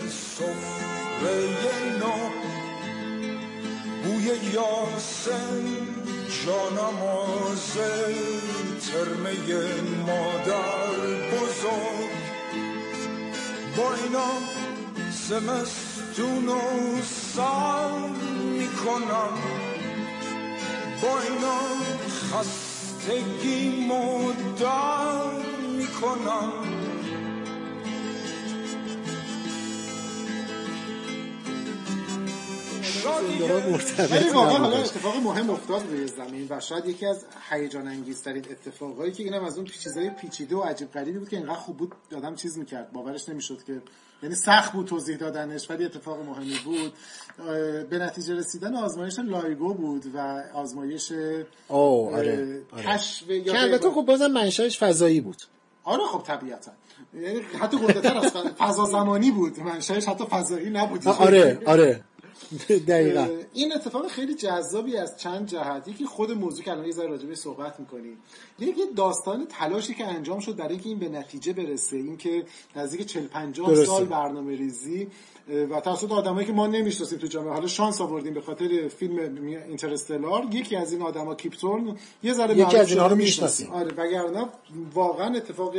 سفره 0.10 1.36
نو 2.00 2.18
بوی 4.04 4.28
یاسن 4.54 5.64
جانماز 6.46 7.78
ترمه 8.92 9.34
مادر 10.08 10.92
بزرگ 11.32 12.12
با 13.78 13.94
اینا 13.94 14.32
زمستون 15.12 16.48
و 16.50 16.62
سر 17.36 17.98
می‌کنم 18.52 19.34
با 21.02 21.20
اینا 21.20 21.60
خستگی 22.32 23.88
مدر 23.88 25.24
می‌کنم 25.78 26.79
ولی 34.12 34.30
واقعا 34.30 34.58
حالا 34.58 34.68
نبودش. 34.68 34.90
اتفاق 34.90 35.16
مهم 35.16 35.50
افتاد 35.50 35.82
روی 35.90 36.08
زمین. 36.08 36.48
و 36.50 36.60
شاید 36.60 36.86
یکی 36.86 37.06
از 37.06 37.26
هیجان 37.50 37.88
انگیزترین 37.88 38.46
اتفاقایی 38.52 39.12
که 39.12 39.24
اینم 39.24 39.44
از 39.44 39.58
اون 39.58 39.66
چیزای 39.66 40.10
پیچیده 40.10 40.56
و 40.56 40.62
عجیب 40.62 40.92
غریبی 40.92 41.20
بود 41.20 41.30
که 41.30 41.38
اینقدر 41.38 41.56
خوب 41.56 41.78
بود 41.78 41.92
آدم 42.18 42.36
چیز 42.36 42.58
می‌کرد. 42.58 42.92
باورش 42.92 43.30
نمی‌شد 43.30 43.64
که 43.68 43.82
یعنی 44.24 44.36
سخت 44.36 44.74
بود 44.74 44.88
توضیح 44.88 45.18
دادنش 45.18 45.70
ولی 45.70 45.86
اتفاق 45.86 46.20
مهمی 46.26 46.56
بود. 46.66 46.94
به 47.90 48.00
نتیجه 48.00 48.36
رسیدن 48.36 48.76
آزمایش 48.76 49.20
لایگو 49.20 49.74
بود 49.74 50.06
و 50.16 50.44
آزمایش 50.54 51.12
اوه 51.68 52.16
آره, 52.16 52.62
آره. 52.72 53.00
که 53.44 53.60
البته 53.60 53.92
خب 53.92 54.02
بازم 54.02 54.28
منشأش 54.28 54.80
فضایی 54.80 55.22
بود. 55.22 55.38
آره 55.84 56.04
خب 56.04 56.24
طبیعتا. 56.24 56.72
یعنی 57.14 57.40
حتی 57.60 57.78
گنده 57.78 58.18
از 58.18 58.32
فضا 58.58 58.86
زمانی 58.86 59.32
بود. 59.32 59.60
منشأش 59.60 60.06
حتی 60.06 60.26
فضایی 60.26 60.70
نبود. 60.70 61.08
آره 61.08 61.60
آره. 61.66 62.04
دقیقا 62.88 63.28
این 63.54 63.74
اتفاق 63.74 64.08
خیلی 64.08 64.34
جذابی 64.34 64.98
از 64.98 65.18
چند 65.18 65.48
جهت 65.48 65.88
یکی 65.88 66.06
خود 66.06 66.32
موضوع 66.32 66.64
که 66.64 66.72
الان 66.72 66.86
یه 66.86 66.92
ذره 66.92 67.08
راجع 67.08 67.26
بهش 67.26 67.38
صحبت 67.38 67.80
می‌کنیم 67.80 68.18
یکی 68.60 68.82
داستان 68.96 69.48
تلاشی 69.50 69.94
که 69.94 70.08
انجام 70.08 70.40
شد 70.40 70.56
برای 70.56 70.72
اینکه 70.72 70.90
این 70.90 71.00
به 71.00 71.10
نتیجه 71.10 71.54
برسه 71.54 71.98
اینکه 71.98 72.44
نزدیک 72.76 73.06
40 73.06 73.28
50 73.28 73.68
درسته. 73.68 73.86
سال 73.86 74.06
برنامه 74.06 74.56
ریزی 74.56 75.08
و 75.72 75.82
توسط 75.82 76.12
آدمایی 76.12 76.48
که 76.48 76.54
ما 76.54 76.68
نمی‌شناسیم 76.68 77.20
تو 77.20 77.28
جامعه 77.28 77.54
حالا 77.54 77.68
شانس 77.68 78.02
آوردیم 78.02 78.34
به 78.34 78.42
خاطر 78.42 78.88
فیلم 78.88 79.20
اینترستلار 79.68 80.46
یکی 80.52 80.76
از 80.76 80.92
این 80.94 81.02
آدما 81.02 81.36
کیپتورن 81.36 81.98
یه 82.24 82.34
ذره 82.34 82.52
یکی 82.58 82.62
از 82.62 82.74
اینها 82.74 82.86
شده 82.86 83.04
رو. 83.04 83.16
می‌شناسیم. 83.16 83.72
آره 83.72 83.92
وگرنه 83.98 84.46
واقعا 84.94 85.36
اتفاق 85.36 85.74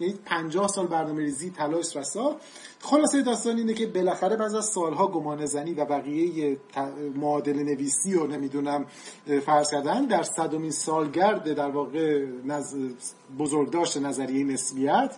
یعنی 0.00 0.14
50 0.24 0.68
سال 0.68 0.86
برنامه 0.86 1.22
ریزی 1.22 1.50
تلاش 1.50 1.96
و 1.96 2.02
سال. 2.02 2.36
خلاصه 2.80 3.22
داستان 3.22 3.56
اینه 3.56 3.74
که 3.74 3.86
بالاخره 3.86 4.36
بعد 4.36 4.54
از 4.54 4.66
سالها 4.66 5.06
گمان 5.06 5.46
زنی 5.46 5.74
و 5.74 5.84
بقیه 5.84 6.56
معادله 7.16 7.62
نویسی 7.62 8.14
و 8.14 8.26
نمی‌دونم 8.26 8.86
فرض 9.46 9.70
کردن. 9.70 10.04
در 10.04 10.22
صدومین 10.22 10.70
سالگرد 10.70 11.54
در 11.54 11.70
واقع 11.70 12.26
نز... 12.44 12.74
بزرگداشت 13.38 13.96
نظریه 13.96 14.44
نسبیت 14.44 15.16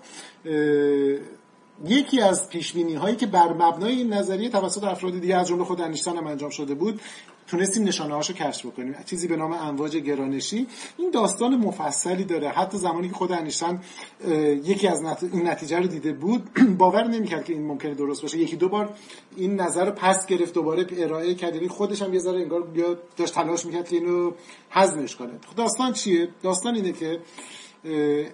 یکی 1.85 2.21
از 2.21 2.49
پیش 2.49 2.77
هایی 2.77 3.17
که 3.17 3.27
بر 3.27 3.53
مبنای 3.53 3.93
این 3.93 4.13
نظریه 4.13 4.49
توسط 4.49 4.85
افراد 4.85 5.21
دیگه 5.21 5.37
از 5.37 5.49
جمله 5.49 5.65
خود 5.65 5.81
انیشتین 5.81 6.17
هم 6.17 6.27
انجام 6.27 6.51
شده 6.51 6.75
بود 6.75 7.01
تونستیم 7.47 7.85
نشانه 7.85 8.15
هاشو 8.15 8.33
کشف 8.33 8.67
بکنیم. 8.67 8.95
چیزی 9.05 9.29
به 9.29 9.37
نام 9.37 9.53
امواج 9.53 9.97
گرانشی 9.97 10.67
این 10.97 11.11
داستان 11.11 11.57
مفصلی 11.57 12.25
داره. 12.25 12.49
حتی 12.49 12.79
زمانی 12.79 13.09
که 13.09 13.15
خود 13.15 13.33
انیشتین 13.33 13.79
اه، 14.25 14.35
یکی 14.39 14.89
از 14.89 15.03
نت... 15.03 15.23
این 15.33 15.49
نتیجه 15.49 15.79
رو 15.79 15.87
دیده 15.87 16.13
بود 16.13 16.51
باور 16.79 17.07
نمی‌کرد 17.07 17.45
که 17.45 17.53
این 17.53 17.67
ممکنه 17.67 17.95
درست 17.95 18.23
باشه. 18.23 18.39
یکی 18.39 18.57
دو 18.57 18.69
بار 18.69 18.95
این 19.37 19.61
نظر 19.61 19.85
رو 19.85 19.93
پس 19.93 20.27
گرفت 20.27 20.55
دوباره 20.55 20.87
ارائه 20.99 21.35
کرد. 21.35 21.55
یعنی 21.55 21.69
خودش 21.69 22.03
هم 22.03 22.15
یه 22.15 22.21
ذره 22.21 22.41
انگار 22.41 22.69
داشت 23.17 23.35
تلاش 23.35 23.67
می‌کرد 23.67 23.89
که 23.89 23.97
اینو 23.97 24.33
هضمش 24.71 25.17
کنه. 25.17 25.33
داستان 25.57 25.93
چیه؟ 25.93 26.29
داستان 26.43 26.75
اینه 26.75 26.93
که 26.93 27.21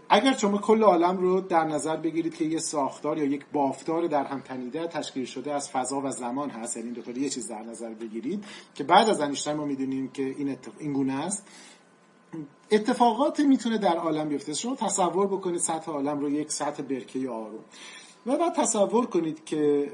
اگر 0.08 0.36
شما 0.36 0.58
کل 0.58 0.82
عالم 0.82 1.16
رو 1.16 1.40
در 1.40 1.64
نظر 1.64 1.96
بگیرید 1.96 2.34
که 2.34 2.44
یه 2.44 2.58
ساختار 2.58 3.18
یا 3.18 3.24
یک 3.24 3.44
بافتار 3.52 4.06
در 4.06 4.24
هم 4.24 4.40
تنیده 4.40 4.86
تشکیل 4.86 5.24
شده 5.24 5.52
از 5.52 5.70
فضا 5.70 6.00
و 6.00 6.10
زمان 6.10 6.50
هست 6.50 6.76
یعنی 6.76 6.90
دو 6.90 7.18
یه 7.18 7.28
چیز 7.28 7.48
در 7.48 7.62
نظر 7.62 7.94
بگیرید 7.94 8.44
که 8.74 8.84
بعد 8.84 9.08
از 9.08 9.20
انیشتین 9.20 9.52
ما 9.52 9.64
می‌دونیم 9.64 10.08
که 10.08 10.22
این, 10.22 10.50
اتف... 10.50 10.72
این 10.78 10.92
گونه 10.92 11.24
است. 11.24 11.46
اتفاقات 12.70 13.40
می‌تونه 13.40 13.78
در 13.78 13.96
عالم 13.96 14.28
بیفته. 14.28 14.54
شما 14.54 14.76
تصور 14.76 15.26
بکنید 15.26 15.60
سطح 15.60 15.90
عالم 15.90 16.20
رو 16.20 16.30
یک 16.30 16.52
سطح 16.52 16.82
برکه 16.82 17.28
آروم. 17.30 17.64
و 18.26 18.36
بعد 18.36 18.54
تصور 18.54 19.06
کنید 19.06 19.44
که 19.44 19.90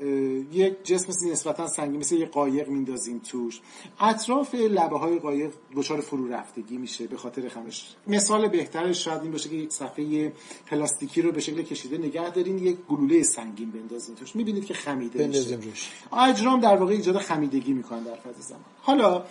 یک 0.52 0.84
جسم 0.84 1.30
نسبتا 1.30 1.68
سنگین 1.68 2.00
مثل 2.00 2.16
یک 2.16 2.30
قایق 2.30 2.68
میندازیم 2.68 3.18
توش. 3.18 3.60
اطراف 4.00 4.54
لبه 4.54 4.98
های 4.98 5.18
قایق 5.18 5.50
دچار 5.76 6.00
فرو 6.00 6.32
رفتگی 6.32 6.76
میشه 6.76 7.06
به 7.06 7.16
خاطر 7.16 7.48
خمش 7.48 7.94
مثال 8.06 8.48
بهترش 8.48 9.04
شاید 9.04 9.22
این 9.22 9.32
باشه 9.32 9.48
که 9.48 9.56
یک 9.56 9.72
صفحه 9.72 10.32
پلاستیکی 10.66 11.22
رو 11.22 11.32
به 11.32 11.40
شکل 11.40 11.62
کشیده 11.62 11.98
نگه 11.98 12.30
دارین 12.30 12.58
یک 12.58 12.76
گلوله 12.88 13.22
سنگین 13.22 13.70
بندازین 13.70 14.14
توش. 14.14 14.36
می‌بینید 14.36 14.64
که 14.64 14.74
خمیده 14.74 15.26
میشه. 15.26 15.58
اجرام 16.12 16.60
در 16.60 16.76
واقع 16.76 16.92
ایجاد 16.92 17.18
خمیدگی 17.18 17.72
می‌کنن 17.72 18.02
در 18.02 18.16
فضا 18.16 18.40
زمان. 18.40 18.64
حالا 18.80 19.24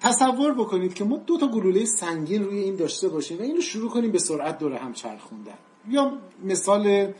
تصور 0.00 0.54
بکنید 0.54 0.94
که 0.94 1.04
ما 1.04 1.16
دو 1.16 1.38
تا 1.38 1.48
گلوله 1.48 1.84
سنگین 1.84 2.44
روی 2.44 2.58
این 2.58 2.76
داشته 2.76 3.08
باشیم 3.08 3.38
و 3.38 3.42
این 3.42 3.54
رو 3.54 3.62
شروع 3.62 3.90
کنیم 3.90 4.10
به 4.10 4.18
سرعت 4.18 4.58
دور 4.58 4.72
هم 4.72 4.92
چرخوندن. 4.92 5.58
یا 5.88 6.12
مثال 6.44 7.12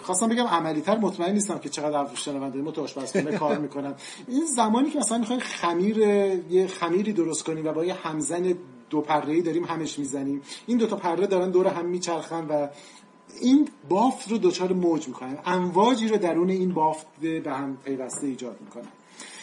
خواستم 0.00 0.28
بگم 0.28 0.46
عملی 0.46 0.80
تر 0.80 0.98
مطمئن 0.98 1.32
نیستم 1.32 1.58
که 1.58 1.68
چقدر 1.68 2.14
شنونده 2.14 2.58
ما 2.58 2.70
تو 2.70 2.82
آشپزخونه 2.82 3.38
کار 3.38 3.58
می‌کنن 3.58 3.94
این 4.28 4.44
زمانی 4.44 4.90
که 4.90 4.98
مثلا 4.98 5.18
می‌خوایم 5.18 5.40
خمیر 5.40 5.98
یه 5.98 6.66
خمیری 6.66 7.12
درست 7.12 7.44
کنیم 7.44 7.66
و 7.66 7.72
با 7.72 7.84
یه 7.84 7.94
همزن 7.94 8.54
دو 8.90 9.00
پره‌ای 9.00 9.42
داریم 9.42 9.64
همش 9.64 9.98
می‌زنیم. 9.98 10.42
این 10.66 10.78
دو 10.78 10.86
تا 10.86 10.96
پره 10.96 11.26
دارن 11.26 11.50
دور 11.50 11.66
هم 11.66 11.86
میچرخن 11.86 12.46
و 12.46 12.68
این 13.40 13.68
بافت 13.88 14.30
رو 14.30 14.38
دچار 14.38 14.72
موج 14.72 15.08
می‌کنن. 15.08 15.38
امواجی 15.46 16.08
رو 16.08 16.16
درون 16.16 16.50
این 16.50 16.74
بافت 16.74 17.06
به 17.20 17.52
هم 17.52 17.76
پیوسته 17.84 18.26
ایجاد 18.26 18.56
می‌کنن. 18.60 18.88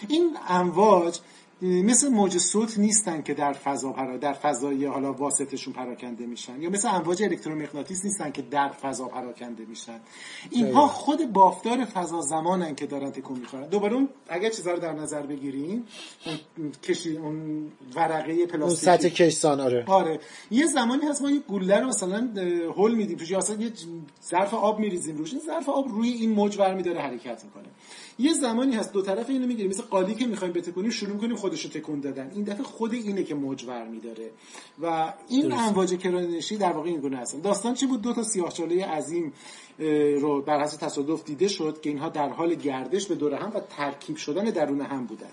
این 0.08 0.38
امواج 0.48 1.20
مثل 1.62 2.10
موج 2.10 2.38
صوت 2.38 2.80
نیستن 2.80 3.22
که 3.22 3.34
در 3.34 3.54
فضا 3.54 3.92
پرا 3.92 4.18
در 4.18 4.34
فضای 4.34 4.86
حالا 4.86 5.14
واسطشون 5.14 5.74
پراکنده 5.74 6.26
میشن. 6.26 6.62
یا 6.62 6.70
مثل 6.70 6.96
امواج 6.96 7.24
الکترومغناطیس 7.24 8.06
نیستن 8.06 8.32
که 8.32 8.42
در 8.42 8.70
فضا 8.70 9.06
پراکنده 9.06 9.66
میشن. 9.66 10.00
اینها 10.50 10.88
خود 10.88 11.34
بافتار 11.34 11.86
فضا 11.86 12.22
زمانن 12.22 12.76
که 12.76 12.86
دارن 12.86 13.12
تکون 13.12 13.40
می‌خورن. 13.40 13.68
دوباره 13.68 13.94
اون 13.94 14.10
اگر 14.30 14.50
چیزا 14.50 14.72
رو 14.72 14.80
در 14.80 14.94
نظر 14.94 15.22
بگیریم 15.22 15.86
اون 16.58 16.72
کشی 16.84 17.18
اون 17.18 17.68
ورقه 17.96 18.32
اون 18.32 18.48
پلاستیکی 18.48 18.86
سطح 18.86 19.10
کشسان 19.10 19.60
آره. 19.60 19.86
آره. 19.88 20.20
یه 20.52 20.66
زمانی 20.66 21.06
هست 21.06 21.22
ما 21.22 21.32
یه 21.32 21.40
گوله 21.40 21.80
رو 21.80 21.88
مثلا 21.88 22.30
هول 22.76 22.96
میدیم. 22.96 23.18
توش 23.18 23.32
یا 23.32 23.38
اصلا 23.38 23.56
یه 23.56 23.72
ظرف 24.30 24.54
آب 24.54 24.80
میریزیم 24.80 25.18
روش. 25.18 25.34
این 25.34 25.42
ظرف 25.46 25.70
آب 25.70 25.88
روی 25.90 26.10
این 26.10 26.32
موج 26.32 26.58
برمیداره 26.58 27.02
حرکت 27.02 27.44
می‌کنه. 27.44 27.68
یه 28.22 28.34
زمانی 28.34 28.76
هست 28.76 28.94
دو 28.94 29.02
طرف 29.02 29.30
اینو 29.30 29.48
می‌گیریم 29.48 29.72
مثل 29.72 29.84
قالی 29.84 30.16
که 30.16 30.28
می‌خوایم 30.28 30.54
بتکونیم 30.54 30.92
شروع 30.92 31.14
می‌کنیم 31.14 31.36
خودش 31.36 31.66
رو 31.66 31.72
تکون 31.72 32.00
دادن. 32.00 32.32
این 32.36 32.44
دفعه 32.44 32.64
خود 32.64 32.94
اینه 32.94 33.24
که 33.24 33.36
موج 33.36 33.66
برمیداره 33.66 34.32
و 34.82 35.14
این 35.28 35.52
امواج 35.52 35.94
کرانشی 35.94 36.58
در 36.58 36.72
واقع 36.72 36.90
این 36.90 37.00
گونه 37.00 37.18
هستن. 37.18 37.40
داستان 37.40 37.74
چی 37.74 37.86
بود؟ 37.86 38.02
دو 38.02 38.14
تا 38.14 38.24
سیاهچاله 38.24 38.86
عظیم 38.86 39.34
رو 40.22 40.42
بر 40.42 40.64
حسب 40.64 40.80
تصادف 40.80 41.24
دیده 41.24 41.48
شد 41.48 41.82
که 41.82 41.90
اینها 41.90 42.10
در 42.10 42.30
حال 42.30 42.56
گردش 42.56 43.08
به 43.08 43.16
دور 43.16 43.34
هم 43.34 43.52
و 43.56 43.60
ترکیب 43.60 44.16
شدن 44.16 44.44
درون 44.44 44.82
هم 44.82 45.06
بودن. 45.06 45.32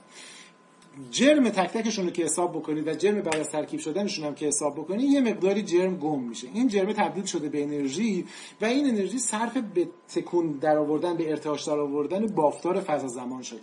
جرم 1.10 1.48
تک 1.48 1.70
تکشون 1.70 2.04
رو 2.04 2.10
که 2.10 2.24
حساب 2.24 2.52
بکنید 2.52 2.88
و 2.88 2.94
جرم 2.94 3.20
بعد 3.20 3.36
از 3.36 3.50
ترکیب 3.50 3.80
شدنشون 3.80 4.24
هم 4.24 4.34
که 4.34 4.46
حساب 4.46 4.74
بکنید 4.74 5.10
یه 5.10 5.20
مقداری 5.20 5.62
جرم 5.62 5.96
گم 5.96 6.20
میشه 6.20 6.48
این 6.54 6.68
جرم 6.68 6.92
تبدیل 6.92 7.24
شده 7.24 7.48
به 7.48 7.62
انرژی 7.62 8.24
و 8.60 8.64
این 8.64 8.88
انرژی 8.88 9.18
صرف 9.18 9.56
به 9.56 9.88
تکون 10.14 10.52
در 10.52 10.76
آوردن 10.78 11.16
به 11.16 11.30
ارتعاش 11.30 11.64
در 11.64 11.78
آوردن 11.78 12.26
بافتار 12.26 12.80
فضا 12.80 13.08
زمان 13.08 13.42
شده 13.42 13.60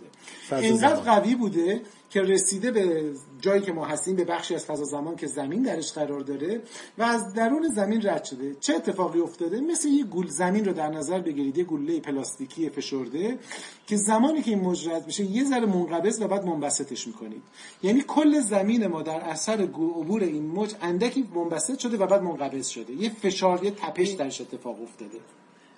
اینقدر. 0.52 0.94
قوی 0.94 1.34
بوده 1.34 1.80
که 2.10 2.22
رسیده 2.22 2.70
به 2.70 3.12
جایی 3.40 3.62
که 3.62 3.72
ما 3.72 3.84
هستیم 3.84 4.16
به 4.16 4.24
بخشی 4.24 4.54
از 4.54 4.64
فضا 4.64 4.84
زمان 4.84 5.16
که 5.16 5.26
زمین 5.26 5.62
درش 5.62 5.92
قرار 5.92 6.20
داره 6.20 6.60
و 6.98 7.02
از 7.02 7.34
درون 7.34 7.68
زمین 7.68 8.06
رد 8.06 8.24
شده. 8.24 8.56
چه 8.60 8.74
اتفاقی 8.74 9.20
افتاده؟ 9.20 9.60
مثل 9.60 9.88
یه 9.88 10.04
گول 10.04 10.26
زمین 10.26 10.64
رو 10.64 10.72
در 10.72 10.88
نظر 10.88 11.20
بگیرید 11.20 11.58
یه 11.58 11.64
گوله 11.64 12.00
پلاستیکی 12.00 12.70
فشرده 12.70 13.38
که 13.86 13.96
زمانی 13.96 14.42
که 14.42 14.50
این 14.50 14.60
موج 14.60 14.88
رد 14.88 15.06
میشه 15.06 15.24
یه 15.24 15.44
ذره 15.44 15.66
منقبض 15.66 16.22
و 16.22 16.28
بعد 16.28 16.44
منبسطش 16.44 17.06
می‌کنید. 17.06 17.42
یعنی 17.82 18.04
کل 18.06 18.40
زمین 18.40 18.86
ما 18.86 19.02
در 19.02 19.20
اثر 19.20 19.62
عبور 19.62 20.22
این 20.22 20.46
موج 20.46 20.74
اندکی 20.82 21.28
منبسط 21.34 21.78
شده 21.78 21.96
و 21.96 22.06
بعد 22.06 22.22
منقبض 22.22 22.68
شده. 22.68 22.92
یه 22.92 23.08
فشار 23.08 23.64
یه 23.64 23.70
تپش 23.70 24.10
درش 24.10 24.40
اتفاق 24.40 24.82
افتاده. 24.82 25.18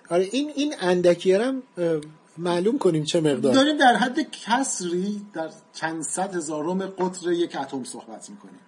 آره 0.09 0.27
این 0.31 0.51
این 0.55 0.75
اندکیه 0.79 1.41
هم 1.41 1.63
معلوم 2.39 2.77
کنیم 2.77 3.03
چه 3.03 3.21
مقدار. 3.21 3.53
داریم 3.53 3.77
در 3.77 3.95
حد 3.95 4.31
کسری 4.31 5.21
در 5.33 5.49
چند 5.73 6.01
صد 6.01 6.35
هزارم 6.35 6.85
قطر 6.85 7.31
یک 7.31 7.55
اتم 7.55 7.83
صحبت 7.83 8.29
می‌کنیم. 8.29 8.59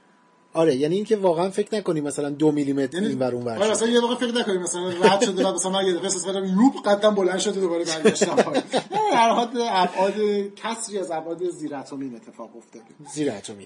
آره 0.54 0.76
یعنی 0.76 0.96
اینکه 0.96 1.18
واقعا 1.18 1.50
فکر 1.50 1.76
نکنیم 1.76 2.04
مثلا 2.04 2.30
دو 2.30 2.52
میلیمتر 2.52 2.98
یعنی 2.98 3.08
این 3.08 3.24
اون 3.24 3.44
ور 3.44 3.56
آره 3.56 3.66
شد. 3.66 3.72
مثلا 3.72 3.88
یه 3.88 4.02
واقع 4.02 4.16
فکر 4.16 4.32
نکنیم 4.32 4.62
مثلا 4.62 4.90
رد 4.90 5.22
شده 5.24 5.44
بعد 5.44 5.54
مثلا 5.54 5.72
من 5.72 5.86
یه 5.86 5.94
دفعه 5.94 6.04
احساس 6.04 6.26
کردم 6.26 6.46
یوب 6.46 6.74
قدم 6.86 7.16
بلند 7.16 7.40
شده 7.40 7.60
دوباره 7.60 7.86
برگشتم. 7.86 8.36
نه، 8.36 8.64
در 9.12 9.34
حد 9.34 9.58
ابعاد 9.58 10.14
کسری 10.56 11.00
از 11.00 11.12
ابعاد 11.12 11.50
زیر 11.50 11.76
اتمی 11.76 12.16
اتفاق 12.16 12.58
افتاده. 12.58 12.86
زیر 13.14 13.32
اتمی 13.32 13.66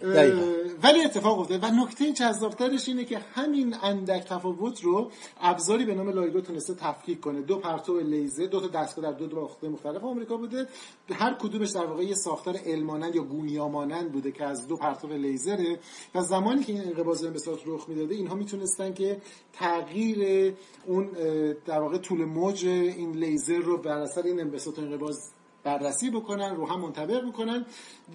ولی 0.83 1.03
اتفاق 1.05 1.39
افتاده. 1.39 1.67
و 1.67 1.71
نکته 1.71 2.11
جذابترش 2.13 2.87
اینه 2.87 3.05
که 3.05 3.19
همین 3.33 3.75
اندک 3.83 4.23
تفاوت 4.23 4.81
رو 4.81 5.11
ابزاری 5.41 5.85
به 5.85 5.95
نام 5.95 6.09
LIGO 6.09 6.41
تونسته 6.41 6.73
تفکیک 6.73 7.19
کنه. 7.19 7.41
دو 7.41 7.57
پرتو 7.57 7.99
لیزر 7.99 8.45
دو 8.45 8.59
تا 8.59 8.67
دستگاه 8.67 9.11
در 9.11 9.17
دو 9.17 9.41
نقطه 9.41 9.69
مختلف 9.69 10.03
آمریکا 10.03 10.37
بوده. 10.37 10.67
هر 11.11 11.33
کدومش 11.33 11.69
در 11.69 11.85
واقع 11.85 12.03
یه 12.03 12.15
ساختار 12.15 12.59
L 12.65 12.75
مانند 12.75 13.15
یا 13.15 13.23
گونیا 13.23 13.67
مانند 13.67 14.11
بوده 14.11 14.31
که 14.31 14.45
از 14.45 14.67
دو 14.67 14.77
پرتو 14.77 15.07
لیزره. 15.07 15.79
و 16.15 16.21
زمانی 16.21 16.63
که 16.63 16.74
این 16.75 16.87
انقباض 16.87 17.23
انبساط 17.23 17.59
رخ 17.65 17.89
می‌داده 17.89 18.15
اینها 18.15 18.35
می‌تونستن 18.35 18.93
که 18.93 19.21
تغییر 19.53 20.53
اون 20.85 21.09
در 21.65 21.79
واقع 21.79 21.97
طول 21.97 22.25
موج 22.25 22.65
این 22.65 23.11
لیزر 23.11 23.57
رو 23.57 23.77
بر 23.77 23.97
اثر 23.97 24.21
این 24.21 24.39
انبساط 24.39 24.79
انقباض 24.79 25.17
بررسی 25.63 26.09
بکنن 26.09 26.55
رو 26.55 26.67
هم 26.67 26.81
منطبق 26.81 27.23
می‌کنن 27.23 27.65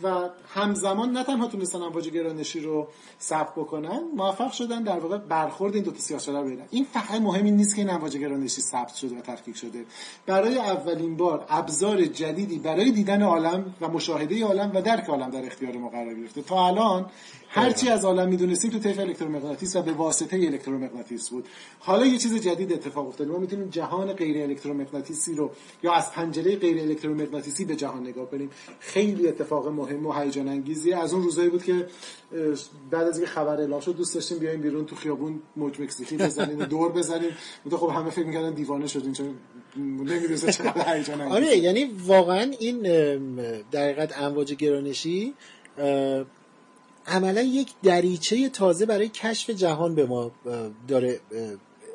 و 0.02 0.28
همزمان 0.48 1.10
نه 1.10 1.24
تنها 1.24 1.46
تونستن 1.46 1.82
امواج 1.82 2.08
گرانشی 2.08 2.60
رو 2.60 2.88
ثبت 3.20 3.54
بکنن 3.54 4.00
موفق 4.16 4.52
شدن 4.52 4.82
در 4.82 4.98
واقع 4.98 5.18
برخورد 5.18 5.74
این 5.74 5.84
دو 5.84 5.90
تا 5.90 5.98
سیاه‌چاله 5.98 6.40
رو 6.40 6.62
این 6.70 6.84
فقط 6.84 7.20
مهم 7.20 7.44
این 7.44 7.56
نیست 7.56 7.76
که 7.76 7.82
این 7.82 7.90
امواج 7.90 8.16
گرانشی 8.16 8.60
ثبت 8.60 8.94
شده 8.94 9.18
و 9.18 9.20
تفکیک 9.20 9.56
شده. 9.56 9.84
برای 10.26 10.58
اولین 10.58 11.16
بار 11.16 11.46
ابزار 11.48 12.04
جدیدی 12.04 12.58
برای 12.58 12.90
دیدن 12.90 13.22
عالم 13.22 13.74
و 13.80 13.88
مشاهده 13.88 14.44
عالم 14.44 14.70
و 14.74 14.82
درک 14.82 15.08
عالم 15.08 15.30
در 15.30 15.46
اختیار 15.46 15.76
ما 15.76 15.88
قرار 15.88 16.14
گرفته. 16.14 16.42
تا 16.42 16.66
الان 16.66 17.06
هرچی 17.52 17.88
از 17.88 18.04
عالم 18.04 18.28
می‌دونستیم 18.28 18.70
تو 18.70 18.78
طیف 18.78 18.98
الکترومغناطیس 18.98 19.76
و 19.76 19.82
به 19.82 19.92
واسطه 19.92 20.36
الکترومغناطیس 20.36 21.30
بود. 21.30 21.48
حالا 21.78 22.06
یه 22.06 22.18
چیز 22.18 22.34
جدید 22.34 22.72
اتفاق 22.72 23.08
افتاده. 23.08 23.30
ما 23.30 23.38
می‌تونیم 23.38 23.68
جهان 23.68 24.12
غیر 24.12 24.42
الکترومغناطیسی 24.42 25.34
رو 25.34 25.50
یا 25.82 25.92
از 25.92 26.12
پنجره 26.12 26.56
غیر 26.56 26.80
الکترومغناطیسی 26.80 27.64
به 27.64 27.76
جهان 27.76 28.06
نگاه 28.06 28.30
کنیم. 28.30 28.50
خیلی 28.80 29.28
اتفاق 29.28 29.68
مهم 29.68 30.06
و 30.06 30.12
هیجان 30.12 30.48
انگیزیه. 30.48 30.96
از 30.96 31.14
اون 31.14 31.22
روزایی 31.22 31.50
بود 31.50 31.64
که 31.64 31.86
بعد 32.90 33.06
از 33.06 33.18
اینکه 33.18 33.32
خبر 33.32 33.60
اعلام 33.60 33.80
شد 33.80 33.96
دوست 33.96 34.14
داشتیم 34.14 34.38
بیایم 34.38 34.60
بیرون 34.60 34.86
تو 34.86 34.96
خیابون 34.96 35.42
موج 35.56 35.80
مکزیکی 35.80 36.16
بزنیم 36.16 36.64
دور 36.64 36.92
بزنیم. 36.92 37.30
خب 37.70 37.90
همه 37.94 38.10
فکر 38.10 38.26
می‌کردن 38.26 38.54
دیوانه 38.54 38.86
شدیم 38.86 39.12
چون 39.12 39.34
نمی‌دونست 39.76 40.50
چقدر 40.50 40.96
هیجان 40.96 41.20
انگیزه. 41.20 41.36
آره 41.36 41.56
یعنی 41.56 41.90
واقعا 42.06 42.52
این 42.58 42.82
در 43.70 43.84
حقیقت 43.84 44.18
امواج 44.18 44.54
گرانشی 44.54 45.34
عملا 47.06 47.42
یک 47.42 47.72
دریچه 47.82 48.48
تازه 48.48 48.86
برای 48.86 49.08
کشف 49.08 49.50
جهان 49.50 49.94
به 49.94 50.06
ما 50.06 50.30
داره 50.88 51.20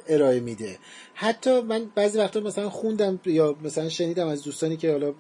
ارائه 0.08 0.40
میده. 0.40 0.78
حتی 1.14 1.62
من 1.62 1.86
بعضی 1.96 2.18
وقتا 2.18 2.40
مثلا 2.40 2.70
خوندم 2.70 3.20
یا 3.26 3.56
مثلا 3.64 3.90
شنیدم 3.90 4.28
از 4.28 4.44
دوستانی 4.44 4.78
که 4.78 4.92
حالا 4.92 5.14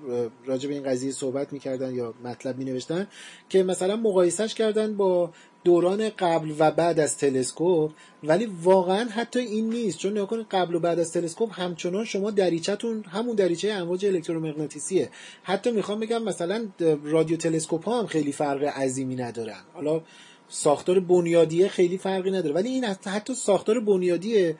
راجع 0.45 0.67
به 0.67 0.73
این 0.73 0.83
قضیه 0.83 1.11
صحبت 1.11 1.53
می‌کردن 1.53 1.95
یا 1.95 2.13
مطلب 2.23 2.57
مینوشتن 2.57 3.07
که 3.49 3.63
مثلا 3.63 3.95
مقایسش 3.95 4.53
کردن 4.53 4.97
با 4.97 5.31
دوران 5.65 6.09
قبل 6.09 6.53
و 6.59 6.71
بعد 6.71 6.99
از 6.99 7.17
تلسکوپ 7.17 7.91
ولی 8.23 8.45
واقعا 8.63 9.09
حتی 9.09 9.39
این 9.39 9.69
نیست. 9.69 9.97
چون 9.97 10.11
نگاه 10.17 10.43
قبل 10.43 10.75
و 10.75 10.79
بعد 10.79 10.99
از 10.99 11.11
تلسکوپ 11.13 11.59
همچنان 11.61 12.05
شما 12.05 12.31
دریچهتون 12.31 13.03
همون 13.03 13.35
دریچه 13.35 13.71
امواج 13.71 14.05
الکترومغناطیسیه. 14.05 15.09
حتی 15.43 15.71
می‌خوام 15.71 15.99
بگم 15.99 16.23
مثلا 16.23 16.67
رادیو 17.03 17.37
تلسکوپ 17.37 17.85
ها 17.85 17.99
هم 17.99 18.07
خیلی 18.07 18.31
فرق 18.31 18.63
عظیمی 18.63 19.15
ندارن. 19.15 19.59
حالا 19.73 20.01
ساختار 20.49 20.99
بنیادیه 20.99 21.67
خیلی 21.67 21.97
فرقی 21.97 22.31
نداره. 22.31 22.55
ولی 22.55 22.69
این 22.69 22.85
حتی- 22.85 23.35
ساختار 23.35 23.79
بنیادی 23.79 24.53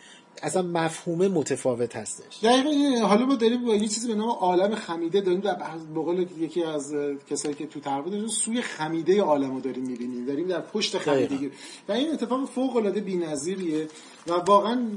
اصلا 0.44 0.62
مفهومه 0.62 1.28
متفاوت 1.28 1.96
هستش. 1.96 2.44
دقیقا 2.44 3.06
حالا 3.08 3.26
ما 3.26 3.36
داریم 3.36 3.66
با 3.66 3.76
یه 3.76 3.88
چیزی 3.88 4.08
به 4.08 4.16
نام 4.16 4.30
عالم 4.30 4.76
خمیده 4.76 5.22
داریم 5.22 5.40
در 5.40 5.54
به 5.94 6.02
قول 6.02 6.26
یکی 6.40 6.64
از 6.64 6.96
کسایی 7.30 7.56
که 7.56 7.66
تو 7.66 7.80
تربیت 7.80 8.12
داریم 8.12 8.28
سوی 8.28 8.62
خمیده 8.62 9.22
عالم 9.22 9.56
رو 9.56 9.62
داریم 9.62 9.84
می‌بینیم. 9.84 10.26
داریم 10.26 10.48
در 10.48 10.62
پشت 10.62 10.98
خمیدگی 10.98 11.52
و 11.90 11.92
این 11.92 12.14
اتفاق 12.14 12.50
فوق 12.50 12.76
العاده 12.76 13.02
بی‌نظیریه 13.02 13.88
و 14.28 14.32
واقعا 14.34 14.88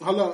حالا 0.00 0.32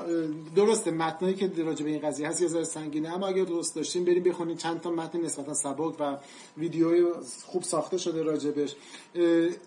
درسته 0.57 0.91
متنایی 0.91 1.35
که 1.35 1.51
راجع 1.57 1.85
به 1.85 1.91
این 1.91 2.01
قضیه 2.01 2.29
هست 2.29 2.43
یه 2.43 2.49
ذره 2.49 2.65
سنگینه 2.65 3.15
اما 3.15 3.27
اگر 3.27 3.45
دوست 3.45 3.77
داشتین 3.77 4.05
بریم 4.05 4.23
بخونید 4.23 4.59
چند 4.59 4.81
تا 4.81 4.91
متن 4.91 5.21
نسبتا 5.21 5.55
سبک 5.55 6.01
و 6.01 6.17
ویدیوی 6.59 7.05
خوب 7.47 7.63
ساخته 7.63 7.99
شده 7.99 8.23
راجبش. 8.23 8.75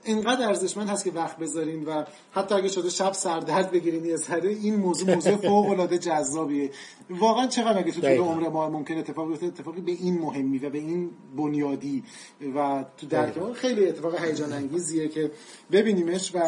اینقدر 0.04 0.48
ارزشمند 0.48 0.90
هست 0.90 1.04
که 1.04 1.12
وقت 1.12 1.38
بذارین 1.38 1.86
و 1.86 2.04
حتی 2.32 2.56
اگه 2.56 2.68
شده 2.68 2.90
شب 2.90 3.14
سردرد 3.14 3.72
بگیرین 3.72 4.06
یه 4.06 4.16
ذره 4.16 4.50
این 4.50 4.76
موضوع 4.76 5.14
موضوع 5.14 5.36
فوق 5.48 5.70
العاده 5.70 5.98
جذابیه. 5.98 6.72
واقعا 7.10 7.48
چقدر 7.48 7.80
اگه 7.80 7.92
تو 7.92 8.02
طول. 8.02 8.18
عمر 8.18 8.50
ما 8.50 8.70
ممکن 8.70 8.98
اتفاق 8.98 9.28
بیفته 9.28 9.46
اتفاقی 9.46 9.82
به 9.82 9.92
این 9.92 10.20
مهمی 10.20 10.58
و 10.58 10.70
به 10.70 10.78
این 10.78 11.10
بنیادی 11.38 12.04
و 12.56 12.86
تو 12.98 13.08
درک 13.08 13.38
ما 13.38 13.54
خیلی 13.54 13.88
اتفاق 13.88 14.24
هیجان 14.24 14.54
انگیزیه 14.54 15.08
که 15.08 15.32
ببینیمش 15.72 16.36
و 16.36 16.40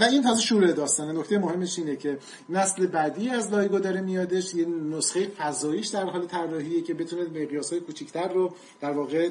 و 0.00 0.04
این 0.10 0.22
تازه 0.22 0.42
شروع 0.42 0.72
داستانه. 0.72 1.12
نکته 1.12 1.38
مهمش 1.38 1.78
اینه 1.78 1.96
که 1.96 2.18
نسل 2.66 2.86
بعدی 2.86 3.28
از 3.28 3.52
LIGO 3.52 3.78
داره 3.78 4.00
میادش 4.00 4.54
یه 4.54 4.66
نسخه 4.66 5.26
فضاییش 5.26 5.86
در 5.86 6.04
حال 6.04 6.26
طراحیه 6.26 6.82
که 6.82 6.94
بتونه 6.94 7.22
مقیاس‌های 7.22 7.80
کوچیکتر 7.80 8.28
رو 8.28 8.54
در 8.80 8.90
واقع 8.90 9.30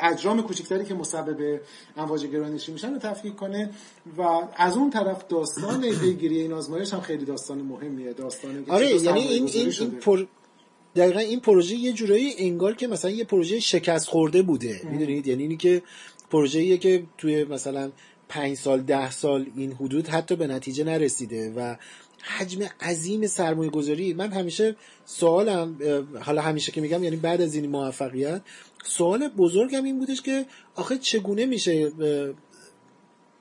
اجرام 0.00 0.42
کوچیکتری 0.42 0.84
که 0.84 0.94
مسبب 0.94 1.60
امواج 1.96 2.26
گرانشی 2.26 2.72
میشن 2.72 2.92
رو 2.92 2.98
تفکیک 2.98 3.36
کنه 3.36 3.70
و 4.18 4.22
از 4.56 4.76
اون 4.76 4.90
طرف 4.90 5.28
داستان 5.28 5.90
پیگیری 6.00 6.40
این 6.40 6.52
آزمایش 6.52 6.94
هم 6.94 7.00
خیلی 7.00 7.24
داستان 7.24 7.62
مهمیه 7.62 8.12
داستانی 8.12 8.64
که 8.64 8.72
آره 8.72 9.02
یعنی 9.02 9.20
این 9.20 9.46
این. 9.46 9.72
این 9.80 9.90
پر... 9.90 10.24
دقیقا 10.96 11.20
این 11.20 11.40
پروژه 11.40 11.74
یه 11.74 11.92
جورایی 11.92 12.34
انگار 12.38 12.74
که 12.74 12.86
مثلا 12.86 13.10
یه 13.10 13.24
پروژه 13.24 13.60
شکست 13.60 14.08
خورده 14.08 14.42
بوده 14.42 14.80
می‌دونید 14.84 15.26
یعنی 15.26 15.42
اینی 15.42 15.56
که 15.56 15.82
پروژه‌ایه 16.30 16.78
که 16.78 17.02
توی 17.18 17.44
مثلا 17.44 17.90
پنج 18.28 18.56
سال 18.56 18.82
ده 18.82 19.10
سال 19.10 19.46
این 19.56 19.72
حدود 19.72 20.08
حتی 20.08 20.36
به 20.36 20.46
نتیجه 20.46 20.84
نرسیده 20.84 21.52
و 21.56 21.76
حجم 22.22 22.62
عظیم 22.80 23.26
سرمایه 23.26 23.70
گذاری 23.70 24.14
من 24.14 24.32
همیشه 24.32 24.76
سوالم 25.04 25.76
حالا 26.20 26.42
همیشه 26.42 26.72
که 26.72 26.80
میگم 26.80 27.04
یعنی 27.04 27.16
بعد 27.16 27.40
از 27.40 27.54
این 27.54 27.66
موفقیت 27.66 28.42
سوال 28.84 29.28
بزرگم 29.28 29.84
این 29.84 29.98
بودش 29.98 30.22
که 30.22 30.46
آخه 30.74 30.98
چگونه 30.98 31.46
میشه 31.46 31.92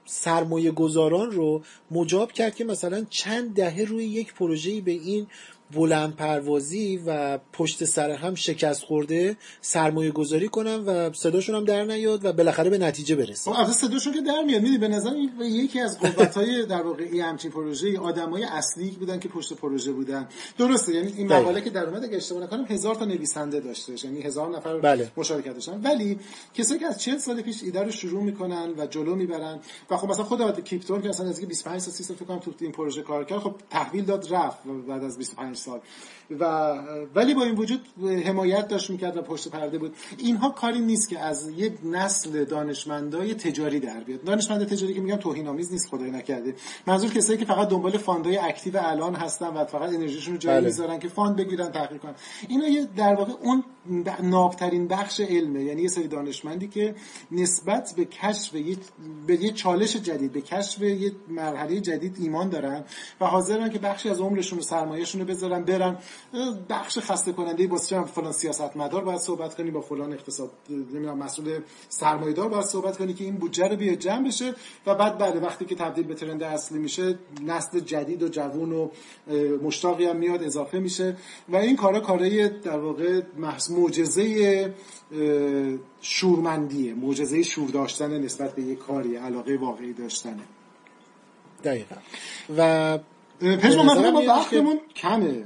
سرمایه 0.06 0.72
گذاران 0.72 1.32
رو 1.32 1.64
مجاب 1.92 2.32
کرد 2.32 2.56
که 2.56 2.64
مثلا 2.64 3.06
چند 3.10 3.56
دهه 3.56 3.82
روی 3.82 4.06
یک 4.06 4.34
پروژه‌ای 4.34 4.82
به 4.82 4.92
این 4.92 5.28
بلند 5.76 6.16
پروازی 6.16 6.98
و 7.06 7.40
پشت 7.54 7.86
سر 7.86 8.12
هم 8.12 8.36
شکست 8.36 8.84
خورده 8.84 9.38
سرمایه 9.62 10.12
گذاری 10.12 10.48
کنن 10.48 10.76
و 10.76 11.14
صداشون 11.14 11.56
هم 11.56 11.66
در 11.66 11.84
نیاد 11.84 12.26
و 12.26 12.34
بالاخره 12.34 12.70
به 12.70 12.78
نتیجه 12.78 13.16
برسه. 13.16 13.52
خب 13.52 13.58
البته 13.58 13.74
صداشون 13.74 14.14
که 14.14 14.22
در 14.22 14.44
میاد. 14.46 14.62
میدی 14.62 14.78
به 14.78 14.88
نظر 14.88 15.12
یکی 15.42 15.80
از 15.80 16.00
قوت‌های 16.00 16.66
در 16.66 16.82
واقع 16.82 17.04
این 17.04 17.22
همچین 17.22 17.52
پروژه 17.52 18.00
آدمای 18.00 18.44
اصلی 18.44 18.90
بودن 18.90 19.20
که 19.20 19.30
پشت 19.30 19.54
پروژه 19.54 19.92
بودن. 19.92 20.28
درسته 20.58 20.94
یعنی 20.94 21.14
این. 21.18 21.28
مقاله 21.34 21.62
که 21.62 21.70
در 21.70 21.86
اومد 21.86 22.04
اگه 22.04 22.18
اشتباه 22.18 22.44
نکنم 22.44 22.66
هزار 22.66 22.96
تا 22.96 23.06
نویسنده 23.06 23.60
داشتش 23.60 24.04
یعنی 24.04 24.22
هزار 24.22 24.58
نفر 24.58 24.78
بله. 24.78 25.12
مشارکت 25.18 25.54
داشتن 25.54 25.82
ولی 25.84 26.20
کسایی 26.54 26.80
که 26.80 26.86
از 26.86 27.02
40 27.02 27.18
سال 27.18 27.42
پیش 27.42 27.64
ایده 27.64 27.84
رو 27.84 27.92
شروع 27.92 28.24
می‌کنن 28.24 28.74
و 28.78 28.86
جلو 28.86 29.16
می‌برن 29.16 29.60
و 29.90 29.98
خب 29.98 30.08
مثلا 30.08 30.26
خود 30.26 30.64
کیپتون 30.64 31.02
که 31.02 31.08
مثلا 31.08 31.30
از 31.30 31.42
25 31.42 31.86
تا 31.86 31.92
30 31.92 32.04
سال 32.04 32.18
فکر 32.18 32.26
کنم 32.26 32.40
تو 32.40 32.54
این 32.60 32.72
پروژه 32.72 33.02
کار 33.02 33.24
کرد 33.26 33.40
خب 33.40 33.56
تحویل 33.70 34.06
داد 34.06 34.34
رفت 34.34 34.58
بعد 34.88 35.04
از 35.04 35.18
25 35.18 35.58
سال 35.60 35.80
و 36.40 36.74
ولی 37.16 37.34
با 37.34 37.44
این 37.44 37.56
وجود 37.56 37.88
حمایت 38.26 38.68
داشت 38.68 38.90
می‌کرد 38.90 39.18
و 39.18 39.22
پشت 39.22 39.48
پرده 39.48 39.78
بود. 39.78 39.96
اینها 40.18 40.50
کاری 40.50 40.80
نیست 40.80 41.10
که 41.10 41.20
از 41.20 41.50
یک 41.50 41.74
نسل 41.84 42.46
دانشمندای 42.46 43.34
تجاری 43.34 43.80
در 43.80 44.00
بیاد. 44.00 44.24
دانشمند 44.24 44.68
تجاری 44.68 44.94
که 44.94 45.02
میگم 45.02 45.16
توهین 45.16 45.48
آمیز 45.48 45.72
نیست 45.72 45.90
خدای 45.90 46.12
نکرده. 46.12 46.56
منظور 46.88 47.12
کسایی 47.12 47.40
که 47.40 47.46
فقط 47.46 47.68
دنبال 47.68 47.98
fund 47.98 48.38
ای 48.38 48.44
active 48.44 48.80
الان 48.82 49.16
هستن 49.16 49.48
و 49.48 49.66
فقط 49.66 49.94
انرژیشون 49.94 50.34
رو 50.34 50.40
جایی 50.40 50.58
بله. 50.58 50.66
می‌ذارن 50.66 51.00
که 51.00 51.08
fund 51.08 51.36
بگیرن 51.36 51.72
تحقیق 51.72 52.02
کنن. 52.02 52.16
اینا 52.48 52.68
یه 52.68 52.88
در 52.98 53.16
واقع 53.16 53.34
اون 53.42 53.64
نابترین 54.24 54.88
بخش 54.88 55.20
علمه. 55.20 55.64
یعنی 55.64 55.82
یه 55.82 55.88
سری 55.88 56.08
دانشمندی 56.08 56.68
که 56.68 56.96
نسبت 57.32 57.94
به 57.98 58.06
کشف 58.06 58.56
یه 58.56 58.78
به 59.28 59.44
یه 59.44 59.52
چالش 59.52 59.96
جدید 59.96 60.32
به 60.32 60.42
کشف 60.42 60.82
یه 60.82 61.12
مرحله 61.28 61.80
جدید 61.80 62.18
ایمان 62.20 62.50
دارن 62.50 62.84
و 63.22 63.26
حاضرن 63.26 63.70
که 63.70 63.80
بخشی 63.80 64.10
از 64.10 64.20
عمرشون 64.20 64.60
و 64.60 64.62
سرمایهشون 64.62 65.22
رو 65.22 65.28
بذارن 65.28 65.64
برن 65.64 65.98
بخش 66.70 67.00
خسته 67.00 67.32
کننده 67.32 67.68
واسه 67.68 67.88
چه 67.88 68.04
فلان 68.04 68.32
سیاستمدار 68.32 69.04
باید 69.04 69.20
صحبت 69.20 69.56
کنی 69.56 69.72
با 69.72 69.82
فلان 69.82 70.14
اقتصاد 70.14 70.52
نمی‌دونم 70.70 71.18
مسئول 71.18 71.60
سرمایه‌دار 71.90 72.50
باید 72.50 72.66
صحبت 72.66 72.98
کنی 72.98 73.14
که 73.14 73.24
این 73.24 73.36
بودجه 73.36 73.68
رو 73.68 73.76
بیاد 73.76 73.98
جمع 73.98 74.28
بشه 74.28 74.56
و 74.86 74.96
بعد 74.96 75.18
بعد 75.18 75.44
وقتی 75.44 75.66
که 75.66 75.76
تبدیل 75.76 76.04
به 76.04 76.16
ترند 76.16 76.44
اصلی 76.44 76.80
میشه 76.80 77.20
نسل 77.46 77.80
جدید 77.80 78.24
و 78.24 78.28
جوون 78.28 78.72
و 78.72 78.90
مشتاقی 79.64 80.06
هم 80.06 80.16
میاد 80.16 80.44
اضافه 80.44 80.80
میشه 80.80 81.18
و 81.50 81.56
این 81.56 81.76
کارا 81.76 82.00
کارای 82.00 82.50
در 82.50 82.80
واقع 82.80 83.22
محض 83.38 83.72
معجزه 83.72 84.74
شورمندیه 86.02 86.94
معجزه 86.94 87.44
شور 87.44 87.70
داشتن 87.70 88.20
نسبت 88.20 88.56
به 88.56 88.62
یک 88.62 88.80
کاری 88.80 89.16
علاقه 89.16 89.58
واقعی 89.58 89.94
داشتنه. 89.94 90.44
دقیقا. 91.64 91.96
و 92.58 92.98
پژمان 93.42 93.90
نظرم 93.90 94.14
ما 94.14 94.22
وقتمون 94.28 94.80
کمه. 94.96 95.44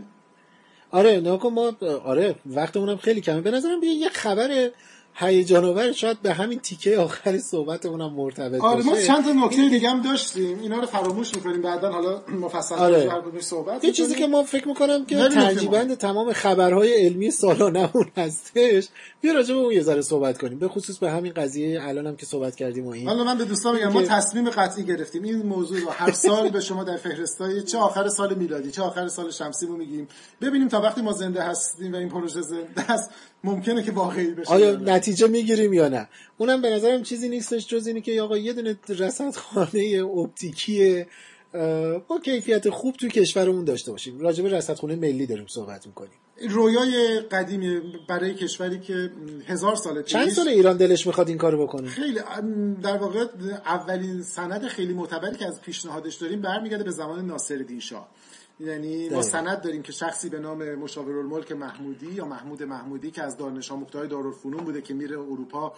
آره 0.93 1.19
نکن 1.19 1.49
ما 1.49 1.75
آره 2.05 2.35
وقتمونم 2.45 2.97
خیلی 2.97 3.21
کمه. 3.21 3.41
به 3.41 3.51
نظرم 3.51 3.79
بیا 3.79 3.93
یه 3.93 4.09
خبر 4.09 4.69
هیجان 5.15 5.65
آور 5.65 5.91
شاید 5.91 6.21
به 6.21 6.33
همین 6.33 6.59
تیکه 6.59 6.97
آخر 6.97 7.37
صحبتمونم 7.37 8.13
مرتبط 8.13 8.61
آره 8.61 8.83
ما 8.83 8.91
باشه 8.91 9.07
چند 9.07 9.23
تا 9.23 9.31
نکته 9.45 9.69
دیگه 9.69 9.89
هم 9.89 10.01
داشتیم. 10.01 10.59
اینا 10.59 10.79
رو 10.79 10.85
فراموش 10.85 11.35
می‌کنیم. 11.35 11.61
بعدا 11.61 11.91
حالا 11.91 12.21
مفصل 12.27 12.75
آره. 12.75 13.11
صحبت 13.39 13.83
یه 13.83 13.91
چیزی 13.91 14.15
که. 14.15 14.27
ما 14.27 14.43
فکر 14.43 14.67
می‌کنم 14.67 15.05
که 15.05 15.15
ترجیبند 15.15 15.97
تمام 15.97 16.33
خبرهای 16.33 16.93
علمی 16.93 17.31
سالانمون 17.31 18.11
هستش. 18.17 18.87
بیا 19.21 19.33
راجع 19.33 19.53
به 19.53 19.59
اون 19.59 19.73
یه 19.73 19.81
ذره 19.81 20.01
صحبت 20.01 20.37
کنیم. 20.37 20.59
به 20.59 20.67
خصوص 20.67 20.97
به 20.97 21.11
همین 21.11 21.33
قضیه 21.33 21.83
الان 21.83 22.07
هم 22.07 22.15
که 22.15 22.25
صحبت 22.25 22.55
کردیم 22.55 22.87
و 22.87 22.89
این. 22.89 23.07
حالا 23.07 23.23
من 23.23 23.37
به 23.37 23.45
دوستان 23.45 23.75
میگم 23.75 23.91
ما 23.91 24.01
تصمیم 24.01 24.49
قطعی 24.49 24.83
گرفتیم. 24.83 25.23
این 25.23 25.41
موضوع 25.41 25.79
رو 25.79 25.89
هر 25.89 26.11
سال 26.11 26.49
به 26.49 26.59
شما 26.59 26.83
در 26.83 26.97
فهرستای 26.97 27.63
چه 27.63 27.77
آخر 27.77 28.09
سال 28.09 28.33
میلادی 28.35 28.71
چه 28.71 28.81
آخر 28.81 29.07
سال 29.07 29.31
شمسی 29.31 29.65
رو 29.65 29.77
میگیم. 29.77 30.07
ببینیم 30.41 30.67
تا 30.67 30.81
وقتی 30.81 31.01
ما 31.01 31.13
زنده 31.13 31.43
هستیم 31.43 31.93
و 31.93 31.95
این 31.95 32.09
پروژه 32.09 32.41
زنده 32.41 32.91
است 32.91 33.11
ممکنه 33.43 33.83
که 33.83 33.91
واقعی 33.91 34.31
بشه 34.31 34.51
آیا. 34.51 34.75
نتیجه 34.75 35.27
می‌گیریم 35.27 35.73
یا 35.73 35.89
نه؟ 35.89 36.07
اونم 36.37 36.61
به 36.61 36.69
نظرم 36.69 37.03
چیزی 37.03 37.29
نیستش 37.29 37.67
جز 37.67 37.87
اینه 37.87 38.01
که 38.01 38.21
آقا 38.21 38.37
یه 38.37 38.53
دونه 38.53 38.77
رصدخانه 38.89 40.03
اپتیکی 40.17 41.05
اه، 41.53 41.97
با 41.97 42.19
کیفیت 42.19 42.69
خوب 42.69 42.95
تو 42.95 43.07
کشورمون 43.07 43.65
داشته 43.65 43.91
باشیم. 43.91 44.19
راجع 44.19 44.43
به 44.43 44.49
رصدخونه 44.49 44.95
ملی 44.95 45.25
داریم 45.25 45.45
صحبت 45.47 45.87
می‌کنیم. 45.87 46.11
رویای 46.49 47.19
قدیمی 47.19 47.81
برای 48.07 48.33
کشوری 48.33 48.79
که 48.79 49.11
هزار 49.47 49.75
سال 49.75 50.01
پیش 50.01 50.11
چند 50.13 50.29
سال 50.29 50.47
ایران 50.47 50.77
دلش 50.77 51.07
می‌خواد 51.07 51.29
این 51.29 51.37
کارو 51.37 51.67
بکنه؟ 51.67 51.87
خیلی 51.87 52.19
در 52.83 52.97
واقع 52.97 53.25
اولین 53.65 54.21
سند 54.21 54.67
خیلی 54.67 54.93
معتبری 54.93 55.35
که 55.35 55.45
از 55.45 55.61
پیشنهادش 55.61 56.15
داریم 56.15 56.41
برمیگرده 56.41 56.83
به 56.83 56.91
زمان 56.91 57.25
ناصرالدین 57.25 57.79
شاه. 57.79 58.09
یعنی 58.59 59.09
ما. 59.09 59.21
سند 59.21 59.61
داریم 59.61 59.81
که 59.81 59.91
شخصی 59.91 60.29
به 60.29 60.39
نام 60.39 60.75
مشاورالملک 60.75 61.51
محمودی 61.51 62.11
یا 62.11 62.25
محمود 62.25 62.63
محمودی 62.63 63.11
که 63.11 63.23
از 63.23 63.37
دانش 63.37 63.71
آموخته‌های 63.71 64.07
دارالفنون 64.07 64.63
بوده 64.63 64.81
که 64.81 64.93
میره 64.93 65.19
اروپا 65.19 65.73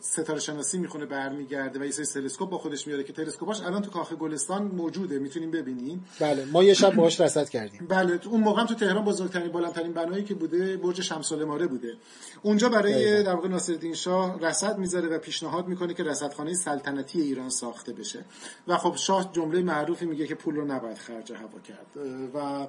ستاره 0.00 0.40
شناسی 0.40 0.78
می‌خونه 0.78 1.06
برمیگرده 1.06 1.80
و 1.80 1.84
یه 1.84 1.90
سری 1.90 2.06
تلسکوپ 2.06 2.50
با 2.50 2.58
خودش 2.58 2.86
میاره 2.86 3.04
که 3.04 3.12
تلسکوپاش 3.12 3.60
الان 3.60 3.82
تو 3.82 3.90
کاخ 3.90 4.12
گلستان 4.12 4.62
موجوده 4.62 5.18
می‌تونیم 5.18 5.50
ببینیم. 5.50 6.04
بله 6.20 6.44
ما 6.44 6.64
یه 6.64 6.74
شب 6.74 6.94
باهاش 6.94 7.20
رصد 7.20 7.48
کردیم. 7.48 7.86
بله 7.88 8.18
تو 8.18 8.30
اون 8.30 8.40
موقع 8.40 8.60
هم 8.60 8.66
تو 8.66 8.74
تهران 8.74 9.04
بزرگترین 9.04 9.52
بلندترین 9.52 9.92
بنایی 9.92 10.24
که 10.24 10.34
بوده 10.34 10.76
برج 10.76 11.00
شمس 11.00 11.32
العماره 11.32 11.66
بوده. 11.66 11.94
اونجا 12.42 12.68
برای 12.68 12.92
دقیقاً. 12.92 13.22
در 13.22 13.34
واقع 13.34 13.48
ناصرالدین 13.48 13.94
شاه 13.94 14.40
رصد 14.40 14.78
می‌ذاره 14.78 15.08
و 15.08 15.18
پیشنهاد 15.18 15.68
می‌کنه 15.68 15.94
که 15.94 16.04
رصدخانه 16.04 16.54
سلطنتی 16.54 17.20
ایران 17.20 17.50
ساخته 17.50 17.92
بشه. 17.92 18.24
و 18.68 18.76
خب 18.76 18.96
شاه 18.96 19.32
جمله 19.32 19.62
معروفی 19.62 20.06
میگه 20.06 20.26
که 20.26 20.34
پول 20.34 20.56
رو 20.56 20.64
نباید 20.64 20.98
خرج 20.98 21.32
هوا 21.32 21.58
کرد. 21.68 21.86
و 22.34 22.66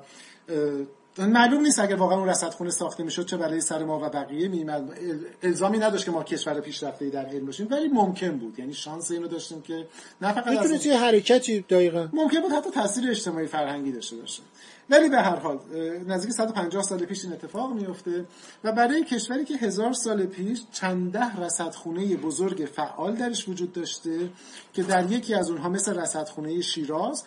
معلوم 1.17 1.61
نیست 1.61 1.79
اگر 1.79 1.95
واقعا 1.95 2.17
اون 2.19 2.29
رصدخونه 2.29 2.69
ساخته 2.69 3.03
می‌شد 3.03 3.25
چه 3.25 3.37
برای 3.37 3.61
سر 3.61 3.83
ما 3.83 3.99
و 3.99 4.09
بقیه 4.09 4.47
میمد 4.47 4.97
الزامی 5.43 5.77
نداشت 5.77 6.05
که 6.05 6.11
ما 6.11 6.23
کشور 6.23 6.59
پیشرفته 6.59 7.09
در 7.09 7.25
علم 7.25 7.45
باشیم 7.45 7.67
ولی 7.71 7.87
ممکن 7.87 8.37
بود. 8.37 8.59
یعنی 8.59 8.73
شانس 8.73 9.11
اینو 9.11 9.27
داشتیم 9.27 9.61
که 9.61 9.87
نه 10.21 10.33
فقط 10.33 10.47
از 10.47 10.57
می‌تونه 10.57 10.77
توی 10.77 10.91
حرکتی 10.91 11.61
دقیقا. 11.61 12.07
ممکن 12.13 12.41
بود 12.41 12.51
حتی 12.51 12.69
تاثیر 12.71 13.09
اجتماعی 13.09 13.47
فرهنگی 13.47 13.91
داشته 13.91 14.15
باشه. 14.15 14.41
ولی 14.89 15.09
به 15.09 15.17
هر 15.17 15.35
حال 15.35 15.59
نزدیک 16.07 16.31
150 16.31 16.83
سال 16.83 17.05
پیش 17.05 17.23
این 17.23 17.33
اتفاق 17.33 17.73
میفته 17.73 18.25
و 18.63 18.71
برای 18.71 19.03
کشوری 19.03 19.45
که 19.45 19.57
هزار 19.57 19.93
سال 19.93 20.25
پیش 20.25 20.61
چند 20.71 21.11
ده 21.11 21.35
رصدخونه 21.35 22.15
بزرگ 22.15 22.69
فعال 22.75 23.15
درش 23.15 23.49
وجود 23.49 23.73
داشته 23.73 24.29
که 24.73 24.83
در 24.83 25.11
یکی 25.11 25.33
از 25.33 25.49
اونها 25.49 25.69
مثل 25.69 25.99
رصدخونه 25.99 26.61
شیراز 26.61 27.23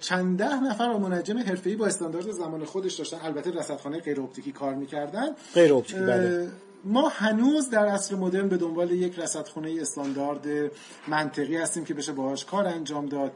چند 0.00 0.38
ده 0.38 0.60
نفر 0.60 0.98
منجم 0.98 1.38
حرفه‌ای 1.38 1.76
با 1.76 1.86
استاندارد 1.86 2.30
زمان 2.30 2.64
خودش 2.64 2.94
داشتن. 2.94 3.18
البته 3.22 3.50
رصدخانه 3.50 3.98
غیر 3.98 4.20
اپتیکی 4.20 4.52
کار 4.52 4.74
می‌کردن. 4.74 5.26
غیر 5.54 5.74
اپتیکی 5.74 6.00
بله. 6.00 6.48
ما 6.84 7.08
هنوز 7.08 7.70
در 7.70 7.86
عصر 7.86 8.14
مدرن 8.14 8.48
به 8.48 8.56
دنبال 8.56 8.90
یک 8.90 9.18
رصدخونه 9.18 9.76
استاندارد 9.80 10.70
منطقی 11.08 11.56
هستیم 11.56 11.84
که 11.84 11.94
بشه 11.94 12.12
باهاش 12.12 12.44
کار 12.44 12.66
انجام 12.66 13.06
داد. 13.06 13.32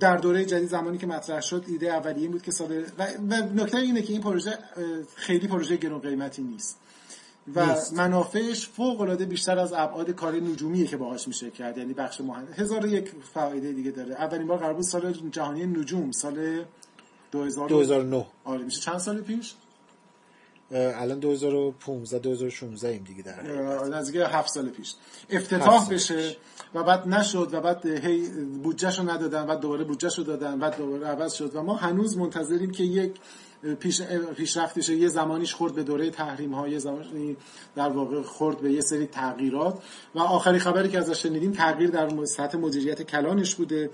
در 0.00 0.16
دوره 0.16 0.44
جدید 0.44 0.68
زمانی 0.68 0.98
که 0.98 1.06
مطرح 1.06 1.40
شد 1.40 1.64
ایده 1.68 1.86
اولیه 1.86 2.22
این 2.22 2.30
بود 2.30 2.42
که 2.42 2.50
سال 2.50 2.84
و, 2.98 3.06
و 3.30 3.34
نکته 3.54 3.78
اینه 3.78 4.02
که 4.02 4.12
این 4.12 4.22
پروژه 4.22 4.58
خیلی 5.14 5.48
پروژه 5.48 5.76
گرون 5.76 5.98
قیمتی 5.98 6.42
نیست. 6.42 6.78
و 7.54 7.66
نیست. 7.66 7.92
منافعش 7.92 8.68
فوق 8.68 9.00
العاده 9.00 9.24
بیشتر 9.24 9.58
از 9.58 9.72
ابعاد 9.72 10.10
کار 10.10 10.34
نجومیه 10.34 10.86
که 10.86 10.96
باهاش 10.96 11.28
میشه 11.28 11.50
کرد. 11.50 11.78
یعنی 11.78 11.94
بخش 11.94 12.20
مهم 12.20 12.48
هزار 12.56 12.86
یک 12.86 13.12
فایده 13.34 13.72
دیگه 13.72 13.90
داره. 13.90 14.14
اولین 14.14 14.46
بار 14.46 14.58
قرار 14.58 14.74
بود 14.74 14.84
سال 14.84 15.12
جهانی 15.30 15.66
نجوم 15.66 16.10
سال 16.12 16.64
2000 17.32 17.68
2009 17.68 18.26
آره 18.44 18.64
میشه 18.64 18.80
چند 18.80 18.98
سال 18.98 19.20
پیش؟ 19.20 19.54
الان 20.72 21.18
2015 21.18 22.18
2016 22.18 22.88
ایم 22.88 23.04
دیگه 23.04 23.22
در. 23.22 23.42
نزدیک 23.88 24.22
هفت 24.26 24.48
سال 24.48 24.68
پیش. 24.68 24.94
افتتاح 25.30 25.88
بشه 25.88 26.36
و 26.74 26.82
بعد 26.82 27.08
نشد 27.08 27.48
و 27.52 27.60
بعد 27.60 27.86
هی 27.86 28.28
بودجهش 28.62 28.98
رو 28.98 29.10
ندادن 29.10 29.46
بعد 29.46 29.60
دوباره 29.60 29.84
بودجهش 29.84 30.18
رو 30.18 30.24
دادن 30.24 30.58
بعد 30.58 30.76
دوباره 30.76 31.06
عوض 31.06 31.32
شد 31.32 31.56
و 31.56 31.62
ما 31.62 31.74
هنوز 31.74 32.18
منتظریم 32.18 32.70
که 32.70 32.84
یک 32.84 33.12
پیش 33.80 34.02
پیشرفت 34.36 34.78
بشه 34.78 34.94
یه 34.94 35.08
زمانیش 35.08 35.54
خورد 35.54 35.74
به 35.74 35.82
دوره 35.82 36.10
تحریم 36.10 36.54
ها 36.54 36.68
یه 36.68 36.78
زمانی 36.78 37.36
در 37.76 37.88
واقع 37.88 38.22
خورد 38.22 38.60
به 38.60 38.72
یه 38.72 38.80
سری 38.80 39.06
تغییرات. 39.06 39.82
و 40.14 40.18
آخری 40.18 40.58
خبری 40.58 40.88
که 40.88 40.98
ازش 40.98 41.22
شنیدیم 41.22 41.52
تغییر 41.52 41.90
در 41.90 42.24
سطح 42.24 42.58
مدیریت 42.58 43.02
کلانش 43.02 43.54
بوده. 43.54 43.90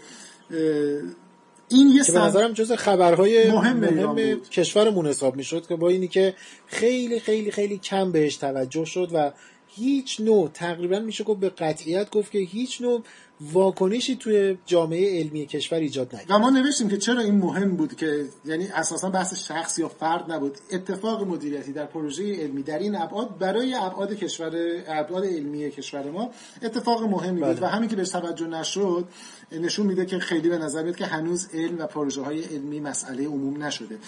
این 1.69 1.89
یه 1.89 2.05
که 2.05 2.13
به 2.13 2.19
نظرم 2.19 2.53
جز 2.53 2.73
خبرهای 2.73 3.51
مهم 3.51 3.77
مهم, 3.77 4.15
بود. 4.15 4.51
کشورمون 4.51 5.07
حساب 5.07 5.37
می‌شد 5.37 5.67
که 5.67 5.77
با 5.77 5.89
اینی 5.89 6.09
که 6.09 6.35
خیلی 6.67 7.21
خیلی 7.21 7.51
خیلی 7.51 7.79
کم 7.79 8.13
بهش 8.13 8.37
توجه 8.37 8.85
شد 8.85 9.11
و 9.13 9.33
هیچ 9.69 10.21
نوع 10.21 10.51
تقریبا 10.55 10.99
میشه 10.99 11.25
گفت 11.25 11.41
به 11.41 11.49
قطعیت 11.49 12.11
گفت 12.11 12.33
که 12.33 12.39
هیچ 12.39 12.81
نوع 12.81 13.03
واکنشی 13.41 14.17
توی 14.17 14.59
جامعه 14.67 15.19
علمی 15.19 15.47
کشور 15.47 15.79
ایجاد 15.79 16.15
نکرد. 16.15 16.31
و 16.31 16.39
ما 16.39 16.51
نوشتیم 16.51 16.89
که 16.89 16.97
چرا 16.97 17.21
این 17.21 17.35
مهم 17.35 17.77
بود 17.77 17.97
که 17.97 18.25
یعنی 18.45 18.69
اساسا 18.69 19.11
بحث 19.11 19.35
شخص 19.35 19.79
یا 19.79 19.89
فرد 19.89 20.33
نبود. 20.33 20.59
اتفاق 20.73 21.27
مدیریتی 21.27 21.73
در 21.73 21.87
پروژه 21.87 22.35
علمی 22.35 22.63
در 22.63 22.79
این 22.79 22.97
ابعاد 22.97 23.39
برای 23.39 23.75
ابعاد 23.75 24.15
کشور 24.15 24.53
ابعاد 24.87 25.25
علمی 25.25 25.71
کشور 25.71 26.11
ما 26.11 26.31
اتفاق 26.63 27.03
مهمی 27.03 27.41
بود. 27.41 27.57
بله. 27.57 27.61
و 27.61 27.71
همین 27.71 27.89
که 27.89 27.97
بهش 27.97 28.09
توجه 28.09 28.47
نشد 28.47 29.09
نشون 29.53 29.87
میده 29.87 30.07
که 30.07 30.19
خیلی 30.19 30.49
به 30.49 30.59
نظر 30.59 30.83
میاد 30.83 30.97
که 30.97 31.07
هنوز 31.07 31.49
علم 31.55 31.79
و 31.79 31.87
پروژه 31.87 32.23
های 32.23 32.45
علمی 32.45 32.81
مسئله 32.81 33.27
عموم 33.27 33.63
نشده. 33.63 33.99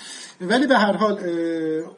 ولی 0.41 0.67
به 0.67 0.79
هر 0.79 0.97
حال 0.97 1.19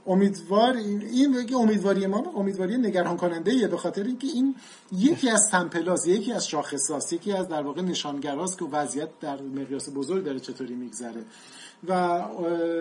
امیدوار 0.06 0.76
این 0.76 1.54
امیدواری 1.54 2.06
ما 2.06 2.32
امیدواری 2.36 2.76
نگران 2.76 3.16
کننده 3.16 3.68
به 3.68 3.76
خاطر 3.76 4.02
اینکه 4.02 4.26
این 4.26 4.54
یکی 4.92 5.30
از 5.30 5.48
سمپلاس 5.50 6.06
یکی 6.06 6.32
از 6.32 6.48
شاخصاست 6.48 7.21
یکی 7.22 7.32
از 7.32 7.48
در 7.48 7.62
واقع 7.62 7.82
نشانگراست 7.82 8.58
که 8.58 8.64
وضعیت 8.64 9.08
در 9.20 9.42
مقیاس 9.42 9.88
بزرگ 9.94 10.24
داره 10.24 10.40
چطوری 10.40 10.74
میگذره. 10.74 11.24
و 11.88 12.18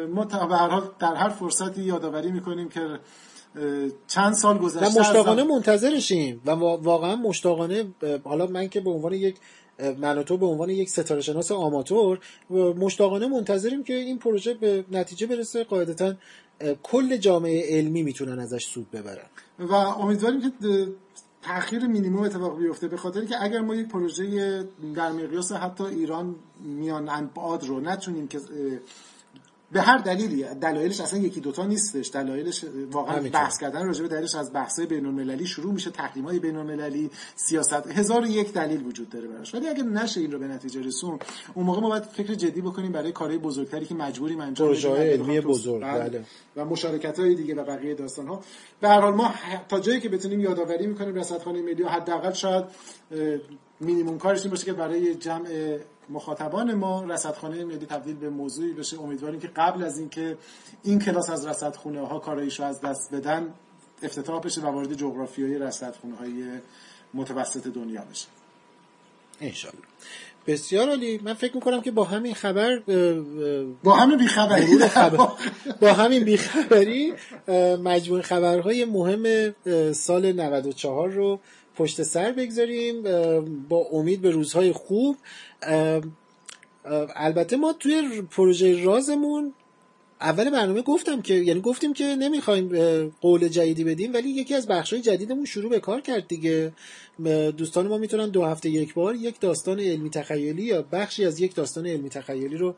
ما 0.08 0.24
هر 0.32 0.70
حال 0.70 0.89
در 1.00 1.16
هر 1.16 1.30
فرصتی 1.30 1.84
یادآوری 1.84 2.32
می‌کنیم 2.32 2.70
که 2.70 3.00
چند 4.08 4.34
سال 4.34 4.56
و 4.56 4.60
گذشته 4.60 4.86
از 4.86 4.98
مشتاقانه 4.98 5.44
منتظرشیم 5.44 6.42
و 6.46 6.52
وا- 6.52 6.78
واقعا 6.78 7.16
مشتاقانه 7.16 7.94
حالا 8.24 8.48
من 8.48 8.68
که 8.68 8.82
به 8.82 8.89
عنوان 8.89 9.14
یک 9.14 9.36
من 9.98 10.18
و 10.18 10.24
تو 10.24 10.38
به 10.38 10.46
عنوان 10.46 10.70
یک 10.70 10.89
ستاره 10.89 11.22
شناس 11.22 11.52
آماتور 11.52 12.20
و 12.52 12.56
مشتاقانه 12.56 13.28
منتظریم 13.28 13.84
که 13.84 13.94
این 13.94 14.20
پروژه 14.20 14.54
به 14.54 14.86
نتیجه 14.92 15.28
برسه 15.28 15.64
قاعدتا 15.64 16.14
کل 16.84 17.18
جامعه 17.18 17.78
علمی 17.78 18.04
می‌تونن 18.04 18.39
ازش 18.39 18.66
سود 18.66 18.92
ببرن. 18.92 19.28
و 19.60 19.74
امیدواریم 19.74 20.42
که 20.42 20.52
تاخیر 21.42 21.88
مینیموم 21.88 22.24
اتفاق 22.24 22.58
بیفته 22.58 22.88
به 22.88 22.98
خاطر 22.98 23.26
که 23.26 23.44
اگر 23.44 23.62
ما 23.62 23.76
یک 23.76 23.88
پروژه 23.88 24.64
در 24.96 25.12
مقیاس 25.12 25.52
حتی 25.52 25.84
ایران 25.84 26.36
میان 26.60 27.10
ابعاد 27.10 27.68
رو 27.68 27.80
نتونیم 27.80 28.28
که 28.28 28.39
به 29.72 29.82
هر 29.82 29.97
دلیلی 29.97 30.43
دلایلش 30.43 31.01
اصلا 31.01 31.19
یکی 31.19 31.39
دوتا 31.39 31.65
نیستش 31.65 32.09
دلایلش 32.13 32.65
واقعا. 32.91 33.30
بحث 33.30 33.57
کردن 33.57 33.86
راجع 33.88 34.01
به 34.01 34.07
دلیلش 34.07 34.36
از 34.36 34.53
بحث‌های 34.53 34.88
بین‌المللی 34.88 35.45
شروع 35.45 35.74
میشه 35.74 35.89
تحریم 35.91 36.26
های 36.26 36.39
بین‌المللی 36.39 37.09
سیاست 37.36 37.88
هزار 37.88 38.22
و 38.22 38.28
یک 38.28 38.53
دلیل 38.53 38.86
وجود 38.86 39.09
داره 39.09 39.28
براش 39.28 39.55
ولی 39.55 39.67
اگه 39.67 39.84
نشه 39.84 40.22
این 40.22 40.32
رو 40.32 40.39
به 40.39 40.47
نتیجه 40.47 40.82
رسون 40.82 41.19
اون 41.53 41.65
موقع 41.65 41.82
ما 41.82 41.89
باید 41.89 42.03
فکر 42.03 42.34
جدی 42.34 42.61
بکنیم 42.61 42.91
برای 42.91 43.11
کارهای 43.11 43.38
بزرگتری 43.38 43.86
که 43.86 43.95
مجبوریم 43.95 44.39
انجام 44.39 44.72
بدیم 44.72 44.95
علمی 44.95 45.41
بزرگ، 45.41 45.82
بله. 45.82 46.09
بله. 46.09 46.26
و 46.55 46.65
مشارکت 46.65 47.19
های 47.19 47.36
دیگه 47.36 47.55
و 47.55 47.63
بقیه 47.63 47.93
داستان 47.93 48.28
ها 48.28 48.43
به 48.82 48.89
هر 48.89 49.01
حال 49.01 49.13
ما 49.13 49.34
تا 49.69 49.80
جایی 49.80 49.99
که 49.99 50.09
بتونیم 50.09 50.39
یادآوری 50.39 50.88
می‌کنیم 50.88 51.15
رصدخانه 51.15 51.61
ملی 51.61 51.84
حداقل 51.84 52.34
شاید 52.34 52.65
مینیمم 53.80 54.17
کارش 54.17 54.41
این 54.41 54.49
باشه 54.49 54.65
که 54.65 54.74
برای 54.74 55.15
جمع 55.15 55.78
مخاطبان 56.12 56.74
ما 56.74 57.03
رصدخانه 57.03 57.66
ملی 57.66 57.86
تبدیل 57.86 58.16
به 58.16 58.30
موضوعی 58.30 58.74
بشه. 58.74 59.01
امیدواریم 59.01 59.39
که 59.39 59.47
قبل 59.47 59.84
از 59.84 59.99
اینکه 59.99 60.38
این 60.84 60.99
کلاس 60.99 61.30
از 61.30 61.45
رصدخونه 61.45 62.07
ها 62.07 62.20
کارایش 62.20 62.59
رو 62.59 62.66
از 62.66 62.82
دست 62.82 63.14
بدن 63.14 63.53
افتتاح 64.03 64.41
بشه 64.41 64.62
و 64.62 64.66
وارد 64.66 64.93
جغرافیای 64.93 65.59
رصدخونه 65.59 66.16
های 66.16 66.43
متوسط 67.14 67.68
دنیا 67.68 68.01
بشه. 68.01 68.28
انشالله 69.41 69.82
بسیار 70.47 70.89
عالی. 70.89 71.20
من 71.24 71.34
فکر 71.34 71.55
می‌کنم 71.55 71.82
که 71.82 71.91
با 71.91 72.03
همین 72.03 72.34
خبر 72.34 72.80
با 73.84 73.95
همه 73.95 74.18
بیخبری. 74.18 74.88
خبر. 74.88 75.28
با 75.80 75.93
همین 75.93 76.24
بیخبری 76.24 77.14
مجموع 77.84 78.22
خبرهای 78.22 78.86
مهم 78.86 79.53
سال 79.93 80.32
94 80.32 81.09
رو 81.09 81.39
پشت 81.82 82.03
سر 82.03 82.32
بگذاریم 82.32 83.03
با 83.69 83.77
امید 83.91 84.21
به 84.21 84.32
روزهای 84.32 84.71
خوب. 84.71 85.17
البته 87.15 87.57
ما 87.57 87.73
توی 87.73 88.21
پروژه 88.21 88.84
رازمون 88.84 89.53
اول 90.21 90.49
برنامه 90.49 90.82
گفتم 90.82 91.21
که 91.21 91.34
یعنی 91.34 91.61
گفتیم 91.61 91.93
که 91.93 92.03
نمی‌خوایم 92.03 92.69
قول 93.21 93.47
جدیدی 93.47 93.84
بدیم 93.84 94.13
ولی 94.13 94.29
یکی 94.29 94.53
از 94.53 94.67
بخشهای 94.67 95.01
جدیدمون 95.01 95.45
شروع 95.45 95.69
به 95.69 95.79
کار 95.79 96.01
کرد 96.01 96.27
دیگه. 96.27 96.73
دوستان 97.57 97.88
ما 97.88 97.97
می‌تونن 97.97 98.29
دو 98.29 98.45
هفته 98.45 98.69
یک 98.69 98.93
بار 98.93 99.15
یک 99.15 99.39
داستان 99.39 99.79
علمی 99.79 100.09
تخیلی 100.09 100.63
یا 100.63 100.86
بخشی 100.91 101.25
از 101.25 101.39
یک 101.39 101.55
داستان 101.55 101.88
علمی 101.88 102.09
تخیلی 102.09 102.57
رو 102.57 102.75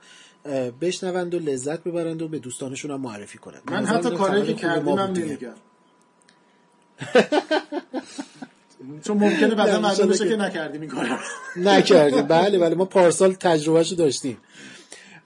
بشنوند 0.82 1.34
و 1.34 1.40
لذت 1.40 1.84
ببرند 1.84 2.22
و 2.22 2.28
به 2.28 2.40
دوستانشون 2.40 2.92
هم 2.92 3.02
معرفی 3.02 3.38
کنند. 3.38 3.62
من 3.66 3.86
حتی 3.86 4.12
کاری 4.12 4.44
که 4.44 4.54
کردیم 4.54 4.98
هم. 4.98 5.12
نمیگم. 5.12 5.54
چون 9.04 9.18
ممکنه 9.18 9.56
بعدا 9.56 9.80
معلوم 9.80 10.08
بشه 10.10 10.28
که- 10.30 10.36
نکردیم 10.36 10.82
این 10.82 10.90
کارو. 10.90 11.16
نکردیم. 11.56 12.22
بله 12.22 12.60
بله. 12.60 12.76
ما 12.76 12.86
پارسال 12.86 13.34
تجربهشو 13.34 13.96
داشتیم. 13.96 14.38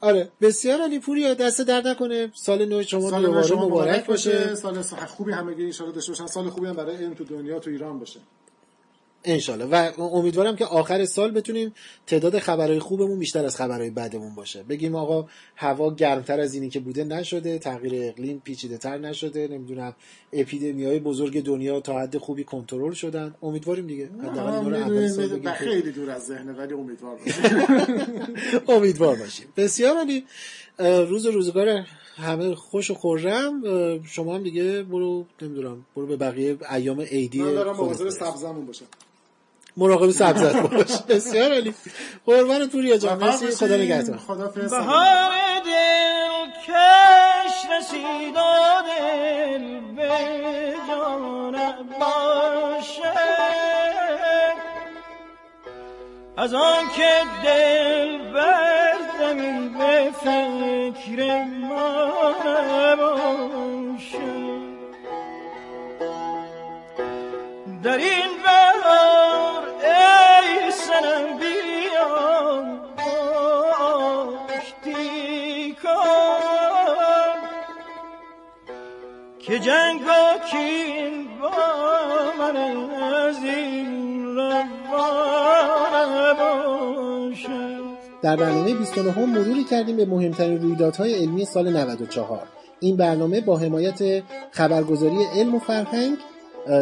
آره 0.02 0.30
بسیار 0.42 0.82
علی 0.82 1.00
پوریا 1.00 1.34
دست 1.34 1.62
درد 1.62 1.88
نکنه. 1.88 2.32
سال 2.34 2.66
نو 2.66 2.84
شما 2.84 3.10
سال 3.10 3.26
دوباره 3.26 3.48
شما 3.48 3.66
مبارک 3.66 4.06
باشه. 4.06 4.56
سال 4.56 4.82
خوبی 4.84 5.32
همگی 5.32 5.64
ان 5.64 5.92
داشته 5.96 6.12
باشن. 6.12 6.28
سال 6.28 6.50
خوبی 6.50 6.68
هم 6.68 6.74
برای 6.74 6.96
علم 6.96 7.14
تو 7.14 7.24
دنیا 7.24 7.60
تو 7.60 7.70
ایران 7.70 8.00
باشه. 8.00 8.20
انشالله. 9.28 9.66
و 9.66 10.02
امیدوارم 10.02 10.56
که 10.56 10.66
آخر 10.66 11.06
سال 11.06 11.32
بتونیم 11.32 11.74
تعداد 12.08 12.40
خبرهای 12.40 12.80
خوبمون 12.80 13.20
بیشتر 13.20 13.46
از 13.46 13.56
خبرهای 13.56 13.90
بدمون 13.90 14.36
باشه. 14.36 14.64
بگیم 14.64 14.96
آقا 14.96 15.28
هوا 15.56 15.94
گرمتر 15.94 16.40
از 16.40 16.54
اینی 16.54 16.70
که 16.70 16.80
بوده 16.80 17.04
نشده 17.04 17.60
تغییر 17.60 17.94
اقلیم 18.10 18.42
پیچیده 18.46 18.78
تر 18.78 18.98
نشده 18.98 19.48
نمی‌دونم 19.48 19.96
اپیدمی 20.34 20.86
های 20.86 21.00
بزرگ 21.00 21.44
دنیا 21.44 21.80
تا 21.80 22.00
حد 22.00 22.18
خوبی 22.18 22.44
کنترل 22.44 22.94
شدن. 22.94 23.36
امیدواریم 23.44 23.88
دیگه. 23.88 24.10
حداقل 24.24 25.54
خیلی. 25.54 25.92
دور 25.92 26.10
از 26.10 26.26
ذهنه 26.26 26.54
ولی 26.54 26.74
امیدوار 26.74 27.18
باشیم. 27.18 27.44
امیدوار 28.76 29.16
باشیم. 29.16 29.48
بسیار 29.58 29.98
عالی. 29.98 30.24
روز 30.80 31.26
روزگار 31.26 31.86
همه 32.18 32.56
خوش 32.56 32.92
و 32.92 32.94
خورم. 32.94 33.62
شما 34.04 34.36
هم 34.36 34.44
دیگه 34.44 34.84
برو 34.84 35.26
نمی‌دونم 35.42 35.86
برو 35.96 36.08
به 36.08 36.18
بقیه 36.18 36.58
ایام 36.74 37.02
عیدی 37.02 37.42
من 37.42 37.54
دارم 37.54 37.76
مواظب. 37.76 38.10
سبزمون 38.10 38.66
باشم. 38.66 38.86
مراقب 39.78 40.12
سبزت 40.12 40.56
باش 40.56 41.02
بسیار 41.10 41.52
عالی. 41.54 41.74
قربان 42.26 42.68
پوریا 42.68 42.98
جان. 42.98 43.18
مرسی. 43.18 43.48
خدا. 43.48 43.76
نگهدار. 43.78 44.18
خدا 44.18 44.50
فرستاد. 44.50 44.80
بهار 44.80 45.32
دل 45.66 46.52
کش 46.68 47.56
رسید 47.78 48.36
و 48.36 48.40
دل 48.88 49.80
به 49.96 50.10
جان 50.88 51.56
باشه. 52.00 53.14
از 56.38 56.54
آن 56.54 56.84
که 56.96 57.12
دل 57.44 58.18
بر 58.34 58.94
زمین 59.20 59.78
به 59.78 60.12
فکر 60.24 61.44
ما 61.44 62.36
نباشه. 62.46 64.57
در 67.84 67.98
این 67.98 68.30
بهار 68.44 69.64
ای 69.84 70.72
سنم 70.72 71.38
بیا 71.40 72.10
آشتی 74.56 75.76
کن 75.84 77.40
که 79.40 79.60
جنگ 79.60 80.02
و 80.02 80.38
کین 80.52 81.28
با 81.42 81.52
من 82.40 82.58
از 82.58 83.44
این 83.44 84.26
روانه 84.36 86.34
باشه 86.34 87.78
در 88.22 88.36
برنامه 88.36 88.74
29 88.74 89.12
هم 89.12 89.30
مروری 89.30 89.64
کردیم 89.64 89.98
به 89.98 90.06
مهمترین 90.06 90.62
رویدادهای 90.62 91.14
علمی 91.14 91.46
سال 91.46 91.78
94 91.78 92.48
این 92.80 92.98
برنامه 92.98 93.42
با 93.42 93.58
حمایت 93.58 94.24
خبرگزاری 94.52 95.18
علم 95.36 95.56
و 95.56 95.60
فرهنگ 95.60 96.18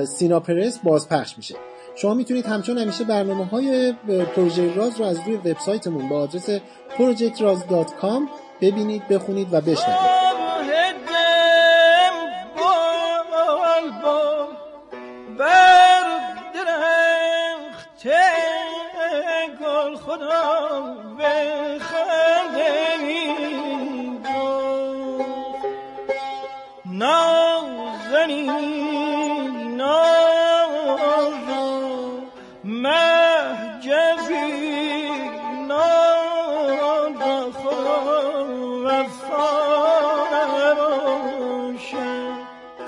سینا 0.06 0.40
پرس 0.40 0.80
بازپخش 0.84 1.38
میشه. 1.38 1.56
شما 1.96 2.14
می‌تونید 2.14 2.46
همچون 2.46 2.78
همیشه 2.78 3.04
برنامه 3.04 3.46
های 3.46 3.94
پروژه 4.36 4.76
راز 4.76 5.00
رو 5.00 5.06
از 5.06 5.20
روی 5.26 5.36
وبسایتمون 5.36 6.10
با 6.10 6.20
آدرس 6.20 6.50
projectraz.com 6.98 8.22
ببینید 8.62 9.08
بخونید 9.08 9.48
و 9.54 9.62
بشنوید. 9.62 10.26
خدا 20.06 20.55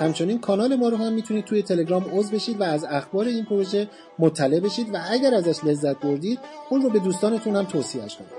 همچنین 0.08 0.40
کانال 0.40 0.76
ما 0.76 0.90
رو 0.90 0.98
هم 0.98 1.14
می‌تونید 1.14 1.46
توی 1.46 1.62
تلگرام 1.62 2.06
عضو 2.14 2.36
بشید 2.36 2.62
و 2.62 2.64
از 2.64 2.86
اخبار 2.90 3.26
این 3.26 3.46
پروژه 3.46 3.90
مطلع 4.20 4.60
بشید 4.60 4.94
و 4.94 4.98
اگر 5.10 5.34
ازش 5.34 5.64
لذت 5.64 6.00
بردید 6.00 6.40
اون 6.70 6.82
رو 6.82 6.90
به 6.90 7.00
دوستانتون 7.00 7.56
هم 7.56 7.66
توصیهش 7.66 8.16
کنید. 8.16 8.32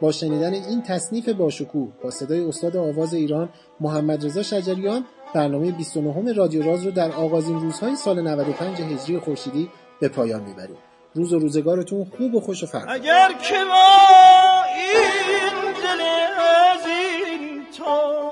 با 0.00 0.12
شنیدن 0.12 0.54
این 0.54 0.82
تصنیف 0.82 1.28
باشکوه 1.28 1.92
با 2.02 2.10
صدای 2.10 2.40
استاد 2.40 2.76
آواز 2.76 3.14
ایران 3.14 3.48
محمد 3.80 4.26
رضا 4.26 4.42
شجریان 4.42 5.04
برنامه 5.34 5.72
29 5.72 6.32
رادیو 6.32 6.62
راز 6.62 6.84
رو 6.84 6.90
در 6.90 7.12
آغازین 7.12 7.60
روزهای 7.60 7.96
سال 7.96 8.20
95 8.20 8.80
هجری 8.80 9.18
خورشیدی 9.18 9.70
به 10.00 10.08
پایان 10.08 10.42
می‌بریم. 10.42 10.76
روز 11.14 11.32
و 11.32 11.38
روزگارتون 11.38 12.04
خوب 12.16 12.34
و 12.34 12.40
خوش 12.40 12.62
و 12.62 12.66
فرخ 12.66 12.84
اگر 12.88 13.28
که 13.28 13.54
با 13.54 14.62
این 14.76 15.72
دل 15.82 16.00
عزیز 16.40 17.78
تو 17.78 18.30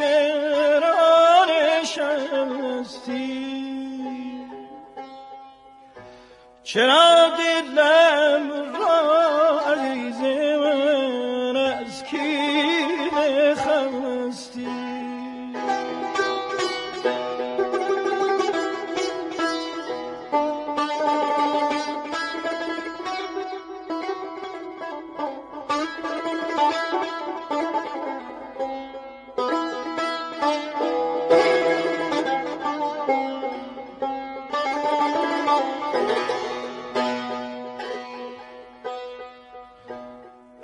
من 0.00 0.80
چرا 0.80 1.44
نشستی؟ 1.82 3.40
چرا 6.62 7.30
دلم 7.38 8.69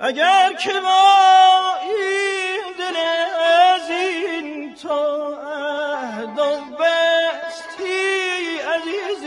اگر 0.07 0.53
که 0.53 0.73
با 0.79 1.75
این 1.81 2.61
دل 2.79 2.97
عزین 3.43 4.75
تو 4.75 4.99
عهد 5.33 6.39
و 6.39 6.61
بستی 6.79 8.59
عزیز 8.75 9.23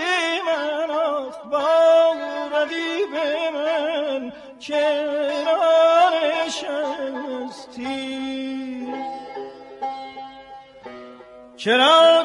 من 0.47 0.91
آخ 0.91 1.37
با 1.51 2.15
رقیب 2.53 3.15
من 3.55 4.33
چرا 4.59 6.11
نشستی؟ 6.47 8.01
چرا 11.57 12.20